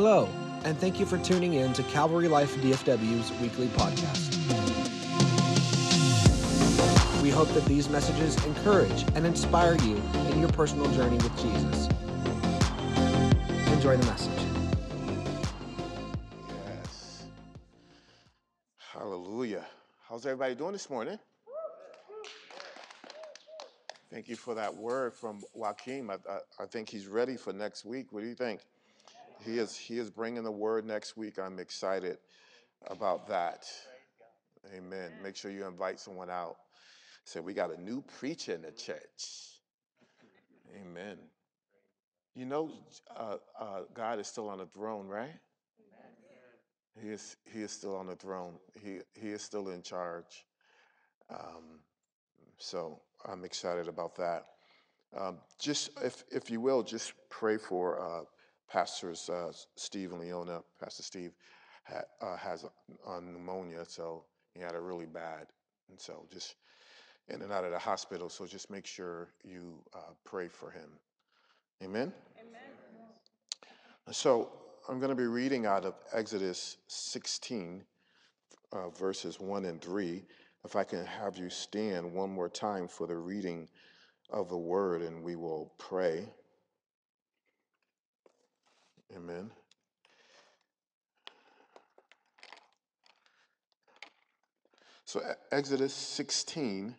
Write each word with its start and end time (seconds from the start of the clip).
Hello, 0.00 0.28
and 0.62 0.78
thank 0.78 1.00
you 1.00 1.06
for 1.06 1.18
tuning 1.18 1.54
in 1.54 1.72
to 1.72 1.82
Calvary 1.82 2.28
Life 2.28 2.54
DFW's 2.58 3.32
weekly 3.40 3.66
podcast. 3.66 4.32
We 7.20 7.30
hope 7.30 7.48
that 7.48 7.64
these 7.64 7.88
messages 7.88 8.36
encourage 8.44 9.04
and 9.16 9.26
inspire 9.26 9.74
you 9.78 9.96
in 10.30 10.38
your 10.38 10.50
personal 10.50 10.88
journey 10.92 11.16
with 11.16 11.36
Jesus. 11.42 11.88
Enjoy 13.72 13.96
the 13.96 14.06
message. 14.06 14.40
Yes. 16.64 17.24
Hallelujah. 18.78 19.66
How's 20.08 20.26
everybody 20.26 20.54
doing 20.54 20.74
this 20.74 20.88
morning? 20.88 21.18
Thank 24.12 24.28
you 24.28 24.36
for 24.36 24.54
that 24.54 24.72
word 24.76 25.12
from 25.12 25.42
Joaquin. 25.54 26.08
I, 26.08 26.18
I, 26.30 26.38
I 26.60 26.66
think 26.66 26.88
he's 26.88 27.08
ready 27.08 27.36
for 27.36 27.52
next 27.52 27.84
week. 27.84 28.12
What 28.12 28.20
do 28.20 28.28
you 28.28 28.36
think? 28.36 28.60
He 29.48 29.56
is, 29.58 29.78
he 29.78 29.98
is 29.98 30.10
bringing 30.10 30.42
the 30.42 30.50
word 30.50 30.84
next 30.84 31.16
week. 31.16 31.38
I'm 31.38 31.58
excited 31.58 32.18
about 32.86 33.26
that. 33.28 33.64
Amen. 34.76 35.10
Make 35.22 35.36
sure 35.36 35.50
you 35.50 35.66
invite 35.66 35.98
someone 35.98 36.28
out. 36.28 36.56
Say, 37.24 37.40
we 37.40 37.54
got 37.54 37.74
a 37.74 37.80
new 37.80 38.02
preacher 38.18 38.52
in 38.52 38.60
the 38.60 38.72
church. 38.72 39.62
Amen. 40.78 41.16
You 42.34 42.44
know, 42.44 42.72
uh, 43.16 43.36
uh, 43.58 43.80
God 43.94 44.20
is 44.20 44.26
still 44.26 44.50
on 44.50 44.58
the 44.58 44.66
throne, 44.66 45.08
right? 45.08 45.34
He 47.00 47.08
is, 47.08 47.36
he 47.50 47.62
is 47.62 47.70
still 47.70 47.96
on 47.96 48.06
the 48.06 48.16
throne. 48.16 48.58
He, 48.78 48.98
he 49.14 49.28
is 49.28 49.40
still 49.40 49.70
in 49.70 49.80
charge. 49.80 50.44
Um, 51.30 51.80
so 52.58 53.00
I'm 53.24 53.44
excited 53.44 53.88
about 53.88 54.14
that. 54.16 54.44
Um, 55.16 55.38
just, 55.58 55.90
if, 56.04 56.22
if 56.30 56.50
you 56.50 56.60
will, 56.60 56.82
just 56.82 57.14
pray 57.30 57.56
for 57.56 57.98
uh, 57.98 58.24
Pastors 58.70 59.28
uh, 59.28 59.52
Steve 59.76 60.12
and 60.12 60.20
Leona. 60.20 60.60
Pastor 60.80 61.02
Steve 61.02 61.32
ha, 61.84 62.00
uh, 62.20 62.36
has 62.36 62.64
a, 62.64 63.20
pneumonia, 63.20 63.84
so 63.86 64.24
he 64.54 64.60
had 64.60 64.74
it 64.74 64.80
really 64.80 65.06
bad. 65.06 65.46
And 65.88 65.98
so 65.98 66.26
just 66.32 66.56
in 67.28 67.42
and 67.42 67.52
out 67.52 67.64
of 67.64 67.70
the 67.70 67.78
hospital. 67.78 68.28
So 68.28 68.46
just 68.46 68.70
make 68.70 68.86
sure 68.86 69.28
you 69.42 69.82
uh, 69.94 70.12
pray 70.24 70.48
for 70.48 70.70
him. 70.70 70.90
Amen? 71.82 72.12
Amen. 72.38 72.68
So 74.10 74.50
I'm 74.88 74.98
going 74.98 75.10
to 75.10 75.16
be 75.16 75.26
reading 75.26 75.66
out 75.66 75.84
of 75.84 75.94
Exodus 76.14 76.78
16, 76.88 77.84
uh, 78.72 78.88
verses 78.90 79.38
1 79.38 79.66
and 79.66 79.82
3. 79.82 80.24
If 80.64 80.76
I 80.76 80.84
can 80.84 81.04
have 81.04 81.36
you 81.36 81.50
stand 81.50 82.12
one 82.12 82.30
more 82.30 82.48
time 82.48 82.88
for 82.88 83.06
the 83.06 83.16
reading 83.16 83.68
of 84.30 84.48
the 84.48 84.56
word, 84.56 85.02
and 85.02 85.22
we 85.22 85.36
will 85.36 85.72
pray. 85.78 86.26
Amen. 89.16 89.50
So, 95.04 95.22
Exodus 95.50 95.94
16, 95.94 96.94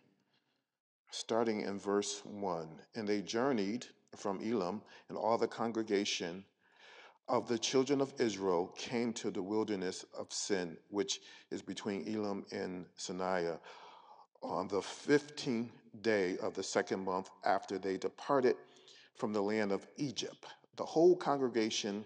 starting 1.12 1.60
in 1.60 1.78
verse 1.78 2.22
1. 2.24 2.68
And 2.96 3.06
they 3.06 3.22
journeyed 3.22 3.86
from 4.16 4.40
Elim, 4.40 4.82
and 5.08 5.16
all 5.16 5.38
the 5.38 5.46
congregation 5.46 6.44
of 7.28 7.46
the 7.46 7.58
children 7.58 8.00
of 8.00 8.12
Israel 8.18 8.74
came 8.76 9.12
to 9.12 9.30
the 9.30 9.42
wilderness 9.42 10.04
of 10.18 10.32
Sin, 10.32 10.76
which 10.88 11.20
is 11.52 11.62
between 11.62 12.02
Elim 12.08 12.44
and 12.50 12.86
Sinai, 12.96 13.54
on 14.42 14.66
the 14.66 14.80
15th 14.80 15.70
day 16.02 16.36
of 16.38 16.54
the 16.54 16.62
second 16.64 17.04
month 17.04 17.30
after 17.44 17.78
they 17.78 17.96
departed 17.96 18.56
from 19.14 19.32
the 19.32 19.40
land 19.40 19.70
of 19.70 19.86
Egypt 19.96 20.46
the 20.76 20.84
whole 20.84 21.16
congregation 21.16 22.04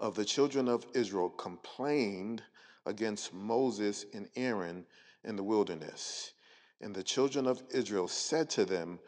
of 0.00 0.14
the 0.14 0.24
children 0.24 0.68
of 0.68 0.86
Israel 0.94 1.30
complained 1.30 2.42
against 2.86 3.32
Moses 3.32 4.06
and 4.12 4.28
Aaron 4.36 4.84
in 5.24 5.36
the 5.36 5.42
wilderness. 5.42 6.32
And 6.80 6.94
the 6.94 7.02
children 7.02 7.46
of 7.46 7.62
Israel 7.70 8.08
said 8.08 8.50
to 8.50 8.64
them, 8.64 8.98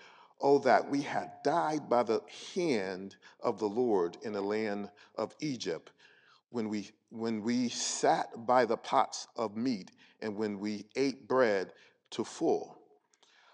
Oh, 0.40 0.58
that 0.60 0.88
we 0.88 1.02
had 1.02 1.32
died 1.42 1.88
by 1.88 2.04
the 2.04 2.22
hand 2.54 3.16
of 3.40 3.58
the 3.58 3.68
Lord 3.68 4.16
in 4.22 4.32
the 4.32 4.40
land 4.40 4.90
of 5.16 5.34
Egypt, 5.40 5.90
when 6.50 6.68
we, 6.68 6.90
when 7.10 7.42
we 7.42 7.68
sat 7.68 8.46
by 8.46 8.64
the 8.64 8.76
pots 8.76 9.26
of 9.36 9.56
meat 9.56 9.90
and 10.20 10.36
when 10.36 10.58
we 10.60 10.86
ate 10.96 11.28
bread 11.28 11.72
to 12.10 12.24
full. 12.24 12.78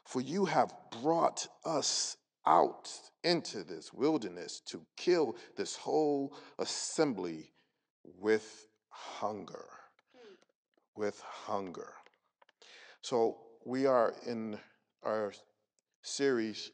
For 0.05 0.21
you 0.21 0.45
have 0.45 0.75
brought 1.03 1.49
us 1.65 2.19
out 2.47 2.91
into 3.23 3.65
this 3.65 3.93
wilderness 3.93 4.61
to 4.67 4.83
kill 4.97 5.37
this 5.57 5.77
whole 5.77 6.37
assembly 6.59 7.53
with 8.19 8.67
hunger. 8.89 9.67
With 10.97 11.21
hunger. 11.21 11.95
So 13.01 13.39
we 13.65 13.87
are 13.87 14.15
in 14.27 14.59
our 15.03 15.33
series 16.03 16.71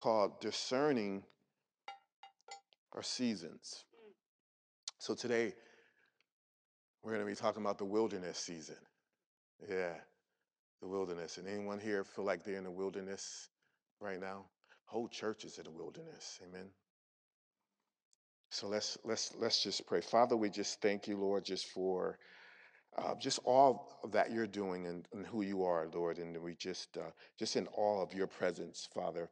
called 0.00 0.40
Discerning 0.40 1.22
Our 2.92 3.02
Seasons. 3.02 3.84
So 4.98 5.14
today 5.14 5.52
we're 7.02 7.12
going 7.12 7.24
to 7.24 7.30
be 7.30 7.36
talking 7.36 7.62
about 7.62 7.78
the 7.78 7.84
wilderness 7.84 8.38
season. 8.38 8.76
Yeah, 9.68 9.94
the 10.80 10.88
wilderness. 10.88 11.36
And 11.36 11.46
anyone 11.48 11.78
here 11.78 12.04
feel 12.04 12.24
like 12.24 12.44
they're 12.44 12.56
in 12.56 12.64
the 12.64 12.70
wilderness 12.70 13.48
right 14.00 14.20
now? 14.20 14.46
Whole 14.90 15.06
church 15.06 15.44
is 15.44 15.58
in 15.58 15.64
the 15.64 15.70
wilderness. 15.70 16.40
Amen. 16.42 16.66
So 18.50 18.66
let's 18.66 18.98
let's 19.04 19.32
let's 19.38 19.62
just 19.62 19.86
pray. 19.86 20.00
Father, 20.00 20.36
we 20.36 20.50
just 20.50 20.82
thank 20.82 21.06
you, 21.06 21.16
Lord, 21.16 21.44
just 21.44 21.66
for 21.66 22.18
uh, 22.98 23.14
just 23.14 23.38
all 23.44 24.00
that 24.10 24.32
you're 24.32 24.48
doing 24.48 24.88
and, 24.88 25.06
and, 25.12 25.24
who 25.24 25.42
you 25.42 25.62
are, 25.62 25.86
Lord, 25.94 26.18
and 26.18 26.36
we 26.42 26.56
just 26.56 26.96
uh, 26.98 27.12
just 27.38 27.54
in 27.54 27.68
awe 27.68 28.02
of 28.02 28.12
your 28.12 28.26
presence, 28.26 28.88
Father. 28.92 29.30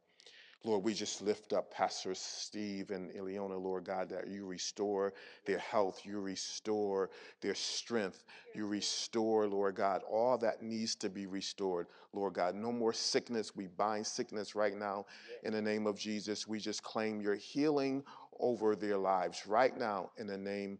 Lord, 0.65 0.83
we 0.83 0.93
just 0.93 1.21
lift 1.21 1.53
up 1.53 1.71
Pastor 1.73 2.13
Steve 2.13 2.91
and 2.91 3.09
Ileona, 3.15 3.57
Lord 3.57 3.85
God, 3.85 4.09
that 4.09 4.27
you 4.27 4.45
restore 4.45 5.13
their 5.45 5.57
health, 5.57 6.01
you 6.03 6.19
restore 6.19 7.09
their 7.39 7.55
strength, 7.55 8.25
you 8.53 8.67
restore, 8.67 9.47
Lord 9.47 9.75
God, 9.75 10.01
all 10.09 10.37
that 10.39 10.61
needs 10.61 10.95
to 10.95 11.09
be 11.09 11.27
restored, 11.27 11.87
Lord 12.11 12.33
God. 12.33 12.55
No 12.55 12.73
more 12.73 12.91
sickness. 12.91 13.55
We 13.55 13.67
bind 13.67 14.05
sickness 14.05 14.53
right 14.53 14.75
now 14.75 15.05
in 15.43 15.53
the 15.53 15.61
name 15.61 15.87
of 15.87 15.97
Jesus. 15.97 16.45
We 16.45 16.59
just 16.59 16.83
claim 16.83 17.21
your 17.21 17.35
healing 17.35 18.03
over 18.37 18.75
their 18.75 18.97
lives 18.97 19.47
right 19.47 19.77
now 19.77 20.11
in 20.17 20.27
the 20.27 20.37
name 20.37 20.79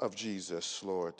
of 0.00 0.14
Jesus, 0.14 0.80
Lord. 0.84 1.14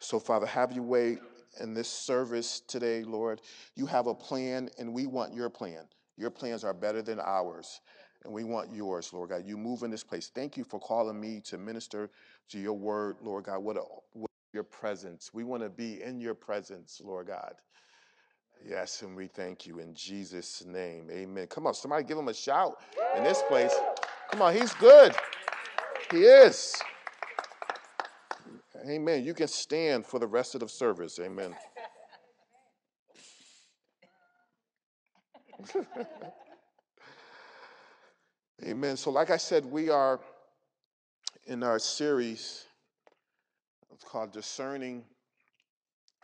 So, 0.00 0.18
Father, 0.18 0.46
have 0.46 0.72
your 0.72 0.84
way 0.84 1.16
in 1.60 1.72
this 1.72 1.88
service 1.88 2.60
today, 2.60 3.04
Lord. 3.04 3.40
You 3.74 3.86
have 3.86 4.06
a 4.06 4.14
plan, 4.14 4.68
and 4.78 4.92
we 4.92 5.06
want 5.06 5.32
your 5.32 5.48
plan. 5.48 5.86
Your 6.16 6.30
plans 6.30 6.64
are 6.64 6.74
better 6.74 7.02
than 7.02 7.20
ours, 7.20 7.80
and 8.24 8.32
we 8.32 8.44
want 8.44 8.72
yours, 8.72 9.12
Lord 9.12 9.30
God. 9.30 9.44
You 9.46 9.56
move 9.56 9.82
in 9.82 9.90
this 9.90 10.04
place. 10.04 10.30
Thank 10.34 10.56
you 10.56 10.64
for 10.64 10.78
calling 10.78 11.20
me 11.20 11.40
to 11.46 11.58
minister 11.58 12.10
to 12.50 12.58
your 12.58 12.74
word, 12.74 13.16
Lord 13.22 13.44
God. 13.44 13.58
What, 13.58 13.76
a, 13.76 13.82
what 14.12 14.30
your 14.52 14.62
presence. 14.64 15.30
We 15.34 15.44
want 15.44 15.62
to 15.62 15.68
be 15.68 16.02
in 16.02 16.20
your 16.20 16.34
presence, 16.34 17.00
Lord 17.04 17.26
God. 17.26 17.54
Yes, 18.66 19.02
and 19.02 19.14
we 19.14 19.26
thank 19.26 19.66
you 19.66 19.80
in 19.80 19.94
Jesus' 19.94 20.64
name. 20.64 21.08
Amen. 21.10 21.46
Come 21.48 21.66
on, 21.66 21.74
somebody 21.74 22.04
give 22.04 22.16
him 22.16 22.28
a 22.28 22.34
shout 22.34 22.78
in 23.16 23.24
this 23.24 23.42
place. 23.48 23.74
Come 24.30 24.40
on, 24.40 24.54
he's 24.54 24.72
good. 24.74 25.14
He 26.10 26.18
is. 26.18 26.74
Amen. 28.88 29.24
You 29.24 29.34
can 29.34 29.48
stand 29.48 30.06
for 30.06 30.18
the 30.18 30.26
rest 30.26 30.54
of 30.54 30.60
the 30.60 30.68
service. 30.68 31.18
Amen. 31.18 31.54
Amen. 38.64 38.96
So, 38.96 39.10
like 39.10 39.30
I 39.30 39.36
said, 39.36 39.64
we 39.64 39.90
are 39.90 40.20
in 41.46 41.62
our 41.62 41.78
series 41.78 42.64
it's 43.94 44.02
called 44.02 44.32
Discerning 44.32 45.04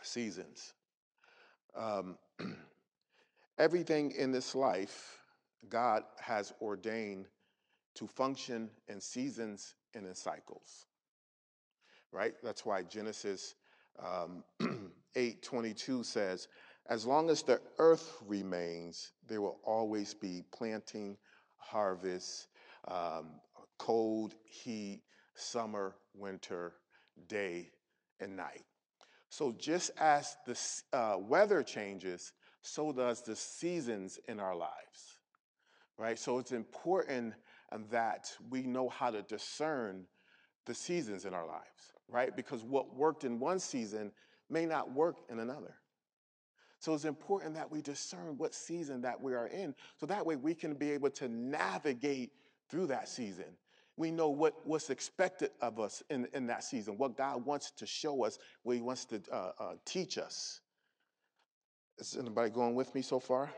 Seasons. 0.01 0.73
Um, 1.73 2.17
everything 3.57 4.11
in 4.11 4.33
this 4.33 4.53
life, 4.55 5.19
God 5.69 6.03
has 6.19 6.53
ordained 6.61 7.27
to 7.95 8.07
function 8.07 8.69
in 8.89 8.99
seasons 8.99 9.75
and 9.95 10.05
in 10.05 10.13
cycles. 10.13 10.85
Right? 12.11 12.33
That's 12.43 12.65
why 12.65 12.83
Genesis 12.83 13.55
um, 13.97 14.43
8 15.15 15.41
22 15.41 16.03
says, 16.03 16.49
As 16.91 17.05
long 17.05 17.29
as 17.29 17.41
the 17.41 17.61
earth 17.77 18.17
remains, 18.27 19.13
there 19.25 19.39
will 19.39 19.61
always 19.63 20.13
be 20.13 20.43
planting, 20.51 21.15
harvest, 21.55 22.47
um, 22.85 23.29
cold, 23.77 24.35
heat, 24.43 24.99
summer, 25.33 25.95
winter, 26.13 26.73
day, 27.29 27.71
and 28.19 28.35
night. 28.35 28.65
So, 29.29 29.53
just 29.57 29.91
as 30.01 30.35
the 30.45 30.59
uh, 30.91 31.15
weather 31.17 31.63
changes, 31.63 32.33
so 32.61 32.91
does 32.91 33.21
the 33.21 33.37
seasons 33.37 34.19
in 34.27 34.41
our 34.41 34.53
lives, 34.53 35.19
right? 35.97 36.19
So, 36.19 36.39
it's 36.39 36.51
important 36.51 37.35
that 37.89 38.35
we 38.49 38.63
know 38.63 38.89
how 38.89 39.11
to 39.11 39.21
discern 39.21 40.07
the 40.65 40.73
seasons 40.73 41.23
in 41.23 41.33
our 41.33 41.47
lives, 41.47 41.93
right? 42.09 42.35
Because 42.35 42.65
what 42.65 42.93
worked 42.93 43.23
in 43.23 43.39
one 43.39 43.59
season 43.59 44.11
may 44.49 44.65
not 44.65 44.93
work 44.93 45.19
in 45.29 45.39
another. 45.39 45.77
So 46.81 46.95
it's 46.95 47.05
important 47.05 47.53
that 47.53 47.71
we 47.71 47.79
discern 47.83 48.37
what 48.37 48.55
season 48.55 49.01
that 49.01 49.21
we 49.21 49.35
are 49.35 49.45
in 49.45 49.75
so 49.99 50.07
that 50.07 50.25
way 50.25 50.35
we 50.35 50.55
can 50.55 50.73
be 50.73 50.89
able 50.89 51.11
to 51.11 51.27
navigate 51.27 52.31
through 52.69 52.87
that 52.87 53.07
season. 53.07 53.45
We 53.97 54.09
know 54.09 54.29
what, 54.29 54.55
what's 54.63 54.89
expected 54.89 55.51
of 55.61 55.79
us 55.79 56.01
in, 56.09 56.27
in 56.33 56.47
that 56.47 56.63
season, 56.63 56.97
what 56.97 57.15
God 57.15 57.45
wants 57.45 57.69
to 57.69 57.85
show 57.85 58.25
us, 58.25 58.39
what 58.63 58.75
He 58.75 58.81
wants 58.81 59.05
to 59.05 59.21
uh, 59.31 59.51
uh, 59.59 59.73
teach 59.85 60.17
us. 60.17 60.61
Is 61.99 62.17
anybody 62.19 62.49
going 62.49 62.73
with 62.73 62.95
me 62.95 63.03
so 63.03 63.19
far? 63.19 63.51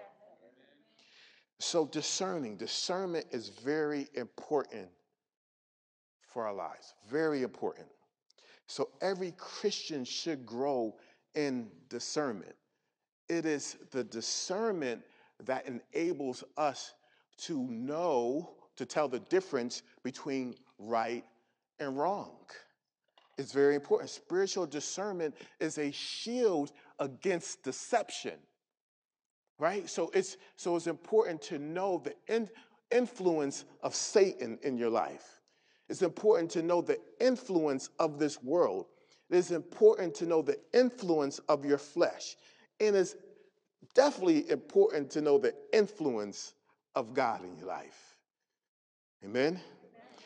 So, 1.60 1.86
discerning, 1.86 2.58
discernment 2.58 3.28
is 3.32 3.48
very 3.48 4.10
important 4.16 4.90
for 6.28 6.46
our 6.46 6.54
lives, 6.54 6.94
very 7.10 7.42
important. 7.42 7.88
So, 8.68 8.90
every 9.02 9.32
Christian 9.38 10.04
should 10.04 10.46
grow 10.46 10.98
in 11.36 11.70
discernment. 11.88 12.56
It 13.34 13.48
is 13.48 13.78
the 13.90 14.04
discernment 14.04 15.02
that 15.46 15.66
enables 15.66 16.44
us 16.56 16.94
to 17.38 17.64
know, 17.68 18.52
to 18.76 18.86
tell 18.86 19.08
the 19.08 19.22
difference 19.22 19.82
between 20.04 20.54
right 20.78 21.24
and 21.80 21.98
wrong. 21.98 22.36
It's 23.40 23.52
very 23.52 23.74
important. 23.74 24.12
Spiritual 24.12 24.68
discernment 24.68 25.36
is 25.60 25.80
a 25.80 25.90
shield 25.92 26.74
against 27.00 27.64
deception. 27.64 28.38
Right? 29.58 29.90
So 29.90 30.12
it's 30.14 30.38
so 30.56 30.76
it's 30.76 30.86
important 30.86 31.42
to 31.44 31.58
know 31.58 32.04
the 32.04 32.14
in, 32.32 32.48
influence 32.92 33.66
of 33.82 33.96
Satan 33.96 34.60
in 34.62 34.78
your 34.78 34.92
life. 34.92 35.40
It's 35.90 36.04
important 36.04 36.52
to 36.52 36.62
know 36.62 36.82
the 36.82 37.00
influence 37.20 37.90
of 37.98 38.20
this 38.20 38.44
world. 38.44 38.86
It 39.32 39.38
is 39.38 39.52
important 39.52 40.14
to 40.16 40.28
know 40.28 40.44
the 40.44 40.60
influence 40.72 41.40
of 41.50 41.66
your 41.66 41.80
flesh. 41.80 42.36
And 42.88 42.98
it's 42.98 43.16
definitely 43.94 44.50
important 44.50 45.10
to 45.12 45.22
know 45.22 45.38
the 45.38 45.54
influence 45.72 46.54
of 46.96 47.14
God 47.14 47.44
in 47.44 47.56
your 47.58 47.68
life. 47.68 48.18
Amen? 49.24 49.60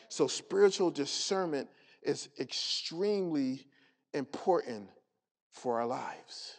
So, 0.08 0.26
spiritual 0.26 0.90
discernment 0.90 1.68
is 2.02 2.30
extremely 2.40 3.66
important 4.12 4.88
for 5.52 5.80
our 5.80 5.86
lives. 5.86 6.56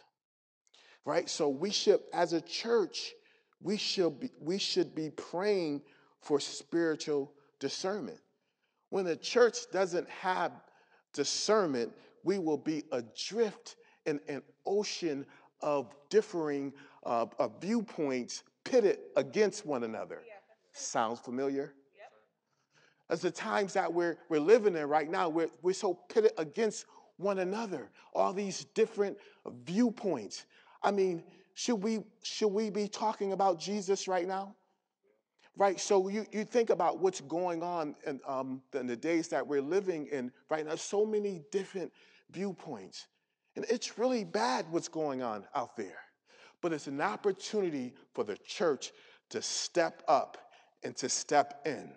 Right? 1.04 1.28
So, 1.28 1.48
we 1.48 1.70
should, 1.70 2.00
as 2.14 2.32
a 2.32 2.40
church, 2.40 3.12
we 3.60 3.76
should 3.76 4.20
be, 4.20 4.30
we 4.40 4.56
should 4.56 4.94
be 4.94 5.10
praying 5.10 5.82
for 6.20 6.40
spiritual 6.40 7.32
discernment. 7.58 8.20
When 8.88 9.04
the 9.04 9.16
church 9.16 9.70
doesn't 9.70 10.08
have 10.08 10.52
discernment, 11.12 11.92
we 12.24 12.38
will 12.38 12.56
be 12.56 12.84
adrift 12.90 13.76
in 14.06 14.20
an 14.28 14.42
ocean 14.64 15.26
of 15.62 15.94
differing 16.08 16.72
uh, 17.04 17.26
uh, 17.38 17.48
viewpoints 17.60 18.42
pitted 18.64 18.98
against 19.16 19.66
one 19.66 19.84
another. 19.84 20.22
Yeah. 20.26 20.34
Sounds 20.72 21.18
familiar? 21.18 21.74
Yep. 21.96 22.12
As 23.08 23.20
the 23.22 23.30
times 23.30 23.72
that 23.74 23.92
we're, 23.92 24.18
we're 24.28 24.40
living 24.40 24.76
in 24.76 24.86
right 24.88 25.10
now, 25.10 25.28
we're, 25.28 25.50
we're 25.62 25.72
so 25.72 25.94
pitted 25.94 26.32
against 26.38 26.86
one 27.16 27.40
another, 27.40 27.90
all 28.14 28.32
these 28.32 28.64
different 28.74 29.16
viewpoints. 29.64 30.46
I 30.82 30.90
mean, 30.90 31.22
should 31.54 31.76
we, 31.76 32.00
should 32.22 32.48
we 32.48 32.70
be 32.70 32.88
talking 32.88 33.32
about 33.32 33.60
Jesus 33.60 34.08
right 34.08 34.26
now? 34.26 34.54
Right, 35.56 35.78
so 35.78 36.08
you, 36.08 36.24
you 36.32 36.44
think 36.44 36.70
about 36.70 37.00
what's 37.00 37.20
going 37.20 37.62
on 37.62 37.94
in, 38.06 38.20
um, 38.26 38.62
in 38.72 38.86
the 38.86 38.96
days 38.96 39.28
that 39.28 39.46
we're 39.46 39.60
living 39.60 40.06
in 40.06 40.32
right 40.48 40.64
now, 40.64 40.76
so 40.76 41.04
many 41.04 41.42
different 41.50 41.92
viewpoints. 42.30 43.08
And 43.56 43.64
it's 43.68 43.98
really 43.98 44.24
bad 44.24 44.66
what's 44.70 44.88
going 44.88 45.22
on 45.22 45.44
out 45.54 45.76
there. 45.76 45.98
But 46.62 46.72
it's 46.72 46.86
an 46.86 47.00
opportunity 47.00 47.94
for 48.14 48.24
the 48.24 48.36
church 48.38 48.92
to 49.30 49.42
step 49.42 50.02
up 50.08 50.36
and 50.82 50.96
to 50.96 51.08
step 51.08 51.62
in, 51.64 51.92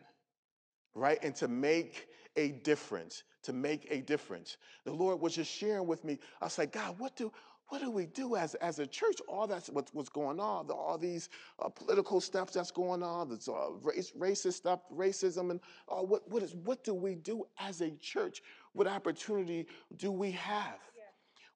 right? 0.95 1.19
And 1.21 1.35
to 1.35 1.47
make 1.47 2.07
a 2.35 2.50
difference, 2.50 3.23
to 3.44 3.53
make 3.53 3.88
a 3.89 4.01
difference. 4.01 4.57
The 4.85 4.94
Lord 4.94 5.19
was 5.19 5.35
just 5.35 5.51
sharing 5.51 5.88
with 5.88 6.03
me. 6.03 6.19
I 6.41 6.45
was 6.45 6.57
like, 6.57 6.71
God, 6.71 6.95
what 6.97 7.15
do 7.15 7.31
what 7.69 7.81
do 7.81 7.89
we 7.89 8.06
do 8.06 8.35
as, 8.35 8.53
as 8.56 8.77
a 8.77 8.85
church? 8.85 9.17
All 9.27 9.47
that's 9.47 9.67
what's, 9.69 9.91
what's 9.94 10.09
going 10.09 10.39
on, 10.39 10.69
all 10.69 10.95
these 10.95 11.29
uh, 11.59 11.69
political 11.69 12.21
stuff 12.21 12.51
that's 12.51 12.69
going 12.69 13.01
on, 13.01 13.29
this 13.29 13.47
uh, 13.47 13.71
race, 13.81 14.11
racist 14.15 14.53
stuff, 14.53 14.81
racism, 14.95 15.49
and 15.49 15.59
uh, 15.89 16.03
what, 16.03 16.29
what, 16.29 16.44
is, 16.44 16.53
what 16.53 16.83
do 16.83 16.94
we 16.94 17.15
do 17.15 17.47
as 17.59 17.81
a 17.81 17.89
church? 17.91 18.44
What 18.73 18.85
opportunity 18.85 19.65
do 19.97 20.11
we 20.11 20.29
have? 20.31 20.77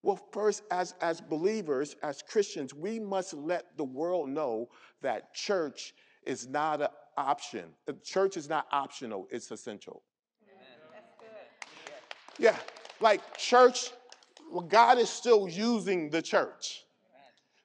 Well, 0.04 0.20
first, 0.32 0.64
as, 0.72 0.94
as 1.02 1.22
believers, 1.22 1.96
as 2.04 2.22
Christians, 2.22 2.74
we 2.74 3.00
must 3.00 3.34
let 3.34 3.76
the 3.78 3.84
world 3.84 4.30
know 4.30 4.70
that 5.02 5.34
church 5.34 5.94
is 6.26 6.48
not 6.48 6.82
an 6.82 6.88
option. 7.18 7.66
Uh, 7.88 7.94
church 8.04 8.38
is 8.38 8.48
not 8.48 8.68
optional, 8.72 9.28
it's 9.32 9.52
essential. 9.52 10.04
Yeah, 12.40 12.56
like 13.00 13.36
church, 13.38 13.90
God 14.68 15.00
is 15.00 15.10
still 15.10 15.50
using 15.50 16.10
the 16.10 16.22
church. 16.22 16.84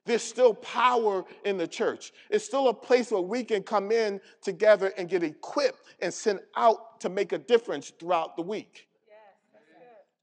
There's 0.05 0.23
still 0.23 0.55
power 0.55 1.25
in 1.45 1.57
the 1.57 1.69
church. 1.69 2.13
It's 2.29 2.45
still 2.45 2.69
a 2.69 2.75
place 2.75 3.13
where 3.13 3.21
we 3.21 3.45
can 3.45 3.63
come 3.63 3.93
in 3.93 4.21
together 4.41 4.93
and 4.99 5.09
get 5.09 5.23
equipped 5.23 5.95
and 6.01 6.13
sent 6.13 6.41
out 6.57 7.01
to 7.01 7.09
make 7.09 7.33
a 7.33 7.39
difference 7.39 7.93
throughout 8.01 8.37
the 8.37 8.43
week. 8.43 8.89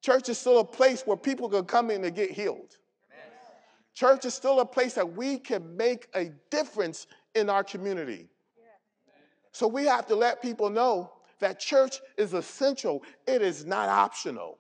Church 0.02 0.30
is 0.30 0.38
still 0.38 0.60
a 0.60 0.66
place 0.66 1.04
where 1.06 1.18
people 1.18 1.50
can 1.50 1.66
come 1.66 1.92
in 1.92 2.04
and 2.06 2.16
get 2.16 2.32
healed. 2.32 2.78
Church 3.94 4.24
is 4.26 4.34
still 4.34 4.62
a 4.62 4.66
place 4.66 4.94
that 4.94 5.16
we 5.16 5.38
can 5.38 5.76
make 5.76 6.08
a 6.14 6.32
difference 6.50 7.08
in 7.36 7.50
our 7.50 7.64
community. 7.64 8.30
So 9.52 9.68
we 9.68 9.86
have 9.86 10.06
to 10.08 10.16
let 10.16 10.42
people 10.42 10.70
know 10.70 11.12
that 11.40 11.60
church 11.60 12.00
is 12.18 12.34
essential, 12.34 13.04
it 13.28 13.42
is 13.42 13.66
not 13.66 13.90
optional. 13.90 14.58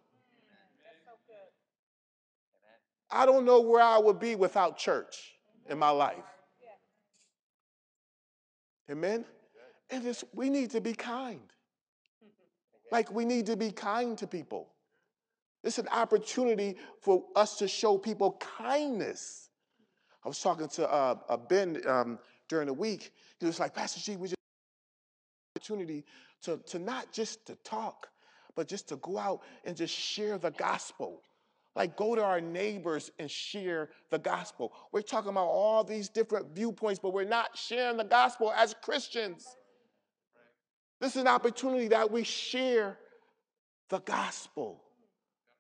I 3.12 3.26
don't 3.26 3.46
know 3.46 3.62
where 3.62 3.82
I 3.82 3.98
would 3.98 4.20
be 4.20 4.36
without 4.36 4.78
church 4.78 5.36
in 5.70 5.80
my 5.80 5.90
life. 5.90 6.18
Amen? 8.90 9.26
And 9.90 10.04
this, 10.04 10.24
we 10.34 10.50
need 10.50 10.72
to 10.72 10.81
be 10.81 10.94
kind. 10.94 11.42
Like 12.92 13.12
we 13.12 13.26
need 13.26 13.46
to 13.48 13.56
be 13.56 13.72
kind 13.72 14.18
to 14.18 14.28
people. 14.28 14.69
It's 15.63 15.78
an 15.78 15.87
opportunity 15.89 16.78
for 17.01 17.25
us 17.35 17.57
to 17.57 17.68
show 17.68 17.97
people 17.97 18.42
kindness. 18.57 19.49
I 20.23 20.28
was 20.28 20.39
talking 20.39 20.68
to 20.69 20.89
uh, 20.89 21.16
uh, 21.28 21.37
Ben 21.37 21.81
um, 21.85 22.19
during 22.47 22.68
the 22.68 22.73
week. 22.73 23.11
He 23.39 23.45
was 23.45 23.59
like, 23.59 23.73
Pastor 23.73 23.99
G, 23.99 24.16
we 24.16 24.28
just 24.28 24.35
have 24.35 25.56
an 25.56 25.61
opportunity 25.61 26.06
to, 26.44 26.57
to 26.68 26.80
not 26.80 27.11
just 27.11 27.45
to 27.47 27.56
talk, 27.63 28.07
but 28.56 28.68
just 28.68 28.87
to 28.89 28.95
go 28.97 29.18
out 29.18 29.42
and 29.66 29.75
just 29.75 29.94
share 29.94 30.37
the 30.37 30.51
gospel. 30.51 31.21
Like 31.75 31.95
go 31.95 32.16
to 32.16 32.23
our 32.23 32.42
neighbors 32.42 33.11
and 33.19 33.30
share 33.30 33.89
the 34.09 34.19
gospel. 34.19 34.73
We're 34.92 35.01
talking 35.01 35.30
about 35.30 35.47
all 35.47 35.83
these 35.83 36.09
different 36.09 36.56
viewpoints, 36.56 36.99
but 36.99 37.13
we're 37.13 37.25
not 37.25 37.57
sharing 37.57 37.97
the 37.97 38.04
gospel 38.04 38.51
as 38.56 38.75
Christians. 38.81 39.45
This 40.99 41.16
is 41.16 41.21
an 41.21 41.28
opportunity 41.28 41.89
that 41.89 42.11
we 42.11 42.23
share 42.23 42.97
the 43.89 43.99
gospel 43.99 44.83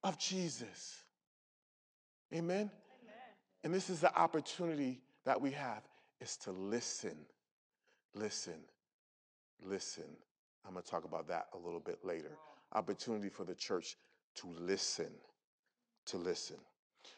of 0.03 0.17
Jesus. 0.17 1.03
Amen? 2.33 2.57
Amen? 2.57 2.71
And 3.63 3.73
this 3.73 3.89
is 3.89 3.99
the 3.99 4.15
opportunity 4.17 5.01
that 5.25 5.39
we 5.39 5.51
have 5.51 5.83
is 6.21 6.37
to 6.37 6.51
listen, 6.51 7.17
listen, 8.13 8.59
listen. 9.61 10.05
I'm 10.65 10.73
going 10.73 10.83
to 10.83 10.89
talk 10.89 11.05
about 11.05 11.27
that 11.27 11.47
a 11.53 11.57
little 11.57 11.79
bit 11.79 11.99
later. 12.03 12.31
Opportunity 12.73 13.29
for 13.29 13.43
the 13.43 13.55
church 13.55 13.97
to 14.35 14.47
listen, 14.59 15.09
to 16.07 16.17
listen. 16.17 16.57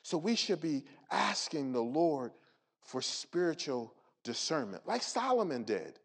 So 0.04 0.18
we 0.18 0.36
should 0.36 0.62
be 0.62 0.84
asking 1.12 1.74
the 1.74 1.82
Lord 1.82 2.32
for 2.84 3.02
spiritual 3.02 3.94
discernment, 4.24 4.84
like 4.88 5.04
Solomon 5.04 5.64
did. 5.64 6.00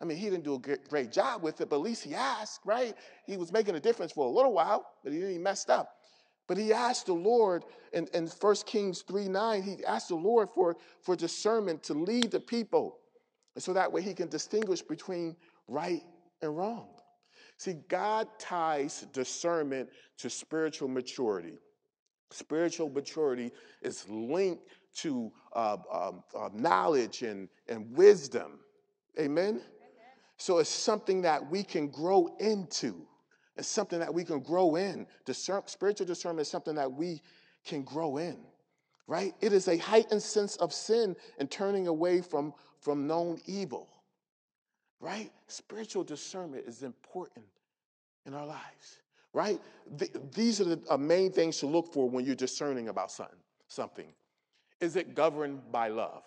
I 0.00 0.04
mean, 0.04 0.18
he 0.18 0.28
didn't 0.28 0.44
do 0.44 0.54
a 0.54 0.76
great 0.88 1.10
job 1.10 1.42
with 1.42 1.60
it, 1.60 1.70
but 1.70 1.76
at 1.76 1.82
least 1.82 2.04
he 2.04 2.14
asked, 2.14 2.60
right? 2.64 2.94
He 3.24 3.36
was 3.36 3.50
making 3.50 3.74
a 3.76 3.80
difference 3.80 4.12
for 4.12 4.26
a 4.26 4.30
little 4.30 4.52
while, 4.52 4.86
but 5.02 5.12
he, 5.12 5.20
he 5.20 5.38
messed 5.38 5.70
up. 5.70 5.95
But 6.46 6.58
he 6.58 6.72
asked 6.72 7.06
the 7.06 7.14
Lord 7.14 7.64
in, 7.92 8.06
in 8.14 8.28
1 8.28 8.54
Kings 8.66 9.02
3 9.02 9.28
9, 9.28 9.62
he 9.62 9.84
asked 9.84 10.08
the 10.08 10.14
Lord 10.14 10.48
for, 10.54 10.76
for 11.00 11.16
discernment 11.16 11.82
to 11.84 11.94
lead 11.94 12.30
the 12.30 12.40
people. 12.40 12.98
And 13.54 13.62
so 13.62 13.72
that 13.72 13.90
way 13.90 14.02
he 14.02 14.14
can 14.14 14.28
distinguish 14.28 14.82
between 14.82 15.34
right 15.66 16.02
and 16.42 16.56
wrong. 16.56 16.88
See, 17.58 17.74
God 17.88 18.28
ties 18.38 19.06
discernment 19.12 19.88
to 20.18 20.28
spiritual 20.28 20.88
maturity. 20.88 21.54
Spiritual 22.30 22.90
maturity 22.90 23.50
is 23.82 24.06
linked 24.08 24.64
to 24.96 25.32
uh, 25.54 25.76
um, 25.92 26.22
uh, 26.38 26.50
knowledge 26.52 27.22
and, 27.22 27.48
and 27.68 27.96
wisdom. 27.96 28.60
Amen? 29.18 29.48
Amen? 29.48 29.62
So 30.36 30.58
it's 30.58 30.68
something 30.68 31.22
that 31.22 31.50
we 31.50 31.62
can 31.62 31.88
grow 31.88 32.36
into. 32.40 33.06
It's 33.56 33.68
something 33.68 33.98
that 33.98 34.12
we 34.12 34.24
can 34.24 34.40
grow 34.40 34.76
in. 34.76 35.06
Discern, 35.24 35.62
spiritual 35.66 36.06
discernment 36.06 36.46
is 36.46 36.50
something 36.50 36.74
that 36.74 36.92
we 36.92 37.22
can 37.64 37.82
grow 37.82 38.18
in, 38.18 38.36
right? 39.06 39.34
It 39.40 39.52
is 39.52 39.68
a 39.68 39.76
heightened 39.78 40.22
sense 40.22 40.56
of 40.56 40.72
sin 40.72 41.16
and 41.38 41.50
turning 41.50 41.86
away 41.86 42.20
from, 42.20 42.52
from 42.80 43.06
known 43.06 43.40
evil, 43.46 43.88
right? 45.00 45.30
Spiritual 45.46 46.04
discernment 46.04 46.64
is 46.66 46.82
important 46.82 47.46
in 48.26 48.34
our 48.34 48.46
lives, 48.46 49.00
right? 49.32 49.60
these 50.34 50.60
are 50.60 50.64
the 50.64 50.80
uh, 50.90 50.96
main 50.96 51.30
things 51.30 51.58
to 51.58 51.66
look 51.66 51.92
for 51.92 52.08
when 52.08 52.24
you're 52.24 52.34
discerning 52.34 52.88
about 52.88 53.10
something. 53.10 53.36
something. 53.68 54.12
Is 54.80 54.96
it 54.96 55.14
governed 55.14 55.60
by 55.72 55.88
love? 55.88 56.24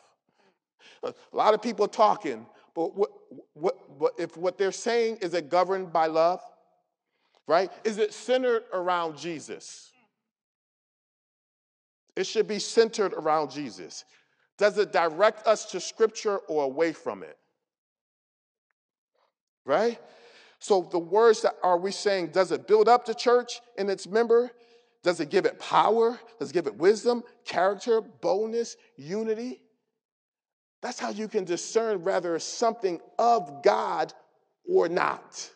A 1.04 1.14
lot 1.34 1.54
of 1.54 1.62
people 1.62 1.88
talking, 1.88 2.46
but 2.74 2.96
what, 2.96 3.10
what, 3.54 4.00
what, 4.00 4.14
if 4.18 4.38
what 4.38 4.58
they're 4.58 4.72
saying 4.72 5.18
is 5.22 5.34
it 5.34 5.50
governed 5.50 5.92
by 5.92 6.08
love? 6.08 6.42
Right? 7.50 7.72
Is 7.84 7.98
it 7.98 8.14
centered 8.14 8.66
around 8.72 9.18
Jesus? 9.18 9.92
It 12.16 12.28
should 12.28 12.48
be 12.48 12.60
centered 12.60 13.12
around 13.14 13.50
Jesus. 13.50 14.06
Does 14.60 14.78
it 14.78 14.92
direct 14.92 15.48
us 15.48 15.66
to 15.72 15.80
Scripture 15.80 16.38
or 16.38 16.64
away 16.64 16.94
from 16.94 17.24
it? 17.24 17.40
Right? 19.66 20.00
So 20.60 20.88
the 20.92 21.00
words 21.00 21.42
that 21.42 21.56
are 21.64 21.80
we 21.80 21.90
saying, 21.92 22.28
does 22.28 22.52
it 22.52 22.68
build 22.68 22.88
up 22.88 23.08
the 23.08 23.16
church 23.16 23.62
and 23.80 23.90
its 23.90 24.06
member? 24.08 24.52
Does 25.02 25.20
it 25.20 25.32
give 25.32 25.48
it 25.48 25.58
power? 25.58 26.20
Does 26.38 26.52
it 26.52 26.54
give 26.54 26.68
it 26.68 26.76
wisdom, 26.76 27.24
character, 27.46 28.00
boldness, 28.00 28.78
unity? 28.96 29.60
That's 30.84 31.00
how 31.00 31.10
you 31.10 31.28
can 31.28 31.46
discern 31.46 32.04
whether 32.04 32.38
something 32.38 33.00
of 33.18 33.64
God 33.64 34.14
or 34.70 34.88
not. 34.88 35.50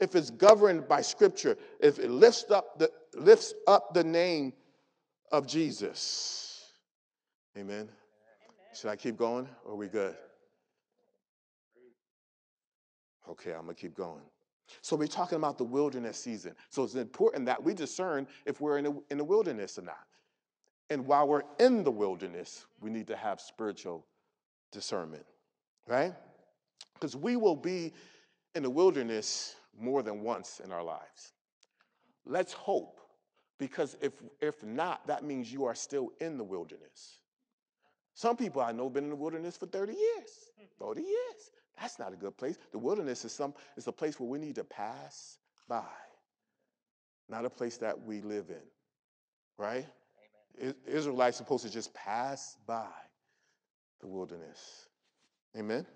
If 0.00 0.14
it's 0.14 0.30
governed 0.30 0.86
by 0.86 1.00
scripture, 1.00 1.56
if 1.80 1.98
it 1.98 2.10
lifts 2.10 2.50
up 2.50 2.78
the, 2.78 2.90
lifts 3.14 3.54
up 3.66 3.94
the 3.94 4.04
name 4.04 4.52
of 5.32 5.46
Jesus. 5.46 6.72
Amen. 7.56 7.76
Amen. 7.76 7.88
Should 8.74 8.90
I 8.90 8.96
keep 8.96 9.16
going 9.16 9.48
or 9.64 9.72
are 9.72 9.76
we 9.76 9.88
good? 9.88 10.14
Okay, 13.28 13.52
I'm 13.52 13.64
going 13.64 13.74
to 13.74 13.80
keep 13.80 13.94
going. 13.94 14.22
So 14.82 14.96
we're 14.96 15.06
talking 15.06 15.36
about 15.36 15.58
the 15.58 15.64
wilderness 15.64 16.18
season. 16.18 16.54
So 16.70 16.84
it's 16.84 16.94
important 16.94 17.46
that 17.46 17.62
we 17.62 17.74
discern 17.74 18.26
if 18.46 18.60
we're 18.60 18.78
in 18.78 18.86
a, 18.86 18.92
in 19.10 19.18
the 19.18 19.24
wilderness 19.24 19.78
or 19.78 19.82
not. 19.82 20.06
And 20.90 21.06
while 21.06 21.28
we're 21.28 21.42
in 21.58 21.84
the 21.84 21.90
wilderness, 21.90 22.66
we 22.80 22.90
need 22.90 23.06
to 23.08 23.16
have 23.16 23.40
spiritual 23.40 24.06
discernment, 24.72 25.24
right? 25.86 26.14
Because 26.94 27.16
we 27.16 27.36
will 27.36 27.56
be 27.56 27.92
in 28.54 28.62
the 28.62 28.70
wilderness 28.70 29.56
more 29.80 30.02
than 30.02 30.22
once 30.22 30.60
in 30.64 30.72
our 30.72 30.82
lives. 30.82 31.32
Let's 32.26 32.52
hope, 32.52 33.00
because 33.58 33.96
if, 34.00 34.12
if 34.40 34.62
not, 34.62 35.06
that 35.06 35.24
means 35.24 35.52
you 35.52 35.64
are 35.64 35.74
still 35.74 36.12
in 36.20 36.36
the 36.36 36.44
wilderness. 36.44 37.18
Some 38.14 38.36
people 38.36 38.60
I 38.60 38.72
know 38.72 38.90
been 38.90 39.04
in 39.04 39.10
the 39.10 39.16
wilderness 39.16 39.56
for 39.56 39.66
30 39.66 39.92
years, 39.92 40.30
30 40.80 41.02
years. 41.02 41.50
That's 41.80 41.98
not 41.98 42.12
a 42.12 42.16
good 42.16 42.36
place. 42.36 42.58
The 42.72 42.78
wilderness 42.78 43.24
is 43.24 43.32
some 43.32 43.54
is 43.76 43.86
a 43.86 43.92
place 43.92 44.18
where 44.18 44.28
we 44.28 44.38
need 44.38 44.56
to 44.56 44.64
pass 44.64 45.38
by, 45.68 45.84
not 47.28 47.44
a 47.44 47.50
place 47.50 47.76
that 47.76 48.00
we 48.00 48.20
live 48.20 48.50
in. 48.50 48.62
Right? 49.56 49.86
Amen. 50.60 50.74
Israelites 50.86 51.36
supposed 51.36 51.64
to 51.64 51.70
just 51.70 51.94
pass 51.94 52.56
by 52.66 52.88
the 54.00 54.08
wilderness. 54.08 54.88
Amen. 55.56 55.86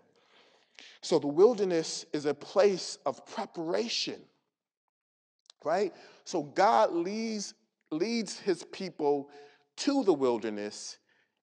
So 1.00 1.18
the 1.18 1.28
wilderness 1.28 2.06
is 2.12 2.26
a 2.26 2.34
place 2.34 2.98
of 3.06 3.24
preparation. 3.26 4.20
Right? 5.64 5.92
So 6.24 6.42
God 6.42 6.92
leads 6.92 7.54
leads 7.90 8.38
his 8.38 8.64
people 8.64 9.28
to 9.76 10.02
the 10.04 10.14
wilderness 10.14 10.98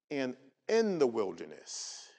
and 0.09 0.35
in 0.67 0.97
the 0.97 1.07
wilderness 1.07 2.09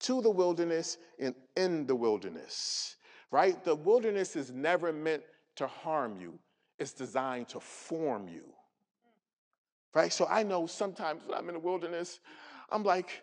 to 0.00 0.22
the 0.22 0.30
wilderness 0.30 0.98
and 1.18 1.34
in 1.56 1.86
the 1.86 1.94
wilderness, 1.94 2.96
right? 3.30 3.62
The 3.64 3.74
wilderness 3.74 4.34
is 4.34 4.50
never 4.50 4.92
meant 4.92 5.22
to 5.56 5.66
harm 5.66 6.18
you, 6.20 6.38
it's 6.78 6.92
designed 6.92 7.48
to 7.50 7.60
form 7.60 8.28
you, 8.28 8.44
right? 9.94 10.12
So 10.12 10.26
I 10.26 10.42
know 10.42 10.66
sometimes 10.66 11.22
when 11.26 11.38
I'm 11.38 11.48
in 11.48 11.54
the 11.54 11.60
wilderness, 11.60 12.20
I'm 12.70 12.82
like, 12.82 13.22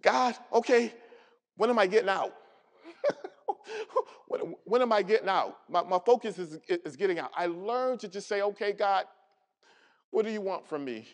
God, 0.00 0.36
okay, 0.52 0.92
when 1.56 1.70
am 1.70 1.78
I 1.78 1.86
getting 1.86 2.08
out? 2.08 2.34
when, 4.28 4.54
when, 4.64 4.82
am 4.82 4.92
I 4.92 5.02
getting 5.02 5.28
out? 5.28 5.58
My, 5.68 5.82
my 5.82 5.98
focus 6.04 6.38
is, 6.38 6.58
is 6.68 6.96
getting 6.96 7.18
out. 7.18 7.30
I 7.36 7.46
learned 7.46 8.00
to 8.00 8.08
just 8.08 8.28
say, 8.28 8.42
okay, 8.42 8.72
God, 8.72 9.04
what 10.10 10.24
do 10.24 10.30
you 10.30 10.40
want 10.40 10.66
from 10.66 10.84
me 10.84 11.06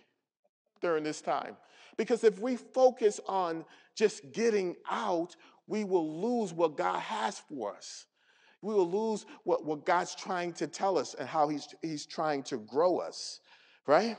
during 0.81 1.05
this 1.05 1.21
time? 1.21 1.57
Because 1.97 2.25
if 2.25 2.39
we 2.39 2.57
focus 2.57 3.21
on 3.27 3.65
just 3.95 4.33
getting 4.33 4.77
out, 4.91 5.37
we 5.67 5.85
will 5.85 6.21
lose 6.21 6.53
what 6.53 6.77
God 6.77 7.01
has 7.01 7.39
for 7.39 7.75
us. 7.75 8.07
We 8.63 8.75
will 8.75 8.91
lose 8.91 9.27
what, 9.45 9.65
what 9.65 9.85
God's 9.85 10.15
trying 10.15 10.53
to 10.55 10.67
tell 10.67 10.99
us 10.99 11.15
and 11.15 11.29
how 11.29 11.49
he's, 11.49 11.69
he's 11.83 12.07
trying 12.07 12.43
to 12.45 12.59
grow 12.59 12.99
us, 12.99 13.41
right? 13.87 14.17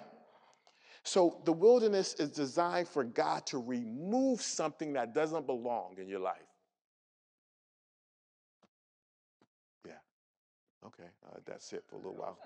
So 1.04 1.42
the 1.46 1.54
wilderness 1.54 2.14
is 2.16 2.30
designed 2.32 2.88
for 2.88 3.04
God 3.04 3.46
to 3.48 3.58
remove 3.58 4.42
something 4.42 4.94
that 4.94 5.14
doesn't 5.14 5.46
belong 5.46 5.96
in 5.98 6.08
your 6.08 6.20
life. 6.20 6.38
Yeah. 9.86 9.94
Okay. 10.86 11.10
Uh, 11.26 11.40
that's 11.46 11.74
it 11.74 11.84
for 11.88 11.96
a 11.96 12.00
little 12.00 12.16
while. 12.16 12.38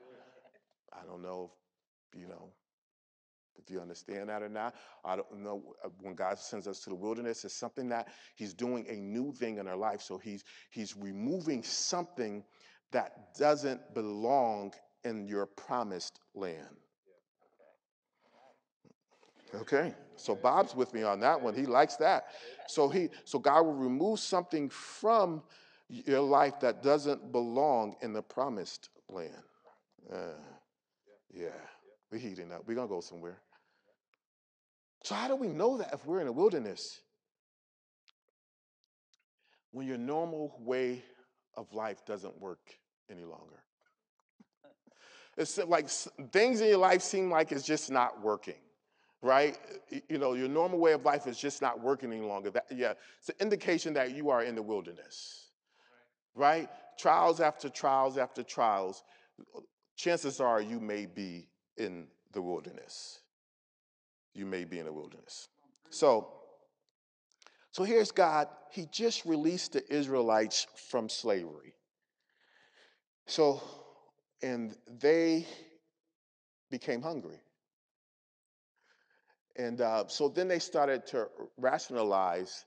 I 0.94 1.06
don't 1.06 1.22
know 1.22 1.52
if, 2.14 2.20
you 2.20 2.28
know, 2.28 2.50
if 3.56 3.70
you 3.70 3.80
understand 3.80 4.30
that 4.30 4.42
or 4.42 4.50
not, 4.50 4.76
I 5.06 5.16
don't 5.16 5.40
know. 5.40 5.76
Uh, 5.84 5.90
when 6.02 6.16
God 6.16 6.40
sends 6.40 6.68
us 6.68 6.80
to 6.82 6.90
the 6.90 6.96
wilderness, 6.96 7.46
it's 7.46 7.54
something 7.54 7.90
that 7.90 8.08
He's 8.36 8.54
doing 8.54 8.86
a 8.90 8.96
new 8.96 9.32
thing 9.34 9.58
in 9.58 9.68
our 9.68 9.76
life. 9.76 10.02
So 10.02 10.18
He's 10.18 10.44
He's 10.70 10.96
removing 10.96 11.64
something 11.64 12.44
that 12.92 13.36
doesn't 13.38 13.94
belong 13.94 14.74
in 15.04 15.28
your 15.28 15.46
promised 15.46 16.20
land. 16.34 16.83
Okay, 19.56 19.94
so 20.16 20.36
Bob's 20.36 20.76
with 20.76 20.94
me 20.94 21.04
on 21.04 21.20
that 21.20 21.40
one. 21.40 21.54
He 21.54 21.66
likes 21.66 21.96
that. 21.98 22.26
So 22.68 22.90
he, 22.90 23.10
so 23.24 23.38
God 23.38 23.64
will 23.64 23.74
remove 23.74 24.20
something 24.20 24.70
from 24.70 25.44
your 25.90 26.22
life 26.22 26.60
that 26.62 26.82
doesn't 26.82 27.32
belong 27.32 27.96
in 28.02 28.14
the 28.14 28.22
promised 28.24 28.90
land. 29.10 29.44
Uh, 30.12 30.40
yeah. 31.32 31.50
We're 32.14 32.20
heating 32.20 32.52
up. 32.52 32.62
We're 32.68 32.76
to 32.76 32.88
go 32.88 33.02
somewhere. 33.02 33.40
So, 35.04 35.16
how 35.16 35.28
do 35.28 35.36
we 35.36 35.48
know 35.48 35.78
that 35.78 35.92
if 35.94 36.06
we're 36.06 36.22
in 36.22 36.28
a 36.28 36.32
wilderness? 36.32 37.02
When 39.72 39.88
your 39.88 39.98
normal 39.98 40.56
way 40.60 41.02
of 41.58 41.74
life 41.74 42.06
doesn't 42.06 42.40
work 42.40 42.60
any 43.10 43.24
longer. 43.24 43.64
It's 45.36 45.58
like 45.58 45.90
things 46.32 46.62
in 46.62 46.68
your 46.68 46.78
life 46.78 47.02
seem 47.02 47.32
like 47.32 47.52
it's 47.52 47.66
just 47.66 47.90
not 47.90 48.22
working, 48.22 48.62
right? 49.24 49.58
You 50.10 50.18
know, 50.18 50.34
your 50.34 50.50
normal 50.50 50.78
way 50.78 50.92
of 50.92 51.06
life 51.06 51.26
is 51.26 51.40
just 51.40 51.62
not 51.62 51.82
working 51.82 52.12
any 52.12 52.22
longer. 52.22 52.52
That, 52.52 52.66
yeah, 52.70 52.94
it's 53.20 53.30
an 53.30 53.36
indication 53.40 53.94
that 53.94 54.12
you 54.12 54.30
are 54.30 54.44
in 54.44 54.54
the 54.54 54.62
wilderness, 54.62 55.48
right? 56.36 56.70
Trials 57.00 57.40
after 57.40 57.70
trials 57.70 58.18
after 58.18 58.44
trials. 58.44 59.04
Chances 59.96 60.42
are 60.42 60.62
you 60.62 60.80
may 60.80 61.06
be 61.06 61.48
in 61.78 62.08
the 62.34 62.42
wilderness. 62.42 63.22
You 64.34 64.46
may 64.46 64.66
be 64.66 64.80
in 64.80 64.86
the 64.86 64.94
wilderness. 64.94 65.48
So, 65.90 66.28
so 67.72 67.84
here's 67.84 68.12
God. 68.12 68.50
He 68.72 68.88
just 68.92 69.26
released 69.26 69.74
the 69.74 69.94
Israelites 69.94 70.68
from 70.90 71.08
slavery. 71.08 71.76
So, 73.26 73.64
and 74.42 74.76
they 75.00 75.48
became 76.70 77.02
hungry. 77.02 77.40
And 79.56 79.82
uh, 79.82 80.06
so 80.08 80.30
then 80.30 80.48
they 80.48 80.60
started 80.60 81.06
to 81.08 81.28
rationalize, 81.58 82.66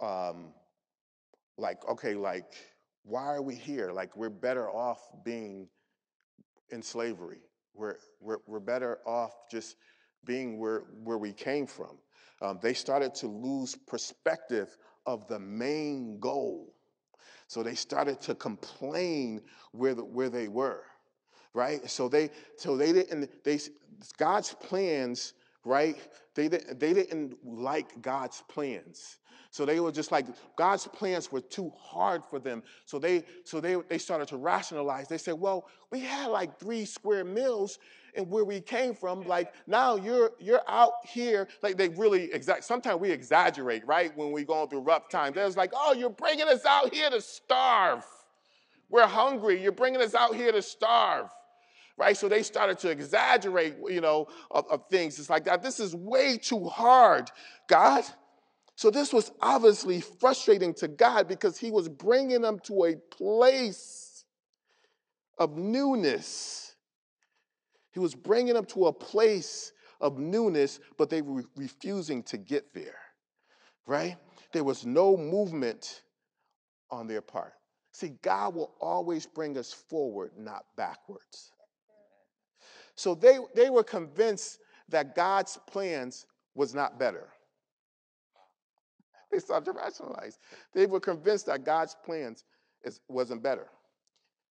um, 0.00 0.54
like, 1.58 1.86
okay, 1.88 2.14
like, 2.14 2.54
why 3.04 3.24
are 3.24 3.42
we 3.42 3.54
here? 3.54 3.92
Like, 3.92 4.16
we're 4.16 4.30
better 4.30 4.68
off 4.70 5.00
being 5.24 5.68
in 6.70 6.82
slavery. 6.82 7.40
We're, 7.74 7.96
we're, 8.20 8.38
we're 8.46 8.60
better 8.60 8.98
off 9.06 9.32
just 9.50 9.76
being 10.24 10.58
where, 10.58 10.84
where 11.04 11.18
we 11.18 11.32
came 11.32 11.66
from. 11.66 11.98
Um, 12.42 12.58
they 12.62 12.74
started 12.74 13.14
to 13.16 13.26
lose 13.28 13.76
perspective 13.86 14.76
of 15.06 15.26
the 15.28 15.38
main 15.38 16.18
goal. 16.18 16.74
So 17.46 17.62
they 17.62 17.74
started 17.74 18.20
to 18.22 18.34
complain 18.34 19.40
where, 19.72 19.94
the, 19.94 20.04
where 20.04 20.28
they 20.28 20.48
were, 20.48 20.82
right? 21.54 21.88
So 21.88 22.08
they, 22.08 22.30
so 22.56 22.76
they 22.76 22.92
didn't, 22.92 23.44
they, 23.44 23.60
God's 24.18 24.52
plans, 24.54 25.34
right? 25.66 25.96
They, 26.34 26.48
didn't- 26.48 26.80
they 26.80 26.94
didn't 26.94 27.36
like 27.44 28.00
God's 28.00 28.42
plans. 28.48 29.18
So 29.50 29.64
they 29.64 29.80
were 29.80 29.92
just 29.92 30.12
like 30.12 30.26
God's 30.56 30.86
plans 30.86 31.32
were 31.32 31.40
too 31.40 31.72
hard 31.78 32.22
for 32.28 32.38
them. 32.38 32.62
So 32.84 32.98
they 32.98 33.24
so 33.44 33.58
they 33.58 33.76
they 33.88 33.96
started 33.96 34.28
to 34.28 34.36
rationalize. 34.36 35.08
They 35.08 35.16
said, 35.16 35.34
"Well, 35.34 35.66
we 35.90 36.00
had 36.00 36.26
like 36.26 36.60
three 36.60 36.84
square 36.84 37.24
meals 37.24 37.78
and 38.14 38.28
where 38.30 38.44
we 38.44 38.60
came 38.60 38.94
from. 38.94 39.26
Like 39.26 39.54
now 39.66 39.96
you're 39.96 40.32
you're 40.40 40.60
out 40.68 40.92
here. 41.06 41.48
Like 41.62 41.78
they 41.78 41.88
really 41.88 42.30
exact. 42.34 42.64
Sometimes 42.64 43.00
we 43.00 43.10
exaggerate, 43.10 43.86
right? 43.86 44.14
When 44.14 44.30
we 44.30 44.44
going 44.44 44.68
through 44.68 44.80
rough 44.80 45.08
times, 45.08 45.36
they're 45.36 45.48
like, 45.50 45.72
"Oh, 45.74 45.94
you're 45.94 46.10
bringing 46.10 46.48
us 46.48 46.66
out 46.66 46.92
here 46.92 47.08
to 47.08 47.20
starve. 47.22 48.04
We're 48.90 49.06
hungry. 49.06 49.62
You're 49.62 49.72
bringing 49.72 50.02
us 50.02 50.14
out 50.14 50.34
here 50.34 50.52
to 50.52 50.60
starve." 50.60 51.30
Right? 51.96 52.16
So 52.16 52.28
they 52.28 52.42
started 52.42 52.78
to 52.80 52.90
exaggerate, 52.90 53.76
you 53.88 54.00
know, 54.00 54.28
of, 54.50 54.66
of, 54.70 54.88
things. 54.90 55.18
It's 55.18 55.30
like 55.30 55.44
that. 55.44 55.62
This 55.62 55.80
is 55.80 55.94
way 55.94 56.36
too 56.36 56.64
hard, 56.64 57.30
God. 57.68 58.04
So 58.74 58.90
this 58.90 59.12
was 59.12 59.32
obviously 59.40 60.00
frustrating 60.00 60.74
to 60.74 60.88
God 60.88 61.28
because 61.28 61.58
he 61.58 61.70
was 61.70 61.88
bringing 61.88 62.42
them 62.42 62.58
to 62.64 62.84
a 62.84 62.96
place 62.96 64.24
of 65.38 65.56
newness. 65.56 66.76
He 67.92 68.00
was 68.00 68.14
bringing 68.14 68.54
them 68.54 68.66
to 68.66 68.86
a 68.86 68.92
place 68.92 69.72
of 70.00 70.18
newness, 70.18 70.80
but 70.98 71.08
they 71.08 71.22
were 71.22 71.44
refusing 71.56 72.22
to 72.24 72.36
get 72.36 72.74
there, 72.74 72.98
right? 73.86 74.16
There 74.52 74.64
was 74.64 74.84
no 74.84 75.16
movement 75.16 76.02
on 76.90 77.06
their 77.06 77.22
part. 77.22 77.54
See, 77.92 78.12
God 78.20 78.54
will 78.54 78.74
always 78.78 79.24
bring 79.24 79.56
us 79.56 79.72
forward, 79.72 80.32
not 80.36 80.66
backwards. 80.76 81.52
So 82.96 83.14
they, 83.14 83.38
they 83.54 83.70
were 83.70 83.84
convinced 83.84 84.58
that 84.88 85.14
God's 85.14 85.58
plans 85.66 86.26
was 86.54 86.74
not 86.74 86.98
better. 86.98 87.28
They 89.30 89.38
started 89.38 89.66
to 89.66 89.72
rationalize. 89.72 90.38
They 90.72 90.86
were 90.86 91.00
convinced 91.00 91.46
that 91.46 91.64
God's 91.64 91.96
plans 92.04 92.44
is, 92.82 93.00
wasn't 93.08 93.42
better, 93.42 93.68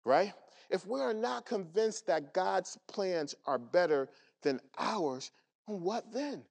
right? 0.03 0.33
If 0.69 0.85
we 0.85 0.99
are 0.99 1.13
not 1.13 1.45
convinced 1.45 2.07
that 2.07 2.33
God's 2.33 2.77
plans 2.87 3.35
are 3.45 3.59
better 3.59 4.09
than 4.41 4.59
ours, 4.77 5.31
what 5.65 6.11
then? 6.11 6.43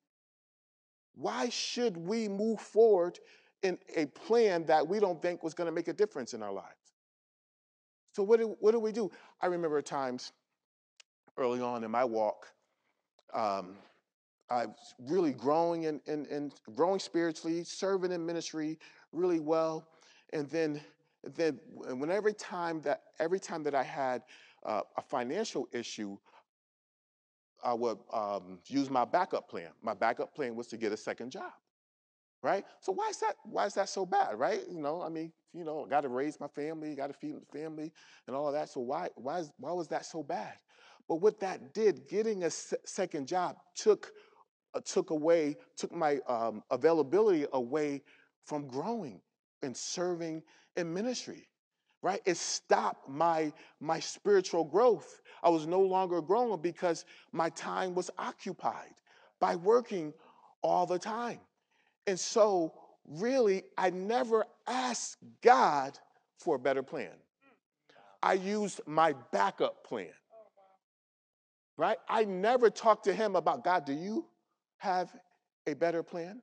Why 1.15 1.51
should 1.51 1.97
we 1.97 2.29
move 2.29 2.61
forward 2.61 3.19
in 3.63 3.79
a 3.97 4.07
plan 4.07 4.65
that 4.67 4.87
we 4.87 4.99
don't 4.99 5.21
think 5.21 5.43
was 5.43 5.55
going 5.55 5.67
to 5.67 5.73
make 5.73 5.89
a 5.89 5.93
difference 5.93 6.33
in 6.33 6.43
our 6.43 6.53
lives? 6.53 6.69
So, 8.13 8.23
what 8.23 8.41
do, 8.41 8.57
what 8.61 8.73
do 8.73 8.79
we 8.79 8.93
do? 8.93 9.11
I 9.41 9.47
remember 9.47 9.81
times 9.83 10.33
early 11.37 11.61
on 11.61 11.85
in 11.85 11.91
my 11.91 12.05
walk, 12.05 12.49
um, 13.35 13.77
I 14.51 14.67
was 14.67 14.95
really 14.99 15.33
growing 15.33 15.87
and 15.87 16.01
in, 16.07 16.27
in, 16.27 16.37
in, 16.37 16.53
growing 16.75 16.99
spiritually, 17.01 17.65
serving 17.65 18.13
in 18.13 18.25
ministry 18.25 18.79
really 19.13 19.41
well, 19.41 19.89
and 20.33 20.49
then 20.51 20.81
then 21.37 21.61
when 21.77 22.11
every 22.11 22.35
time 22.35 22.81
that 22.83 23.03
every 23.21 23.39
time 23.39 23.63
that 23.63 23.75
I 23.75 23.83
had 23.83 24.23
uh, 24.67 24.83
a 24.97 25.03
financial 25.03 25.69
issue, 25.73 26.19
I 27.63 27.75
would 27.75 27.99
um, 28.13 28.59
use 28.67 28.91
my 28.91 29.05
backup 29.05 29.49
plan. 29.49 29.71
My 29.83 29.95
backup 29.95 30.35
plan 30.35 30.57
was 30.57 30.67
to 30.69 30.77
get 30.77 30.93
a 30.93 30.97
second 30.97 31.31
job, 31.31 31.53
right? 32.43 32.65
So 32.81 32.93
why 32.93 33.09
is 33.09 33.19
that? 33.21 33.37
Why 33.45 33.67
is 33.67 33.75
that 33.75 33.89
so 33.89 34.05
bad, 34.05 34.39
right? 34.39 34.61
You 34.71 34.81
know, 34.81 35.01
I 35.01 35.09
mean, 35.09 35.33
you 35.55 35.65
know, 35.65 35.87
got 35.89 36.03
to 36.03 36.09
raise 36.09 36.41
my 36.41 36.49
family, 36.49 36.95
got 36.95 37.07
to 37.07 37.15
feed 37.15 37.37
the 37.37 37.59
family, 37.59 37.93
and 38.27 38.37
all 38.37 38.49
of 38.49 38.55
that. 38.55 38.69
So 38.69 38.81
why 38.81 39.09
why 39.15 39.39
is, 39.39 39.53
why 39.59 39.73
was 39.73 39.89
that 39.89 40.05
so 40.05 40.23
bad? 40.23 40.55
But 41.09 41.17
what 41.17 41.41
that 41.41 41.75
did, 41.75 42.09
getting 42.09 42.45
a 42.45 42.51
se- 42.51 42.77
second 42.85 43.27
job 43.27 43.57
took 43.75 44.13
uh, 44.75 44.81
took 44.85 45.11
away, 45.11 45.57
took 45.77 45.93
my 45.93 46.19
um, 46.27 46.63
availability 46.71 47.47
away 47.53 48.03
from 48.45 48.67
growing 48.67 49.21
and 49.63 49.77
serving 49.77 50.43
in 50.77 50.93
ministry. 50.93 51.49
Right? 52.03 52.21
It 52.25 52.37
stopped 52.37 53.09
my 53.09 53.53
my 53.81 54.01
spiritual 54.01 54.65
growth. 54.65 55.21
I 55.43 55.51
was 55.51 55.67
no 55.67 55.81
longer 55.81 56.21
growing 56.21 56.61
because 56.61 57.05
my 57.33 57.51
time 57.51 57.95
was 57.95 58.11
occupied 58.19 58.95
by 59.39 59.57
working 59.57 60.13
all 60.63 60.87
the 60.87 60.99
time. 60.99 61.41
And 62.07 62.19
so 62.19 62.75
really 63.07 63.65
I 63.79 63.91
never 63.91 64.47
asked 64.67 65.19
God 65.43 65.99
for 66.39 66.57
a 66.57 66.59
better 66.59 66.83
plan. 66.83 67.13
I 68.23 68.35
used 68.35 68.81
my 68.87 69.15
backup 69.33 69.85
plan 69.85 70.13
right? 71.77 71.99
I 72.09 72.25
never 72.25 72.71
talked 72.71 73.05
to 73.05 73.15
him 73.15 73.37
about 73.37 73.65
God, 73.65 73.85
do 73.85 73.93
you 73.93 74.27
have 74.79 75.13
a 75.67 75.75
better 75.75 76.03
plan? 76.03 76.43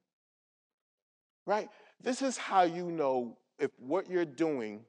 Right? 1.46 1.70
This 2.02 2.22
is 2.22 2.38
how 2.38 2.64
you 2.64 2.92
know 2.92 3.38
if 3.58 3.72
what 3.78 4.10
you're 4.10 4.26
doing, 4.26 4.82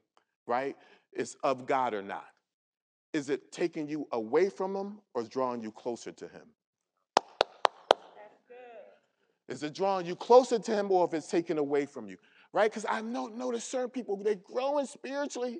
right, 0.47 0.75
is 1.13 1.35
of 1.43 1.65
God 1.65 1.93
or 1.93 2.01
not. 2.01 2.25
Is 3.13 3.29
it 3.29 3.51
taking 3.51 3.87
you 3.87 4.07
away 4.13 4.49
from 4.49 4.75
him 4.75 4.99
or 5.13 5.23
drawing 5.23 5.61
you 5.61 5.71
closer 5.71 6.11
to 6.13 6.25
him? 6.25 6.47
Is 9.49 9.63
it 9.63 9.73
drawing 9.73 10.05
you 10.05 10.15
closer 10.15 10.59
to 10.59 10.71
him 10.71 10.89
or 10.91 11.05
if 11.05 11.13
it's 11.13 11.27
taken 11.27 11.57
away 11.57 11.85
from 11.85 12.07
you? 12.07 12.15
Right? 12.53 12.71
Because 12.71 12.85
I 12.89 13.01
know 13.01 13.27
notice 13.27 13.65
certain 13.65 13.89
people, 13.89 14.15
they're 14.15 14.35
growing 14.35 14.85
spiritually, 14.85 15.59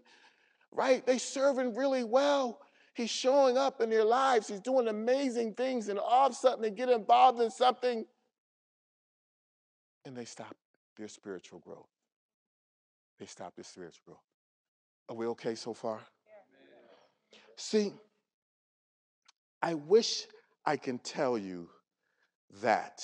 right? 0.71 1.05
They 1.05 1.17
serving 1.17 1.75
really 1.75 2.05
well, 2.05 2.61
He's 2.93 3.09
showing 3.09 3.57
up 3.57 3.81
in 3.81 3.89
their 3.89 4.03
lives. 4.03 4.47
He's 4.47 4.59
doing 4.59 4.87
amazing 4.87 5.53
things, 5.53 5.87
and 5.87 5.97
all 5.97 6.27
of 6.27 6.33
a 6.33 6.35
sudden 6.35 6.61
they 6.61 6.71
get 6.71 6.89
involved 6.89 7.39
in 7.39 7.49
something 7.49 8.05
and 10.05 10.15
they 10.15 10.25
stop 10.25 10.55
their 10.97 11.07
spiritual 11.07 11.59
growth. 11.59 11.87
They 13.19 13.25
stop 13.25 13.55
their 13.55 13.63
spiritual 13.63 14.01
growth. 14.05 14.19
Are 15.09 15.15
we 15.15 15.27
okay 15.27 15.55
so 15.55 15.73
far? 15.73 15.99
Yeah. 17.31 17.39
See, 17.57 17.93
I 19.61 19.75
wish 19.75 20.25
I 20.65 20.77
can 20.77 20.99
tell 20.99 21.37
you 21.37 21.69
that 22.61 23.01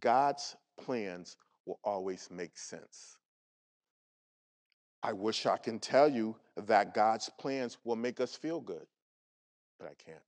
God's 0.00 0.56
plans 0.80 1.36
will 1.66 1.78
always 1.84 2.28
make 2.30 2.58
sense. 2.58 3.16
I 5.02 5.12
wish 5.12 5.46
I 5.46 5.56
can 5.56 5.78
tell 5.78 6.08
you 6.08 6.36
that 6.56 6.94
God's 6.94 7.28
plans 7.38 7.78
will 7.84 7.96
make 7.96 8.20
us 8.20 8.36
feel 8.36 8.60
good, 8.60 8.86
but 9.78 9.88
I 9.88 9.94
can't. 9.94 10.22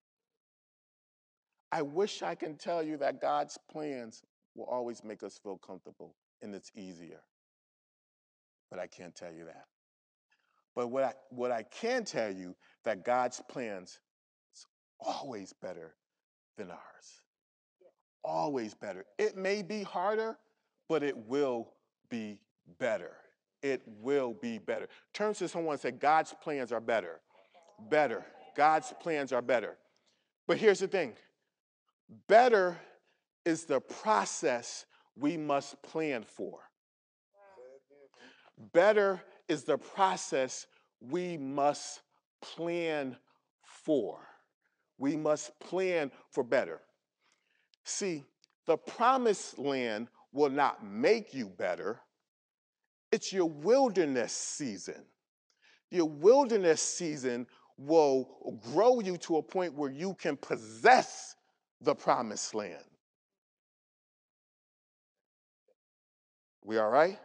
I 1.70 1.82
wish 1.82 2.22
I 2.22 2.34
can 2.34 2.56
tell 2.56 2.82
you 2.82 2.96
that 2.96 3.20
God's 3.20 3.58
plans 3.70 4.22
will 4.54 4.66
always 4.66 5.04
make 5.04 5.22
us 5.22 5.38
feel 5.42 5.58
comfortable 5.58 6.14
and 6.42 6.54
it's 6.54 6.72
easier, 6.74 7.20
but 8.70 8.78
I 8.78 8.87
can't 8.87 9.14
tell 9.14 9.32
you 9.32 9.44
that. 9.44 9.66
But 10.74 10.88
what 10.88 11.04
I, 11.04 11.12
what 11.30 11.52
I 11.52 11.62
can 11.62 12.04
tell 12.04 12.32
you 12.32 12.56
that 12.84 13.04
God's 13.04 13.40
plans 13.48 14.00
is 14.54 14.66
always 15.00 15.52
better 15.52 15.94
than 16.56 16.70
ours. 16.70 17.22
Always 18.24 18.74
better. 18.74 19.04
It 19.18 19.37
may 19.37 19.62
be 19.62 19.82
harder, 19.82 20.37
but 20.88 21.02
it 21.02 21.16
will 21.16 21.72
be 22.08 22.38
better 22.78 23.12
it 23.64 23.81
will 24.03 24.35
be 24.35 24.59
better. 24.59 24.87
Turn 25.14 25.33
to 25.35 25.48
someone 25.48 25.72
and 25.72 25.81
say, 25.81 25.90
God's 25.90 26.35
plans 26.42 26.70
are 26.70 26.83
better. 26.83 27.20
Better. 27.88 28.22
God's 28.55 28.92
plans 29.00 29.33
are 29.33 29.40
better. 29.40 29.79
But 30.46 30.59
here's 30.59 30.81
the 30.81 30.87
thing 30.87 31.14
better 32.29 32.77
is 33.46 33.64
the 33.64 33.81
process 33.81 34.85
we 35.16 35.38
must 35.38 35.83
plan 35.83 36.24
for. 36.24 36.59
Better 38.72 39.22
is 39.48 39.64
the 39.64 39.79
process 39.79 40.66
we 41.00 41.38
must 41.38 42.03
plan 42.42 43.16
for. 43.62 44.20
We 44.98 45.16
must 45.16 45.59
plan 45.59 46.11
for 46.31 46.44
better. 46.44 46.83
See, 47.85 48.24
the 48.66 48.77
promised 48.77 49.59
land 49.59 50.09
will 50.33 50.50
not 50.50 50.85
make 50.85 51.33
you 51.33 51.48
better, 51.48 52.00
it's 53.14 53.33
your 53.33 53.48
wilderness 53.48 54.33
season. 54.33 55.00
Your 55.88 56.09
wilderness 56.09 56.83
season 56.83 57.46
will 57.79 58.59
grow 58.72 58.98
you 58.98 59.16
to 59.18 59.37
a 59.37 59.42
point 59.42 59.72
where 59.72 59.92
you 59.92 60.14
can 60.14 60.37
possess 60.37 61.37
the 61.81 61.94
promised 61.94 62.57
land. 62.57 62.83
We 66.64 66.79
all 66.79 66.90
right? 66.90 67.20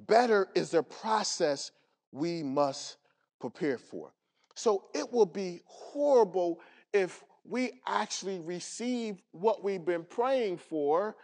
Better 0.00 0.48
is 0.56 0.72
the 0.72 0.82
process 0.82 1.70
we 2.10 2.42
must 2.42 2.96
prepare 3.40 3.78
for. 3.78 4.12
So 4.56 4.86
it 4.96 5.12
will 5.12 5.26
be 5.26 5.60
horrible 5.64 6.58
if 6.92 7.22
we 7.44 7.70
actually 7.86 8.40
receive 8.40 9.22
what 9.30 9.62
we've 9.62 9.84
been 9.84 10.06
praying 10.10 10.56
for 10.56 11.14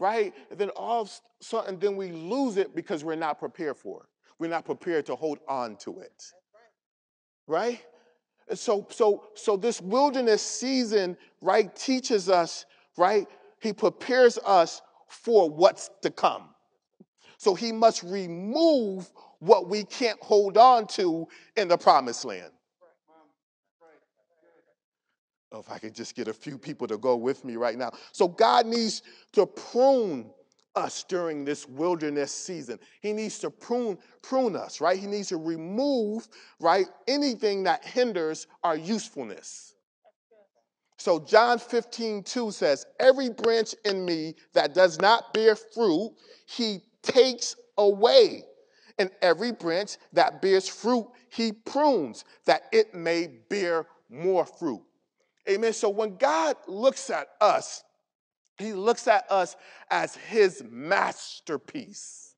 right? 0.00 0.34
And 0.50 0.58
then 0.58 0.70
all 0.70 1.02
of 1.02 1.08
a 1.08 1.44
sudden, 1.44 1.78
then 1.78 1.94
we 1.94 2.10
lose 2.10 2.56
it 2.56 2.74
because 2.74 3.04
we're 3.04 3.14
not 3.16 3.38
prepared 3.38 3.76
for 3.76 4.00
it. 4.00 4.08
We're 4.38 4.48
not 4.48 4.64
prepared 4.64 5.04
to 5.06 5.14
hold 5.14 5.38
on 5.46 5.76
to 5.76 6.00
it, 6.00 6.24
right? 7.46 7.82
And 8.48 8.58
so, 8.58 8.86
so, 8.88 9.24
so 9.34 9.58
this 9.58 9.80
wilderness 9.82 10.42
season, 10.42 11.18
right, 11.42 11.74
teaches 11.76 12.30
us, 12.30 12.64
right, 12.96 13.28
he 13.60 13.74
prepares 13.74 14.38
us 14.38 14.80
for 15.06 15.50
what's 15.50 15.90
to 16.00 16.10
come. 16.10 16.48
So 17.36 17.54
he 17.54 17.70
must 17.70 18.02
remove 18.02 19.10
what 19.40 19.68
we 19.68 19.84
can't 19.84 20.20
hold 20.22 20.56
on 20.56 20.86
to 20.88 21.28
in 21.56 21.68
the 21.68 21.76
promised 21.76 22.24
land. 22.24 22.50
Oh, 25.52 25.58
if 25.58 25.70
I 25.70 25.78
could 25.78 25.94
just 25.94 26.14
get 26.14 26.28
a 26.28 26.32
few 26.32 26.56
people 26.56 26.86
to 26.86 26.96
go 26.96 27.16
with 27.16 27.44
me 27.44 27.56
right 27.56 27.76
now. 27.76 27.90
So 28.12 28.28
God 28.28 28.66
needs 28.66 29.02
to 29.32 29.46
prune 29.46 30.30
us 30.76 31.04
during 31.08 31.44
this 31.44 31.68
wilderness 31.68 32.32
season. 32.32 32.78
He 33.00 33.12
needs 33.12 33.38
to 33.40 33.50
prune 33.50 33.98
prune 34.22 34.54
us, 34.54 34.80
right? 34.80 34.98
He 34.98 35.06
needs 35.06 35.28
to 35.28 35.36
remove, 35.36 36.28
right, 36.60 36.86
anything 37.08 37.64
that 37.64 37.84
hinders 37.84 38.46
our 38.62 38.76
usefulness. 38.76 39.74
So 40.96 41.18
John 41.18 41.58
15, 41.58 42.22
2 42.22 42.50
says, 42.50 42.86
Every 43.00 43.30
branch 43.30 43.74
in 43.84 44.04
me 44.04 44.34
that 44.52 44.74
does 44.74 45.00
not 45.00 45.32
bear 45.32 45.56
fruit, 45.56 46.14
he 46.46 46.80
takes 47.02 47.56
away. 47.78 48.44
And 48.98 49.10
every 49.22 49.50
branch 49.50 49.96
that 50.12 50.42
bears 50.42 50.68
fruit, 50.68 51.08
he 51.30 51.52
prunes, 51.52 52.24
that 52.44 52.64
it 52.70 52.94
may 52.94 53.28
bear 53.48 53.86
more 54.10 54.44
fruit. 54.44 54.82
Amen. 55.48 55.72
So 55.72 55.88
when 55.88 56.16
God 56.16 56.56
looks 56.66 57.10
at 57.10 57.28
us, 57.40 57.82
he 58.58 58.72
looks 58.72 59.08
at 59.08 59.30
us 59.30 59.56
as 59.90 60.14
his 60.14 60.62
masterpiece. 60.70 62.34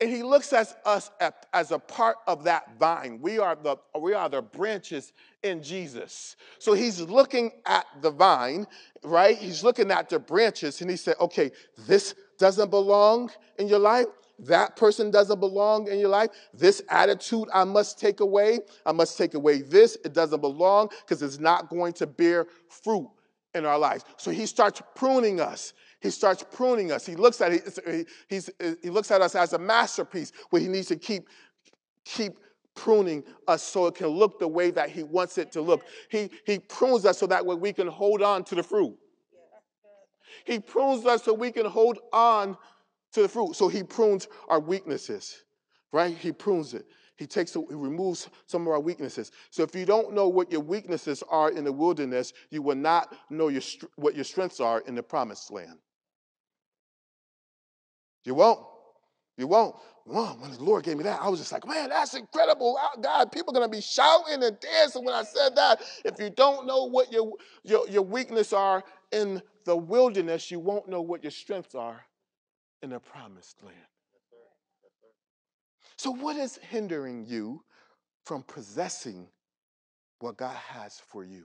And 0.00 0.08
he 0.08 0.22
looks 0.22 0.52
at 0.54 0.80
us 0.86 1.10
as 1.52 1.72
a 1.72 1.78
part 1.78 2.16
of 2.26 2.44
that 2.44 2.78
vine. 2.78 3.18
We 3.20 3.38
are 3.38 3.54
the, 3.54 3.76
we 4.00 4.14
are 4.14 4.30
the 4.30 4.40
branches 4.40 5.12
in 5.42 5.62
Jesus. 5.62 6.36
So 6.58 6.72
he's 6.72 7.02
looking 7.02 7.50
at 7.66 7.84
the 8.00 8.10
vine, 8.10 8.66
right? 9.02 9.36
He's 9.36 9.62
looking 9.62 9.90
at 9.90 10.08
the 10.08 10.18
branches 10.18 10.80
and 10.80 10.88
he 10.88 10.96
said, 10.96 11.16
okay, 11.20 11.50
this 11.86 12.14
doesn't 12.38 12.70
belong 12.70 13.30
in 13.58 13.68
your 13.68 13.78
life. 13.78 14.06
That 14.40 14.76
person 14.76 15.10
doesn't 15.10 15.38
belong 15.38 15.88
in 15.88 15.98
your 15.98 16.08
life. 16.08 16.30
This 16.54 16.82
attitude 16.88 17.48
I 17.52 17.64
must 17.64 17.98
take 17.98 18.20
away. 18.20 18.60
I 18.86 18.92
must 18.92 19.18
take 19.18 19.34
away 19.34 19.62
this. 19.62 19.96
It 20.04 20.12
doesn't 20.12 20.40
belong 20.40 20.88
because 21.04 21.22
it's 21.22 21.38
not 21.38 21.68
going 21.68 21.92
to 21.94 22.06
bear 22.06 22.46
fruit 22.68 23.08
in 23.54 23.66
our 23.66 23.78
lives. 23.78 24.04
So 24.16 24.30
he 24.30 24.46
starts 24.46 24.80
pruning 24.94 25.40
us. 25.40 25.74
He 26.00 26.10
starts 26.10 26.44
pruning 26.50 26.92
us. 26.92 27.04
He 27.04 27.16
looks 27.16 27.40
at 27.40 27.52
he's, 28.28 28.50
he 28.82 28.88
looks 28.88 29.10
at 29.10 29.20
us 29.20 29.34
as 29.34 29.52
a 29.52 29.58
masterpiece 29.58 30.32
where 30.48 30.62
he 30.62 30.68
needs 30.68 30.88
to 30.88 30.96
keep, 30.96 31.28
keep 32.04 32.38
pruning 32.74 33.22
us 33.46 33.62
so 33.62 33.86
it 33.86 33.94
can 33.94 34.06
look 34.06 34.38
the 34.38 34.48
way 34.48 34.70
that 34.70 34.88
he 34.88 35.02
wants 35.02 35.36
it 35.36 35.52
to 35.52 35.60
look. 35.60 35.82
He, 36.08 36.30
he 36.46 36.58
prunes 36.58 37.04
us 37.04 37.18
so 37.18 37.26
that 37.26 37.44
way 37.44 37.54
we 37.54 37.72
can 37.74 37.88
hold 37.88 38.22
on 38.22 38.44
to 38.44 38.54
the 38.54 38.62
fruit. 38.62 38.96
He 40.44 40.58
prunes 40.58 41.04
us 41.04 41.24
so 41.24 41.34
we 41.34 41.52
can 41.52 41.66
hold 41.66 41.98
on 42.12 42.56
to 43.12 43.22
the 43.22 43.28
fruit. 43.28 43.54
So 43.54 43.68
he 43.68 43.82
prunes 43.82 44.28
our 44.48 44.60
weaknesses, 44.60 45.44
right? 45.92 46.16
He 46.16 46.32
prunes 46.32 46.74
it. 46.74 46.86
He 47.16 47.26
takes, 47.26 47.52
he 47.52 47.60
removes 47.68 48.30
some 48.46 48.62
of 48.62 48.68
our 48.68 48.80
weaknesses. 48.80 49.30
So 49.50 49.62
if 49.62 49.74
you 49.74 49.84
don't 49.84 50.14
know 50.14 50.28
what 50.28 50.50
your 50.50 50.62
weaknesses 50.62 51.22
are 51.28 51.50
in 51.50 51.64
the 51.64 51.72
wilderness, 51.72 52.32
you 52.48 52.62
will 52.62 52.76
not 52.76 53.14
know 53.28 53.48
your, 53.48 53.60
what 53.96 54.14
your 54.14 54.24
strengths 54.24 54.58
are 54.58 54.80
in 54.80 54.94
the 54.94 55.02
promised 55.02 55.52
land. 55.52 55.78
You 58.24 58.34
won't. 58.34 58.60
You 59.36 59.48
won't. 59.48 59.76
Well, 60.06 60.38
when 60.40 60.50
the 60.50 60.62
Lord 60.62 60.84
gave 60.84 60.96
me 60.96 61.04
that, 61.04 61.20
I 61.20 61.28
was 61.28 61.40
just 61.40 61.52
like, 61.52 61.66
man, 61.66 61.90
that's 61.90 62.14
incredible. 62.14 62.78
God, 63.02 63.30
people 63.30 63.52
are 63.52 63.60
going 63.60 63.70
to 63.70 63.76
be 63.76 63.82
shouting 63.82 64.42
and 64.42 64.58
dancing 64.58 65.04
when 65.04 65.14
I 65.14 65.22
said 65.22 65.54
that. 65.56 65.82
If 66.06 66.18
you 66.18 66.30
don't 66.30 66.66
know 66.66 66.86
what 66.86 67.12
your, 67.12 67.32
your, 67.64 67.86
your 67.88 68.02
weaknesses 68.02 68.54
are 68.54 68.82
in 69.12 69.42
the 69.66 69.76
wilderness, 69.76 70.50
you 70.50 70.58
won't 70.58 70.88
know 70.88 71.02
what 71.02 71.22
your 71.22 71.30
strengths 71.30 71.74
are 71.74 72.00
in 72.82 72.90
the 72.90 73.00
promised 73.00 73.62
land. 73.62 73.76
So, 75.96 76.10
what 76.10 76.36
is 76.36 76.58
hindering 76.62 77.26
you 77.26 77.62
from 78.24 78.42
possessing 78.42 79.26
what 80.20 80.36
God 80.36 80.56
has 80.56 81.00
for 81.08 81.24
you? 81.24 81.44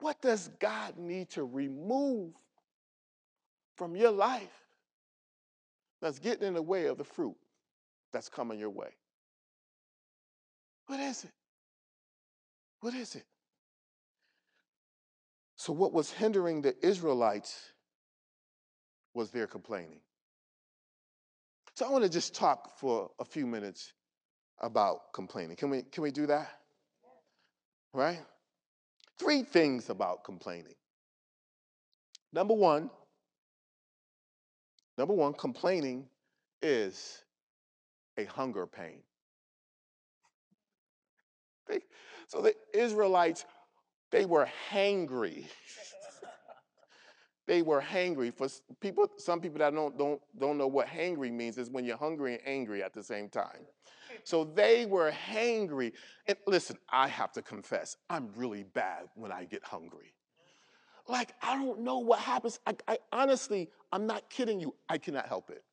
What 0.00 0.20
does 0.22 0.50
God 0.60 0.96
need 0.96 1.30
to 1.30 1.44
remove 1.44 2.32
from 3.76 3.96
your 3.96 4.10
life 4.10 4.66
that's 6.00 6.18
getting 6.18 6.48
in 6.48 6.54
the 6.54 6.62
way 6.62 6.86
of 6.86 6.96
the 6.96 7.04
fruit 7.04 7.36
that's 8.12 8.28
coming 8.28 8.58
your 8.58 8.70
way? 8.70 8.90
What 10.86 11.00
is 11.00 11.24
it? 11.24 11.32
What 12.80 12.94
is 12.94 13.14
it? 13.14 13.24
So, 15.56 15.72
what 15.72 15.92
was 15.92 16.10
hindering 16.10 16.62
the 16.62 16.74
Israelites 16.86 17.72
was 19.14 19.30
their 19.30 19.46
complaining. 19.46 20.00
So 21.74 21.86
I 21.86 21.90
want 21.90 22.04
to 22.04 22.10
just 22.10 22.34
talk 22.34 22.78
for 22.78 23.10
a 23.18 23.24
few 23.24 23.46
minutes 23.46 23.92
about 24.60 25.12
complaining. 25.14 25.56
Can 25.56 25.70
we, 25.70 25.82
can 25.82 26.02
we 26.02 26.10
do 26.10 26.26
that? 26.26 26.50
Right? 27.92 28.20
Three 29.18 29.42
things 29.42 29.90
about 29.90 30.24
complaining. 30.24 30.74
Number 32.32 32.54
one, 32.54 32.90
number 34.96 35.14
one, 35.14 35.32
complaining 35.32 36.06
is 36.62 37.24
a 38.18 38.24
hunger 38.24 38.66
pain. 38.66 39.02
So 42.30 42.40
the 42.40 42.54
Israelites, 42.72 43.44
they 44.12 44.24
were 44.24 44.48
hangry. 44.70 45.46
they 47.50 47.62
were 47.62 47.82
hangry. 47.82 48.32
For 48.32 48.46
people, 48.78 49.08
some 49.16 49.40
people 49.40 49.58
that 49.58 49.74
don't, 49.74 49.98
don't, 49.98 50.20
don't 50.38 50.56
know 50.56 50.68
what 50.68 50.86
hangry 50.86 51.32
means 51.32 51.58
is 51.58 51.68
when 51.68 51.84
you're 51.84 51.96
hungry 51.96 52.34
and 52.34 52.42
angry 52.46 52.80
at 52.80 52.94
the 52.94 53.02
same 53.02 53.28
time. 53.28 53.66
So 54.22 54.44
they 54.44 54.86
were 54.86 55.10
hangry. 55.10 55.90
And 56.28 56.38
listen, 56.46 56.78
I 56.88 57.08
have 57.08 57.32
to 57.32 57.42
confess, 57.42 57.96
I'm 58.08 58.30
really 58.36 58.62
bad 58.62 59.08
when 59.16 59.32
I 59.32 59.46
get 59.46 59.64
hungry. 59.64 60.14
Like, 61.08 61.32
I 61.42 61.56
don't 61.56 61.80
know 61.80 61.98
what 61.98 62.20
happens. 62.20 62.60
I, 62.68 62.76
I 62.86 62.98
honestly, 63.10 63.68
I'm 63.90 64.06
not 64.06 64.30
kidding 64.30 64.60
you. 64.60 64.72
I 64.88 64.98
cannot 64.98 65.26
help 65.26 65.50
it. 65.50 65.64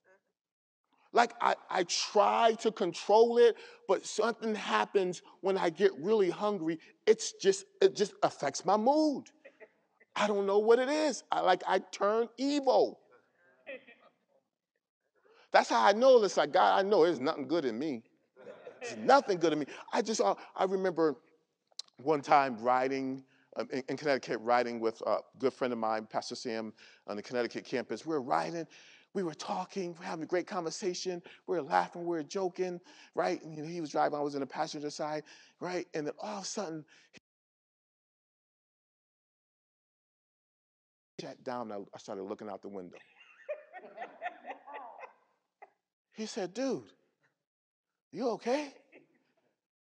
Like, 1.13 1.33
I, 1.39 1.53
I 1.69 1.83
try 1.83 2.55
to 2.59 2.71
control 2.71 3.37
it, 3.37 3.55
but 3.87 4.03
something 4.03 4.55
happens 4.55 5.21
when 5.41 5.59
I 5.59 5.69
get 5.69 5.91
really 5.99 6.31
hungry. 6.31 6.79
It's 7.05 7.33
just, 7.33 7.65
it 7.81 7.95
just 7.95 8.13
affects 8.23 8.65
my 8.65 8.77
mood. 8.77 9.29
I 10.17 10.27
don't 10.27 10.47
know 10.47 10.57
what 10.57 10.79
it 10.79 10.89
is. 10.89 11.23
I 11.31 11.41
like 11.41 11.63
I 11.67 11.79
turn 11.79 12.27
evil. 12.37 12.99
That's 15.51 15.69
how 15.69 15.85
I 15.85 15.93
know 15.93 16.21
it's 16.23 16.37
like 16.37 16.51
God, 16.51 16.79
I 16.79 16.87
know 16.87 17.05
there's 17.05 17.19
nothing 17.19 17.47
good 17.47 17.65
in 17.65 17.77
me. 17.77 18.03
There's 18.81 18.97
nothing 18.97 19.37
good 19.37 19.53
in 19.53 19.59
me. 19.59 19.65
I 19.93 20.01
just 20.01 20.19
uh, 20.19 20.35
I 20.55 20.63
remember 20.65 21.15
one 22.01 22.21
time 22.21 22.57
riding 22.59 23.23
um, 23.57 23.67
in, 23.71 23.83
in, 23.89 23.97
Connecticut, 23.97 24.39
riding 24.41 24.79
with 24.79 25.01
a 25.07 25.17
good 25.39 25.53
friend 25.53 25.73
of 25.73 25.79
mine, 25.79 26.07
Pastor 26.09 26.35
Sam, 26.35 26.73
on 27.07 27.15
the 27.15 27.23
Connecticut 27.23 27.65
campus. 27.65 28.05
We 28.05 28.13
were 28.13 28.21
riding, 28.21 28.67
we 29.13 29.23
were 29.23 29.33
talking, 29.33 29.93
we 29.93 29.99
were 29.99 30.05
having 30.05 30.23
a 30.23 30.27
great 30.27 30.45
conversation, 30.45 31.23
we 31.47 31.55
were 31.55 31.63
laughing, 31.63 32.01
we 32.01 32.15
were 32.15 32.23
joking, 32.23 32.79
right? 33.15 33.41
And, 33.43 33.55
you 33.55 33.63
know, 33.63 33.67
he 33.67 33.81
was 33.81 33.89
driving, 33.89 34.19
I 34.19 34.21
was 34.21 34.35
in 34.35 34.41
the 34.41 34.45
passenger 34.45 34.91
side, 34.91 35.23
right? 35.59 35.87
And 35.95 36.05
then 36.05 36.13
all 36.19 36.37
of 36.37 36.43
a 36.43 36.45
sudden, 36.45 36.85
sat 41.19 41.43
down 41.43 41.71
and 41.71 41.85
I 41.93 41.97
started 41.97 42.23
looking 42.23 42.47
out 42.47 42.61
the 42.61 42.69
window. 42.69 42.97
he 46.13 46.27
said, 46.27 46.53
Dude, 46.53 46.83
you 48.11 48.29
okay? 48.31 48.73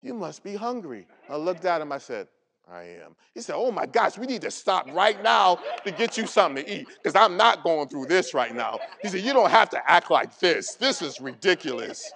You 0.03 0.13
must 0.13 0.43
be 0.43 0.55
hungry. 0.55 1.07
I 1.27 1.37
looked 1.37 1.65
at 1.65 1.81
him, 1.81 1.91
I 1.91 1.97
said, 1.97 2.27
I 2.71 2.83
am. 2.83 3.15
He 3.33 3.41
said, 3.41 3.55
Oh 3.55 3.71
my 3.71 3.87
gosh, 3.87 4.19
we 4.19 4.27
need 4.27 4.43
to 4.43 4.51
stop 4.51 4.87
right 4.91 5.21
now 5.23 5.57
to 5.83 5.91
get 5.91 6.15
you 6.15 6.27
something 6.27 6.63
to 6.63 6.71
eat 6.71 6.87
because 7.01 7.15
I'm 7.15 7.37
not 7.37 7.63
going 7.63 7.87
through 7.89 8.05
this 8.05 8.35
right 8.35 8.55
now. 8.55 8.77
He 9.01 9.07
said, 9.07 9.21
You 9.21 9.33
don't 9.33 9.49
have 9.49 9.71
to 9.71 9.91
act 9.91 10.11
like 10.11 10.37
this. 10.37 10.75
This 10.75 11.01
is 11.01 11.19
ridiculous. 11.19 12.11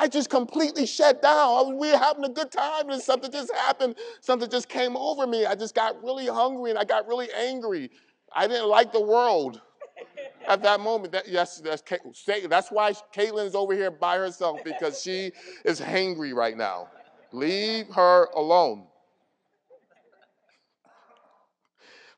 I 0.00 0.08
just 0.08 0.30
completely 0.30 0.86
shut 0.86 1.20
down. 1.20 1.76
we 1.76 1.90
were 1.90 1.98
having 1.98 2.24
a 2.24 2.28
good 2.28 2.52
time 2.52 2.88
and 2.88 3.02
something 3.02 3.32
just 3.32 3.52
happened. 3.52 3.96
Something 4.20 4.48
just 4.48 4.68
came 4.68 4.96
over 4.96 5.26
me. 5.26 5.44
I 5.44 5.56
just 5.56 5.74
got 5.74 6.02
really 6.02 6.28
hungry 6.28 6.70
and 6.70 6.78
I 6.78 6.84
got 6.84 7.08
really 7.08 7.28
angry. 7.36 7.90
I 8.34 8.46
didn't 8.46 8.68
like 8.68 8.92
the 8.92 9.00
world 9.00 9.60
at 10.46 10.62
that 10.62 10.80
moment. 10.80 11.12
That, 11.12 11.28
yes, 11.28 11.58
that's, 11.58 11.82
that's 12.48 12.70
why 12.70 12.92
Caitlin's 13.14 13.54
over 13.54 13.74
here 13.74 13.90
by 13.90 14.16
herself 14.16 14.62
because 14.64 15.00
she 15.00 15.32
is 15.64 15.80
hangry 15.80 16.34
right 16.34 16.56
now. 16.56 16.88
Leave 17.32 17.88
her 17.90 18.28
alone. 18.34 18.86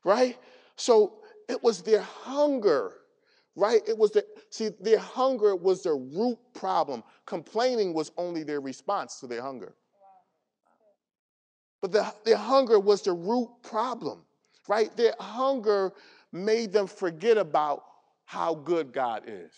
Right? 0.03 0.37
So 0.75 1.19
it 1.47 1.61
was 1.61 1.81
their 1.81 2.01
hunger, 2.01 2.93
right? 3.55 3.81
It 3.87 3.97
was 3.97 4.11
the, 4.11 4.25
see, 4.49 4.69
their 4.79 4.97
hunger 4.97 5.55
was 5.55 5.83
their 5.83 5.97
root 5.97 6.39
problem. 6.53 7.03
Complaining 7.25 7.93
was 7.93 8.11
only 8.17 8.43
their 8.43 8.61
response 8.61 9.19
to 9.19 9.27
their 9.27 9.41
hunger. 9.41 9.75
But 11.81 11.91
the, 11.91 12.13
their 12.25 12.37
hunger 12.37 12.79
was 12.79 13.01
the 13.01 13.13
root 13.13 13.49
problem 13.63 14.23
right? 14.67 14.95
Their 14.95 15.13
hunger 15.19 15.93
made 16.31 16.71
them 16.71 16.87
forget 16.87 17.37
about 17.37 17.83
how 18.25 18.55
good 18.55 18.93
God 18.93 19.23
is. 19.27 19.51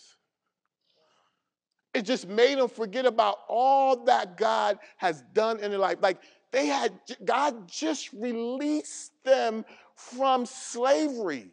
It 1.94 2.02
just 2.02 2.26
made 2.26 2.58
them 2.58 2.68
forget 2.68 3.06
about 3.06 3.38
all 3.48 4.04
that 4.06 4.36
God 4.36 4.78
has 4.96 5.22
done 5.32 5.60
in 5.60 5.70
their 5.70 5.78
life. 5.78 5.98
Like 6.00 6.20
they 6.50 6.66
had, 6.66 6.92
God 7.24 7.68
just 7.68 8.12
released 8.12 9.12
them 9.24 9.64
from 9.94 10.44
slavery 10.44 11.50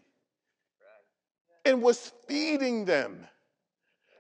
and 1.64 1.82
was 1.82 2.12
feeding 2.28 2.86
them. 2.86 3.28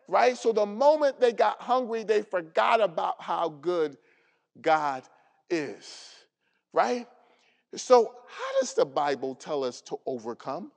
Right? 0.07 0.37
So 0.37 0.51
the 0.51 0.65
moment 0.65 1.19
they 1.19 1.31
got 1.31 1.59
hungry, 1.61 2.03
they 2.03 2.21
forgot 2.21 2.81
about 2.81 3.21
how 3.21 3.49
good 3.49 3.97
God 4.61 5.03
is. 5.49 6.09
Right? 6.73 7.07
So, 7.75 8.13
how 8.27 8.59
does 8.59 8.73
the 8.73 8.85
Bible 8.85 9.33
tell 9.35 9.63
us 9.63 9.81
to 9.81 9.97
overcome? 10.05 10.71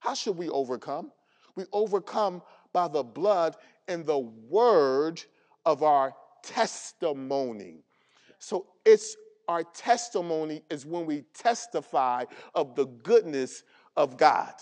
How 0.00 0.14
should 0.14 0.36
we 0.36 0.48
overcome? 0.50 1.10
We 1.56 1.64
overcome 1.72 2.42
by 2.72 2.88
the 2.88 3.02
blood 3.02 3.56
and 3.88 4.04
the 4.04 4.18
word 4.18 5.22
of 5.64 5.82
our 5.82 6.14
testimony. 6.42 7.84
So, 8.38 8.66
it's 8.84 9.16
our 9.48 9.62
testimony 9.62 10.62
is 10.70 10.84
when 10.84 11.06
we 11.06 11.24
testify 11.34 12.24
of 12.54 12.74
the 12.74 12.86
goodness 12.86 13.62
of 13.96 14.16
God. 14.18 14.52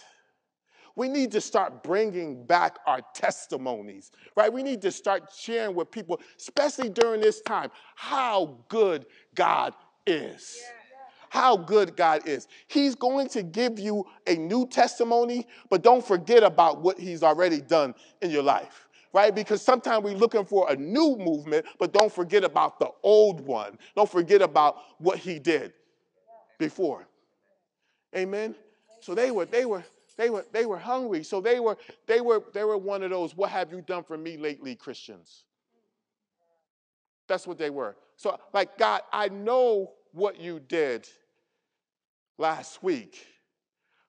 We 0.94 1.08
need 1.08 1.32
to 1.32 1.40
start 1.40 1.82
bringing 1.82 2.44
back 2.44 2.78
our 2.86 3.00
testimonies, 3.14 4.10
right? 4.36 4.52
We 4.52 4.62
need 4.62 4.82
to 4.82 4.92
start 4.92 5.30
sharing 5.34 5.74
with 5.74 5.90
people, 5.90 6.20
especially 6.36 6.90
during 6.90 7.20
this 7.22 7.40
time, 7.40 7.70
how 7.96 8.58
good 8.68 9.06
God 9.34 9.74
is. 10.06 10.58
Yeah 10.60 10.81
how 11.32 11.56
good 11.56 11.96
God 11.96 12.28
is. 12.28 12.46
He's 12.68 12.94
going 12.94 13.26
to 13.30 13.42
give 13.42 13.78
you 13.78 14.04
a 14.26 14.34
new 14.34 14.66
testimony, 14.66 15.46
but 15.70 15.80
don't 15.80 16.06
forget 16.06 16.42
about 16.42 16.82
what 16.82 17.00
He's 17.00 17.22
already 17.22 17.62
done 17.62 17.94
in 18.20 18.30
your 18.30 18.42
life, 18.42 18.86
right? 19.14 19.34
Because 19.34 19.62
sometimes 19.62 20.04
we're 20.04 20.14
looking 20.14 20.44
for 20.44 20.70
a 20.70 20.76
new 20.76 21.16
movement, 21.16 21.64
but 21.78 21.94
don't 21.94 22.12
forget 22.12 22.44
about 22.44 22.78
the 22.78 22.90
old 23.02 23.40
one. 23.40 23.78
Don't 23.96 24.10
forget 24.10 24.42
about 24.42 24.76
what 24.98 25.16
He 25.16 25.38
did 25.38 25.72
before. 26.58 27.08
Amen. 28.14 28.54
So 29.00 29.14
they 29.14 29.30
were, 29.30 29.46
they 29.46 29.64
were, 29.64 29.84
they 30.18 30.28
were, 30.28 30.44
they 30.52 30.66
were 30.66 30.78
hungry. 30.78 31.24
So 31.24 31.40
they 31.40 31.60
were, 31.60 31.78
they 32.06 32.20
were, 32.20 32.42
they 32.52 32.64
were 32.64 32.76
one 32.76 33.02
of 33.02 33.08
those, 33.08 33.34
what 33.34 33.48
have 33.48 33.72
you 33.72 33.80
done 33.80 34.04
for 34.04 34.18
me 34.18 34.36
lately, 34.36 34.74
Christians? 34.74 35.44
That's 37.26 37.46
what 37.46 37.56
they 37.56 37.70
were. 37.70 37.96
So, 38.16 38.38
like, 38.52 38.76
God, 38.76 39.00
I 39.10 39.30
know 39.30 39.92
what 40.12 40.38
you 40.38 40.60
did 40.60 41.08
last 42.38 42.82
week, 42.82 43.26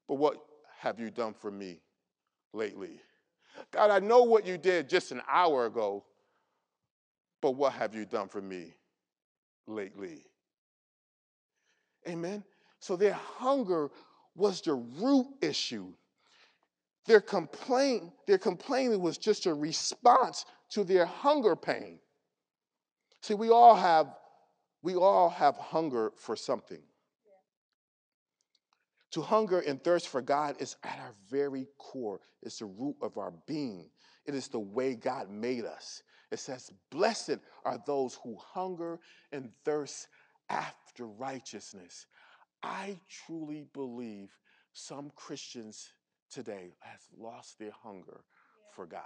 but 0.07 0.15
what 0.15 0.37
have 0.79 0.99
you 0.99 1.09
done 1.09 1.33
for 1.33 1.51
me 1.51 1.79
lately? 2.53 2.99
God, 3.71 3.91
I 3.91 3.99
know 3.99 4.23
what 4.23 4.45
you 4.45 4.57
did 4.57 4.89
just 4.89 5.11
an 5.11 5.21
hour 5.29 5.65
ago, 5.65 6.03
but 7.41 7.51
what 7.51 7.73
have 7.73 7.93
you 7.93 8.05
done 8.05 8.27
for 8.27 8.41
me 8.41 8.73
lately? 9.67 10.25
Amen. 12.07 12.43
So 12.79 12.95
their 12.95 13.13
hunger 13.13 13.91
was 14.35 14.61
the 14.61 14.73
root 14.73 15.27
issue. 15.41 15.93
Their 17.05 17.21
complaint, 17.21 18.11
their 18.27 18.37
complaining 18.37 19.01
was 19.01 19.17
just 19.17 19.45
a 19.45 19.53
response 19.53 20.45
to 20.69 20.83
their 20.83 21.05
hunger 21.05 21.55
pain. 21.55 21.99
See, 23.21 23.33
we 23.35 23.49
all 23.49 23.75
have 23.75 24.07
we 24.81 24.95
all 24.95 25.29
have 25.29 25.55
hunger 25.55 26.11
for 26.17 26.35
something. 26.35 26.81
To 29.13 29.21
hunger 29.21 29.59
and 29.59 29.83
thirst 29.83 30.07
for 30.07 30.23
God 30.23 30.55
is 30.59 30.75
at 30.83 30.97
our 30.97 31.13
very 31.29 31.67
core. 31.77 32.19
It's 32.41 32.57
the 32.57 32.65
root 32.65 32.95
of 32.99 33.19
our 33.19 33.31
being. 33.45 33.91
It 34.25 34.33
is 34.33 34.47
the 34.47 34.59
way 34.59 34.95
God 34.95 35.29
made 35.29 35.65
us. 35.65 36.01
It 36.31 36.39
says, 36.39 36.71
Blessed 36.89 37.37
are 37.63 37.79
those 37.85 38.17
who 38.23 38.35
hunger 38.35 38.99
and 39.31 39.51
thirst 39.63 40.07
after 40.49 41.05
righteousness. 41.05 42.07
I 42.63 42.99
truly 43.07 43.67
believe 43.71 44.35
some 44.71 45.11
Christians 45.15 45.93
today 46.31 46.73
have 46.79 47.01
lost 47.15 47.59
their 47.59 47.73
hunger 47.83 48.23
yeah. 48.23 48.75
for 48.75 48.87
God. 48.87 49.03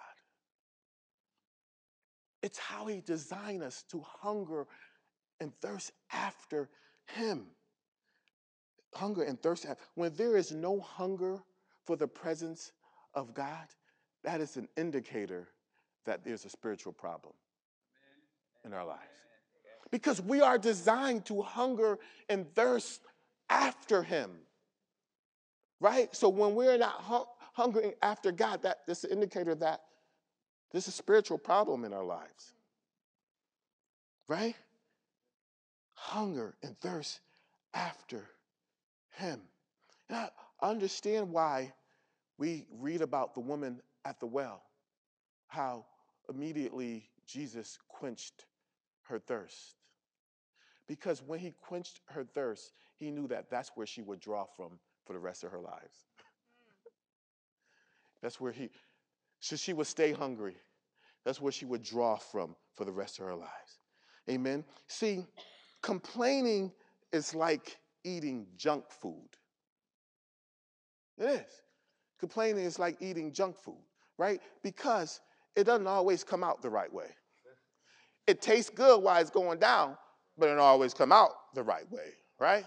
It's 2.42 2.60
how 2.60 2.86
he 2.86 3.02
designed 3.02 3.62
us 3.62 3.84
to 3.92 4.02
hunger 4.22 4.68
and 5.42 5.52
thirst 5.60 5.92
after 6.14 6.70
him 7.08 7.48
hunger 8.94 9.24
and 9.24 9.42
thirst. 9.42 9.66
When 9.96 10.14
there 10.16 10.38
is 10.38 10.52
no 10.52 10.80
hunger 10.80 11.40
for 11.86 11.96
the 11.96 12.08
presence 12.08 12.72
of 13.14 13.34
God, 13.34 13.68
that 14.24 14.42
is 14.42 14.58
an 14.58 14.68
indicator 14.78 15.48
that 16.06 16.24
there's 16.24 16.46
a 16.46 16.50
spiritual 16.50 16.94
problem 16.94 17.34
in 18.66 18.74
our 18.74 18.86
lives. 18.86 19.02
Because 19.92 20.22
we 20.22 20.42
are 20.42 20.58
designed 20.58 21.26
to 21.26 21.42
hunger 21.42 22.00
and 22.30 22.54
thirst 22.56 23.02
after 23.50 24.04
Him. 24.04 24.32
Right? 25.80 26.14
So 26.16 26.28
when 26.28 26.56
we're 26.56 26.78
not 26.78 27.28
hungering 27.54 27.94
after 28.02 28.32
God, 28.32 28.64
that, 28.64 28.80
that's 28.88 29.04
an 29.04 29.12
indicator 29.12 29.56
that 29.56 29.82
there's 30.72 30.88
a 30.88 30.92
spiritual 30.92 31.38
problem 31.38 31.86
in 31.86 31.94
our 31.94 32.04
lives. 32.04 32.54
Right? 34.28 34.56
Hunger 35.94 36.56
and 36.64 36.78
thirst 36.80 37.22
after 37.74 38.28
him. 39.18 39.42
And 40.10 40.18
I 40.18 40.30
understand 40.62 41.32
why 41.32 41.74
we 42.38 42.66
read 42.72 43.02
about 43.02 43.34
the 43.34 43.40
woman 43.40 43.82
at 44.06 44.20
the 44.20 44.26
well, 44.26 44.64
how 45.48 45.86
immediately 46.30 47.10
Jesus 47.26 47.78
quenched 47.88 48.46
her 49.04 49.20
thirst. 49.20 49.76
Because 50.88 51.22
when 51.22 51.40
he 51.40 51.52
quenched 51.52 52.00
her 52.06 52.24
thirst, 52.24 52.72
he 52.96 53.12
knew 53.12 53.28
that 53.28 53.50
that's 53.50 53.72
where 53.76 53.86
she 53.86 54.02
would 54.02 54.20
draw 54.20 54.46
from 54.46 54.80
for 55.06 55.14
the 55.14 55.20
rest 55.20 55.44
of 55.44 55.52
her 55.52 55.60
lives. 55.60 56.06
Mm. 56.62 56.92
that's 58.22 58.40
where 58.40 58.52
he, 58.52 58.70
so 59.40 59.56
she 59.56 59.74
would 59.74 59.88
stay 59.88 60.12
hungry. 60.12 60.56
That's 61.26 61.42
where 61.42 61.52
she 61.52 61.66
would 61.66 61.84
draw 61.84 62.16
from 62.16 62.56
for 62.74 62.86
the 62.86 62.92
rest 62.92 63.20
of 63.20 63.26
her 63.26 63.36
lives. 63.36 63.80
Amen. 64.30 64.64
See, 64.88 65.26
complaining 65.82 66.72
is 67.12 67.36
like 67.36 67.78
eating 68.04 68.48
junk 68.56 68.86
food. 68.90 69.30
It 71.18 71.26
is. 71.26 71.62
Complaining 72.20 72.66
is 72.66 72.80
like 72.80 72.98
eating 73.02 73.32
junk 73.32 73.58
food, 73.58 73.84
right? 74.18 74.42
Because 74.64 75.20
it 75.56 75.66
doesn't 75.66 75.88
always 75.88 76.24
come 76.24 76.44
out 76.44 76.62
the 76.62 76.70
right 76.70 76.92
way. 76.92 77.08
It 78.28 78.42
tastes 78.42 78.70
good 78.70 79.02
while 79.02 79.22
it's 79.22 79.30
going 79.30 79.60
down, 79.60 79.98
but 80.38 80.48
it 80.48 80.50
don't 80.50 80.60
always 80.60 80.94
come 80.94 81.12
out 81.12 81.32
the 81.54 81.64
right 81.64 81.90
way, 81.92 82.12
right? 82.40 82.66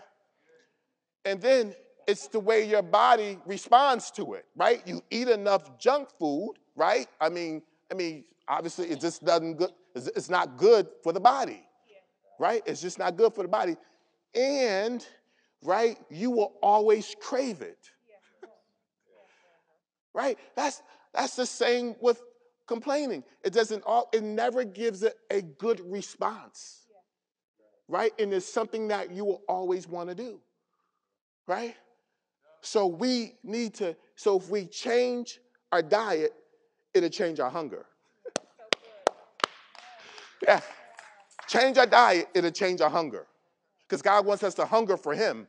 And 1.25 1.41
then 1.41 1.75
it's 2.07 2.29
the 2.29 2.41
way 2.41 2.67
your 2.67 2.83
body 2.83 3.39
responds 3.47 4.11
to 4.13 4.35
it, 4.35 4.47
right? 4.57 4.83
You 4.87 5.03
eat 5.11 5.29
enough 5.29 5.79
junk 5.79 6.09
food, 6.19 6.55
right? 6.75 7.07
I 7.21 7.29
mean, 7.29 7.63
I 7.91 7.95
mean, 7.95 8.25
obviously 8.49 8.89
it 8.89 9.01
just 9.01 9.25
doesn't 9.25 9.57
good. 9.57 9.71
It's 9.95 10.31
not 10.31 10.57
good 10.57 10.89
for 11.03 11.13
the 11.13 11.21
body, 11.21 11.63
right? 12.39 12.63
It's 12.65 12.81
just 12.81 12.99
not 12.99 13.17
good 13.17 13.35
for 13.35 13.43
the 13.43 13.49
body, 13.49 13.77
and 14.35 15.07
right? 15.63 15.99
You 16.11 16.31
will 16.31 16.53
always 16.63 17.15
crave 17.21 17.63
it. 17.63 17.79
right? 20.15 20.39
That's 20.57 20.83
that's 21.13 21.37
the 21.37 21.47
same 21.47 21.97
with 22.01 22.23
complaining. 22.67 23.25
It 23.45 23.53
doesn't 23.53 23.83
all 23.85 24.09
it 24.13 24.23
never 24.23 24.65
gives 24.65 25.03
it 25.03 25.19
a 25.31 25.43
good 25.43 25.81
response. 25.91 26.87
Right? 27.89 28.13
And 28.21 28.33
it's 28.33 28.51
something 28.51 28.89
that 28.89 29.11
you 29.11 29.25
will 29.25 29.43
always 29.49 29.89
want 29.89 30.09
to 30.11 30.15
do. 30.15 30.41
Right? 31.49 31.75
So 32.61 32.87
we 32.87 33.35
need 33.43 33.75
to, 33.75 33.97
so 34.15 34.37
if 34.37 34.49
we 34.49 34.67
change 34.67 35.41
our 35.73 35.83
diet, 35.83 36.33
it'll 36.95 37.09
change 37.09 37.41
our 37.41 37.51
hunger. 37.51 37.87
yeah. 40.47 40.61
Change 41.49 41.79
our 41.79 41.87
diet, 41.87 42.29
it'll 42.33 42.51
change 42.53 42.81
our 42.81 42.91
hunger 42.91 43.27
because 43.91 44.03
God 44.03 44.25
wants 44.25 44.45
us 44.45 44.55
to 44.55 44.65
hunger 44.65 44.97
for 44.97 45.15
Him. 45.15 45.49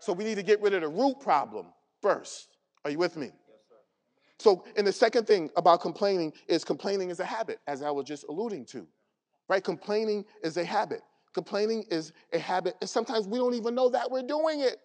So 0.00 0.14
we 0.14 0.24
need 0.24 0.36
to 0.36 0.42
get 0.42 0.62
rid 0.62 0.72
of 0.72 0.80
the 0.80 0.88
root 0.88 1.20
problem 1.20 1.66
first. 2.00 2.48
Are 2.82 2.90
you 2.90 2.96
with 2.98 3.14
me? 3.18 3.26
Yes, 3.26 3.34
sir. 3.68 3.76
So, 4.38 4.64
and 4.74 4.86
the 4.86 4.92
second 4.92 5.26
thing 5.26 5.50
about 5.56 5.82
complaining 5.82 6.32
is 6.48 6.64
complaining 6.64 7.10
is 7.10 7.20
a 7.20 7.26
habit, 7.26 7.60
as 7.66 7.82
I 7.82 7.90
was 7.90 8.06
just 8.06 8.24
alluding 8.30 8.64
to. 8.66 8.86
Right? 9.50 9.62
Complaining 9.62 10.24
is 10.42 10.56
a 10.56 10.64
habit. 10.64 11.02
Complaining 11.34 11.84
is 11.90 12.14
a 12.32 12.38
habit, 12.38 12.74
and 12.80 12.88
sometimes 12.88 13.28
we 13.28 13.38
don't 13.38 13.54
even 13.54 13.74
know 13.74 13.90
that 13.90 14.10
we're 14.10 14.22
doing 14.22 14.60
it. 14.60 14.78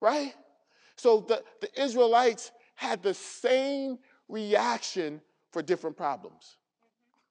Right? 0.00 0.32
So 0.96 1.20
the, 1.20 1.42
the 1.60 1.68
Israelites 1.82 2.52
had 2.74 3.02
the 3.02 3.12
same 3.12 3.98
reaction 4.28 5.20
for 5.50 5.60
different 5.60 5.98
problems. 5.98 6.56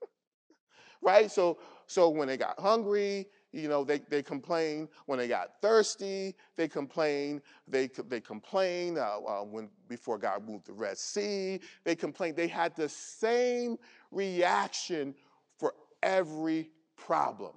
right? 1.01 1.31
So 1.31 1.57
so 1.93 2.09
when 2.09 2.27
they 2.27 2.37
got 2.37 2.59
hungry 2.59 3.27
You 3.55 3.69
know, 3.69 3.83
they, 3.83 3.99
they 4.09 4.23
complain 4.23 4.89
when 5.05 5.19
they 5.19 5.27
got 5.27 5.61
thirsty. 5.61 6.35
They 6.55 6.67
complain. 6.67 7.39
They, 7.67 7.87
they 8.09 8.19
complain 8.19 8.97
uh, 8.97 9.19
uh, 9.19 9.43
when 9.43 9.69
before 9.87 10.17
God 10.17 10.43
moved 10.43 10.65
the 10.65 10.73
Red 10.73 10.97
Sea. 10.97 11.59
They 11.83 11.95
complain. 11.95 12.33
They 12.33 12.47
had 12.47 12.75
the 12.75 12.89
same 12.89 13.77
reaction 14.11 15.13
for 15.59 15.75
every 16.01 16.71
problem. 16.97 17.53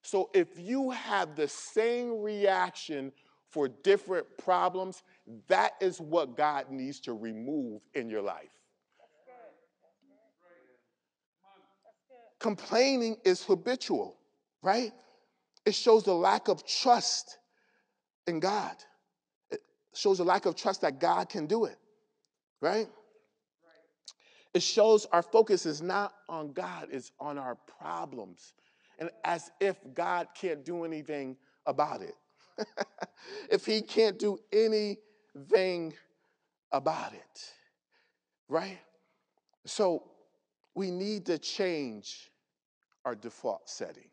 So 0.00 0.30
if 0.32 0.58
you 0.58 0.90
have 0.90 1.36
the 1.36 1.48
same 1.48 2.22
reaction 2.22 3.12
for 3.50 3.68
different 3.68 4.26
problems, 4.38 5.02
that 5.48 5.72
is 5.80 6.00
what 6.00 6.38
God 6.38 6.70
needs 6.70 7.00
to 7.00 7.12
remove 7.12 7.82
in 7.92 8.08
your 8.08 8.22
life. 8.22 8.63
Complaining 12.44 13.16
is 13.24 13.42
habitual, 13.42 14.18
right? 14.62 14.92
It 15.64 15.74
shows 15.74 16.06
a 16.08 16.12
lack 16.12 16.48
of 16.48 16.66
trust 16.66 17.38
in 18.26 18.38
God. 18.38 18.76
It 19.50 19.62
shows 19.94 20.20
a 20.20 20.24
lack 20.24 20.44
of 20.44 20.54
trust 20.54 20.82
that 20.82 21.00
God 21.00 21.30
can 21.30 21.46
do 21.46 21.64
it, 21.64 21.78
right? 22.60 22.86
It 24.52 24.62
shows 24.62 25.06
our 25.06 25.22
focus 25.22 25.64
is 25.64 25.80
not 25.80 26.12
on 26.28 26.52
God, 26.52 26.88
it's 26.92 27.12
on 27.18 27.38
our 27.38 27.54
problems. 27.78 28.52
And 28.98 29.08
as 29.24 29.50
if 29.58 29.78
God 29.94 30.26
can't 30.38 30.66
do 30.66 30.84
anything 30.84 31.38
about 31.64 32.02
it. 32.02 32.14
if 33.50 33.64
He 33.64 33.80
can't 33.80 34.18
do 34.18 34.36
anything 34.52 35.94
about 36.72 37.14
it, 37.14 37.52
right? 38.50 38.80
So 39.64 40.02
we 40.74 40.90
need 40.90 41.24
to 41.24 41.38
change 41.38 42.30
our 43.04 43.14
default 43.14 43.68
setting. 43.68 44.08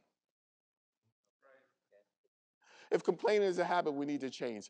If 2.92 3.04
complaining 3.04 3.48
is 3.48 3.60
a 3.60 3.64
habit, 3.64 3.94
we 3.94 4.06
need 4.06 4.22
to 4.22 4.30
change 4.30 4.70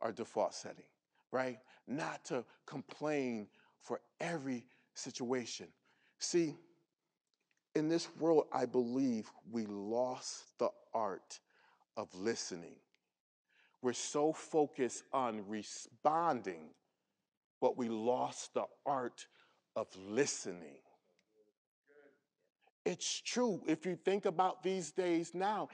our 0.00 0.12
default 0.12 0.54
setting, 0.54 0.84
right? 1.32 1.58
Not 1.88 2.24
to 2.26 2.44
complain 2.64 3.48
for 3.80 4.00
every 4.20 4.64
situation. 4.94 5.66
See, 6.18 6.54
in 7.74 7.88
this 7.88 8.08
world, 8.18 8.46
I 8.52 8.66
believe 8.66 9.30
we 9.50 9.66
lost 9.66 10.44
the 10.58 10.70
art 10.94 11.40
of 11.96 12.08
listening. 12.14 12.76
We're 13.82 13.92
so 13.92 14.32
focused 14.32 15.04
on 15.12 15.44
responding, 15.46 16.70
but 17.60 17.76
we 17.76 17.88
lost 17.88 18.54
the 18.54 18.64
art 18.86 19.26
of 19.74 19.88
listening. 20.08 20.78
It's 22.86 23.20
true. 23.20 23.60
If 23.66 23.84
you 23.84 23.98
think 24.04 24.26
about 24.26 24.62
these 24.62 24.92
days 24.92 25.34
now, 25.34 25.68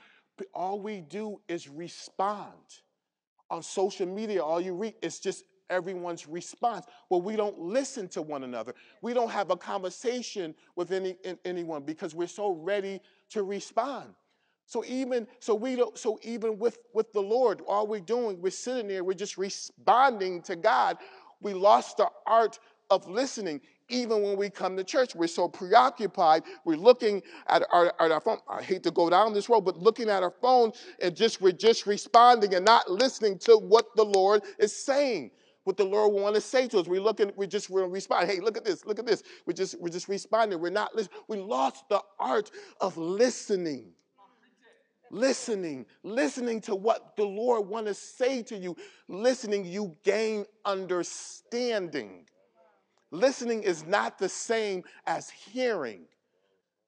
all 0.55 0.81
we 0.81 1.03
do 1.03 1.41
is 1.47 1.69
respond. 1.69 2.55
On 3.51 3.63
social 3.63 4.07
media, 4.07 4.43
all 4.43 4.61
you 4.63 4.75
read 4.75 4.95
is 5.03 5.21
just 5.21 5.45
everyone's 5.69 6.27
response. 6.27 6.87
Well, 7.11 7.21
we 7.21 7.37
don't 7.37 7.59
listen 7.59 8.09
to 8.09 8.23
one 8.23 8.45
another. 8.45 8.75
We 9.03 9.13
don't 9.13 9.31
have 9.31 9.51
a 9.51 9.57
conversation 9.57 10.55
with 10.75 10.91
any, 10.91 11.17
anyone 11.45 11.85
because 11.85 12.15
we're 12.15 12.29
so 12.29 12.53
ready 12.53 13.01
to 13.31 13.43
respond. 13.43 14.15
So 14.67 14.83
even 14.87 15.27
so 15.39 15.55
we 15.55 15.77
don't 15.77 15.99
so 15.99 16.19
even 16.23 16.59
with 16.59 16.79
with 16.95 17.13
the 17.13 17.21
Lord, 17.21 17.61
all 17.69 17.87
we're 17.87 18.01
doing, 18.01 18.41
we're 18.41 18.51
sitting 18.51 18.89
there, 18.89 19.05
we're 19.05 19.13
just 19.13 19.37
responding 19.37 20.41
to 20.43 20.57
God. 20.57 20.97
We 21.43 21.53
lost 21.53 21.99
the 21.99 22.09
art 22.27 22.59
of 22.91 23.07
listening 23.09 23.61
even 23.93 24.23
when 24.23 24.37
we 24.37 24.51
come 24.51 24.77
to 24.77 24.85
church. 24.85 25.15
We're 25.15 25.27
so 25.27 25.49
preoccupied. 25.49 26.43
We're 26.65 26.77
looking 26.77 27.23
at 27.49 27.63
our, 27.73 27.93
at 28.01 28.11
our 28.11 28.21
phone. 28.21 28.39
I 28.49 28.63
hate 28.63 28.83
to 28.85 28.91
go 28.91 29.11
down 29.11 29.33
this 29.33 29.49
road, 29.49 29.63
but 29.63 29.77
looking 29.77 30.09
at 30.09 30.23
our 30.23 30.35
phone 30.41 30.73
and 31.01 31.15
just 31.15 31.41
we're 31.41 31.53
just 31.53 31.87
responding 31.87 32.55
and 32.55 32.65
not 32.65 32.91
listening 32.91 33.39
to 33.41 33.57
what 33.57 33.87
the 33.97 34.05
Lord 34.05 34.43
is 34.59 34.75
saying. 34.75 35.31
What 35.65 35.77
the 35.77 35.85
Lord 35.85 36.13
want 36.13 36.35
to 36.35 36.41
say 36.41 36.67
to 36.69 36.81
us. 36.81 36.89
We're 36.89 37.01
looking, 37.01 37.31
we 37.37 37.47
just 37.47 37.71
we 37.71 37.83
respond. 37.83 38.29
Hey, 38.29 38.41
look 38.41 38.57
at 38.57 38.65
this, 38.65 38.85
look 38.85 38.99
at 38.99 39.07
this. 39.07 39.23
We're 39.47 39.53
just, 39.53 39.81
we're 39.81 39.91
just 39.91 40.09
responding. 40.09 40.59
We're 40.59 40.71
not 40.71 40.95
listening. 40.97 41.21
We 41.29 41.37
lost 41.39 41.89
the 41.89 42.01
art 42.19 42.51
of 42.81 42.97
listening 42.97 43.93
listening, 45.13 45.87
listening 46.03 46.61
to 46.63 46.75
what 46.75 47.17
the 47.17 47.25
Lord 47.25 47.69
want 47.69 47.87
to 47.87 47.95
say 47.95 48.43
to 48.45 48.57
you. 48.57 48.77
Listening, 49.09 49.65
you 49.65 49.97
gain 50.03 50.47
understanding. 50.65 52.25
Listening 53.13 53.63
is 53.63 53.85
not 53.85 54.19
the 54.19 54.29
same 54.29 54.83
as 55.07 55.29
hearing. 55.29 56.07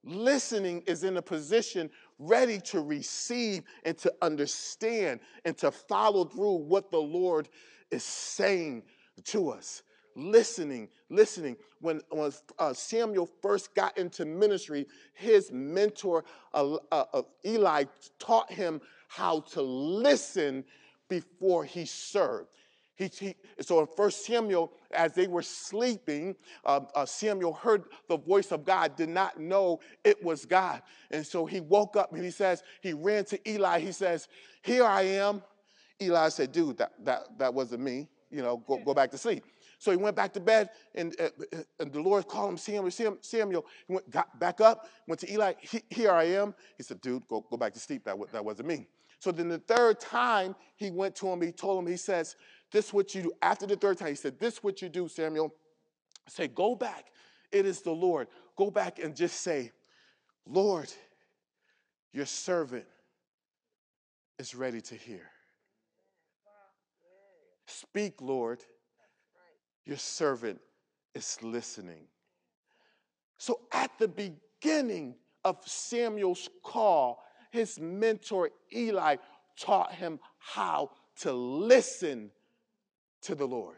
Listening 0.02 0.82
is 0.86 1.04
in 1.04 1.18
a 1.18 1.22
position 1.22 1.90
ready 2.18 2.58
to 2.60 2.80
receive 2.80 3.62
and 3.84 3.96
to 3.98 4.12
understand 4.22 5.20
and 5.44 5.56
to 5.58 5.70
follow 5.70 6.24
through 6.24 6.56
what 6.56 6.90
the 6.90 7.00
Lord 7.00 7.50
is 7.90 8.02
saying 8.02 8.84
to 9.24 9.50
us. 9.50 9.82
Listening, 10.16 10.88
listening. 11.10 11.56
When, 11.80 12.00
when 12.08 12.32
uh, 12.58 12.72
Samuel 12.72 13.28
first 13.42 13.74
got 13.74 13.98
into 13.98 14.24
ministry, 14.24 14.86
his 15.12 15.52
mentor, 15.52 16.24
uh, 16.54 16.76
uh, 16.90 17.04
uh 17.12 17.22
Eli, 17.44 17.84
taught 18.18 18.50
him 18.50 18.80
how 19.08 19.40
to 19.40 19.60
listen 19.60 20.64
before 21.08 21.64
he 21.64 21.84
served. 21.84 22.48
He, 22.96 23.10
he, 23.18 23.34
so 23.60 23.80
in 23.80 23.86
1 23.86 24.10
Samuel, 24.12 24.72
as 24.92 25.12
they 25.14 25.26
were 25.26 25.42
sleeping, 25.42 26.36
uh, 26.64 26.80
uh, 26.94 27.04
Samuel 27.04 27.52
heard 27.52 27.84
the 28.08 28.16
voice 28.16 28.52
of 28.52 28.64
God, 28.64 28.94
did 28.94 29.08
not 29.08 29.40
know 29.40 29.80
it 30.04 30.22
was 30.22 30.44
God. 30.44 30.80
And 31.10 31.26
so 31.26 31.44
he 31.44 31.60
woke 31.60 31.96
up 31.96 32.12
and 32.12 32.24
he 32.24 32.30
says, 32.30 32.62
he 32.82 32.92
ran 32.92 33.24
to 33.26 33.50
Eli. 33.50 33.80
He 33.80 33.90
says, 33.90 34.28
Here 34.62 34.84
I 34.84 35.02
am. 35.02 35.42
Eli 36.00 36.28
said, 36.28 36.52
Dude, 36.52 36.78
that, 36.78 36.92
that, 37.04 37.36
that 37.38 37.52
wasn't 37.52 37.82
me. 37.82 38.08
You 38.30 38.42
know, 38.42 38.58
go, 38.58 38.78
go 38.78 38.94
back 38.94 39.10
to 39.10 39.18
sleep. 39.18 39.44
So 39.78 39.90
he 39.90 39.96
went 39.96 40.16
back 40.16 40.32
to 40.32 40.40
bed, 40.40 40.70
and, 40.94 41.14
uh, 41.20 41.28
and 41.78 41.92
the 41.92 42.00
Lord 42.00 42.26
called 42.26 42.50
him 42.50 42.56
Samuel. 42.56 43.18
Samuel 43.20 43.66
he 43.86 43.92
went, 43.92 44.08
got 44.08 44.38
back 44.38 44.60
up, 44.60 44.88
went 45.06 45.20
to 45.20 45.32
Eli. 45.32 45.54
Here 45.90 46.12
I 46.12 46.24
am. 46.24 46.54
He 46.76 46.84
said, 46.84 47.00
Dude, 47.00 47.26
go, 47.28 47.44
go 47.50 47.56
back 47.56 47.74
to 47.74 47.80
sleep. 47.80 48.04
That, 48.04 48.16
that 48.32 48.44
wasn't 48.44 48.68
me. 48.68 48.86
So 49.18 49.32
then 49.32 49.48
the 49.48 49.58
third 49.58 50.00
time 50.00 50.54
he 50.76 50.90
went 50.90 51.16
to 51.16 51.28
him, 51.28 51.40
he 51.40 51.50
told 51.50 51.82
him, 51.82 51.90
he 51.90 51.96
says, 51.96 52.36
this 52.72 52.86
is 52.86 52.92
what 52.92 53.14
you 53.14 53.22
do. 53.22 53.32
After 53.42 53.66
the 53.66 53.76
third 53.76 53.98
time, 53.98 54.08
he 54.08 54.14
said, 54.14 54.38
This 54.38 54.54
is 54.54 54.62
what 54.62 54.82
you 54.82 54.88
do, 54.88 55.08
Samuel. 55.08 55.54
Say, 56.28 56.48
go 56.48 56.74
back. 56.74 57.06
It 57.52 57.66
is 57.66 57.82
the 57.82 57.92
Lord. 57.92 58.28
Go 58.56 58.70
back 58.70 58.98
and 58.98 59.14
just 59.14 59.40
say, 59.40 59.70
Lord, 60.46 60.92
your 62.12 62.26
servant 62.26 62.86
is 64.38 64.54
ready 64.54 64.80
to 64.80 64.94
hear. 64.94 65.30
Speak, 67.66 68.20
Lord. 68.20 68.60
Your 69.84 69.98
servant 69.98 70.60
is 71.14 71.38
listening. 71.42 72.06
So 73.38 73.60
at 73.72 73.90
the 73.98 74.08
beginning 74.08 75.16
of 75.44 75.58
Samuel's 75.66 76.48
call, 76.62 77.22
his 77.50 77.78
mentor 77.78 78.50
Eli 78.74 79.16
taught 79.58 79.92
him 79.92 80.18
how 80.38 80.90
to 81.20 81.32
listen 81.32 82.30
to 83.24 83.34
the 83.34 83.46
Lord. 83.46 83.76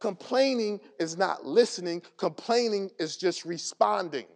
Complaining 0.00 0.80
is 0.98 1.16
not 1.16 1.46
listening, 1.46 2.02
complaining 2.16 2.90
is 2.98 3.16
just 3.16 3.44
responding. 3.44 4.26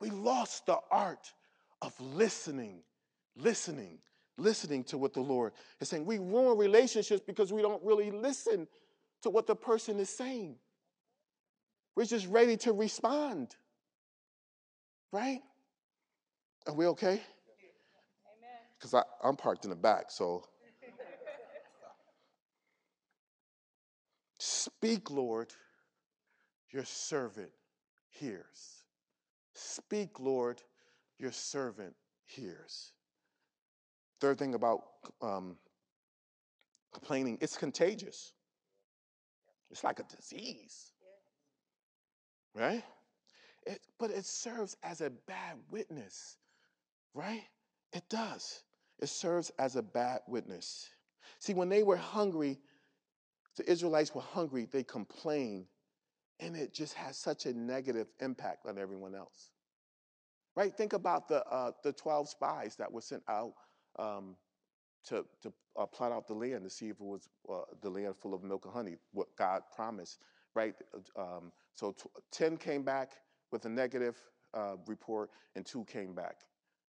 We 0.00 0.10
lost 0.10 0.66
the 0.66 0.78
art 0.90 1.32
of 1.80 1.98
listening, 2.00 2.82
listening, 3.36 3.98
listening 4.36 4.84
to 4.84 4.98
what 4.98 5.12
the 5.12 5.20
Lord 5.20 5.52
is 5.80 5.88
saying. 5.88 6.04
We 6.04 6.18
ruin 6.18 6.58
relationships 6.58 7.22
because 7.26 7.52
we 7.52 7.62
don't 7.62 7.82
really 7.82 8.10
listen 8.10 8.68
to 9.22 9.30
what 9.30 9.46
the 9.46 9.56
person 9.56 9.98
is 9.98 10.10
saying. 10.10 10.56
We're 11.96 12.04
just 12.04 12.26
ready 12.28 12.56
to 12.58 12.72
respond. 12.72 13.56
Right? 15.12 15.40
Are 16.66 16.74
we 16.74 16.86
okay? 16.86 17.20
Because 18.78 19.04
I'm 19.22 19.36
parked 19.36 19.64
in 19.64 19.70
the 19.70 19.76
back, 19.76 20.10
so 20.10 20.44
Speak, 24.44 25.08
Lord, 25.08 25.54
your 26.72 26.84
servant 26.84 27.52
hears. 28.08 28.82
Speak, 29.54 30.18
Lord, 30.18 30.60
your 31.16 31.30
servant 31.30 31.94
hears. 32.24 32.90
Third 34.20 34.40
thing 34.40 34.54
about 34.54 34.82
um, 35.20 35.54
complaining, 36.92 37.38
it's 37.40 37.56
contagious. 37.56 38.32
It's 39.70 39.84
like 39.84 40.00
a 40.00 40.16
disease, 40.16 40.90
right? 42.52 42.82
It, 43.64 43.78
but 43.96 44.10
it 44.10 44.24
serves 44.24 44.76
as 44.82 45.02
a 45.02 45.10
bad 45.10 45.56
witness, 45.70 46.38
right? 47.14 47.44
It 47.92 48.02
does. 48.10 48.64
It 48.98 49.08
serves 49.08 49.52
as 49.60 49.76
a 49.76 49.82
bad 49.82 50.22
witness. 50.26 50.88
See, 51.38 51.54
when 51.54 51.68
they 51.68 51.84
were 51.84 51.96
hungry, 51.96 52.58
the 53.56 53.70
Israelites 53.70 54.14
were 54.14 54.22
hungry, 54.22 54.66
they 54.70 54.84
complained, 54.84 55.66
and 56.40 56.56
it 56.56 56.74
just 56.74 56.94
has 56.94 57.18
such 57.18 57.46
a 57.46 57.54
negative 57.54 58.08
impact 58.20 58.66
on 58.66 58.78
everyone 58.78 59.14
else. 59.14 59.50
right? 60.56 60.74
Think 60.74 60.92
about 60.92 61.28
the, 61.28 61.44
uh, 61.46 61.72
the 61.82 61.92
12 61.92 62.28
spies 62.28 62.76
that 62.76 62.92
were 62.92 63.00
sent 63.00 63.22
out 63.28 63.54
um, 63.98 64.36
to, 65.06 65.26
to 65.42 65.52
uh, 65.78 65.86
plot 65.86 66.12
out 66.12 66.28
the 66.28 66.34
land 66.34 66.64
to 66.64 66.70
see 66.70 66.88
if 66.88 66.96
it 67.00 67.02
was 67.02 67.28
uh, 67.52 67.62
the 67.82 67.90
land 67.90 68.16
full 68.16 68.34
of 68.34 68.42
milk 68.44 68.64
and 68.66 68.74
honey, 68.74 68.96
what 69.12 69.28
God 69.36 69.62
promised, 69.74 70.20
right? 70.54 70.74
Um, 71.16 71.52
so 71.74 71.92
t- 71.92 72.10
10 72.32 72.58
came 72.58 72.84
back 72.84 73.12
with 73.52 73.64
a 73.66 73.68
negative 73.68 74.18
uh, 74.54 74.76
report, 74.86 75.30
and 75.56 75.66
two 75.66 75.84
came 75.86 76.14
back 76.14 76.36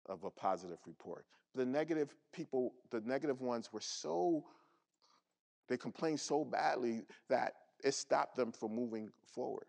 of 0.08 0.24
a 0.26 0.32
positive 0.32 0.80
report. 0.88 1.26
The 1.56 1.66
negative 1.66 2.16
people, 2.34 2.74
the 2.92 3.02
negative 3.02 3.42
ones 3.42 3.72
were 3.74 3.82
so, 3.82 4.46
they 5.70 5.78
complained 5.78 6.20
so 6.20 6.44
badly 6.44 7.04
that 7.30 7.54
it 7.84 7.94
stopped 7.94 8.36
them 8.36 8.52
from 8.52 8.76
moving 8.76 9.10
forward. 9.34 9.68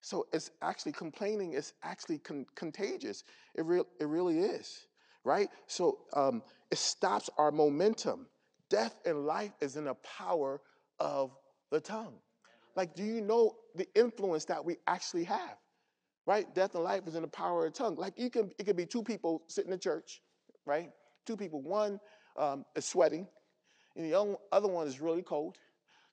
So 0.00 0.26
it's 0.32 0.50
actually 0.62 0.92
complaining 0.92 1.54
is 1.54 1.72
actually 1.82 2.18
con- 2.18 2.46
contagious. 2.54 3.24
It, 3.54 3.64
re- 3.64 3.82
it 4.00 4.06
really 4.06 4.38
is, 4.40 4.86
right? 5.24 5.48
So 5.66 5.98
um, 6.14 6.42
it 6.70 6.78
stops 6.78 7.28
our 7.36 7.50
momentum. 7.50 8.26
Death 8.70 8.94
and 9.04 9.26
life 9.26 9.52
is 9.60 9.76
in 9.76 9.84
the 9.84 9.94
power 9.94 10.60
of 11.00 11.36
the 11.70 11.80
tongue. 11.80 12.14
Like, 12.76 12.94
do 12.94 13.02
you 13.02 13.20
know 13.20 13.56
the 13.74 13.88
influence 13.94 14.44
that 14.46 14.64
we 14.64 14.76
actually 14.86 15.24
have? 15.24 15.56
Right? 16.26 16.54
Death 16.54 16.74
and 16.74 16.84
life 16.84 17.06
is 17.06 17.14
in 17.14 17.22
the 17.22 17.28
power 17.28 17.66
of 17.66 17.72
the 17.72 17.78
tongue. 17.78 17.96
Like, 17.96 18.14
you 18.18 18.30
can, 18.30 18.50
it 18.58 18.64
could 18.64 18.76
be 18.76 18.86
two 18.86 19.02
people 19.02 19.42
sitting 19.48 19.72
in 19.72 19.78
church, 19.78 20.20
right? 20.66 20.90
Two 21.26 21.36
people. 21.36 21.62
One 21.62 21.98
um, 22.36 22.64
is 22.76 22.84
sweating, 22.84 23.26
and 23.96 24.04
the 24.04 24.36
other 24.52 24.68
one 24.68 24.86
is 24.86 25.00
really 25.00 25.22
cold. 25.22 25.58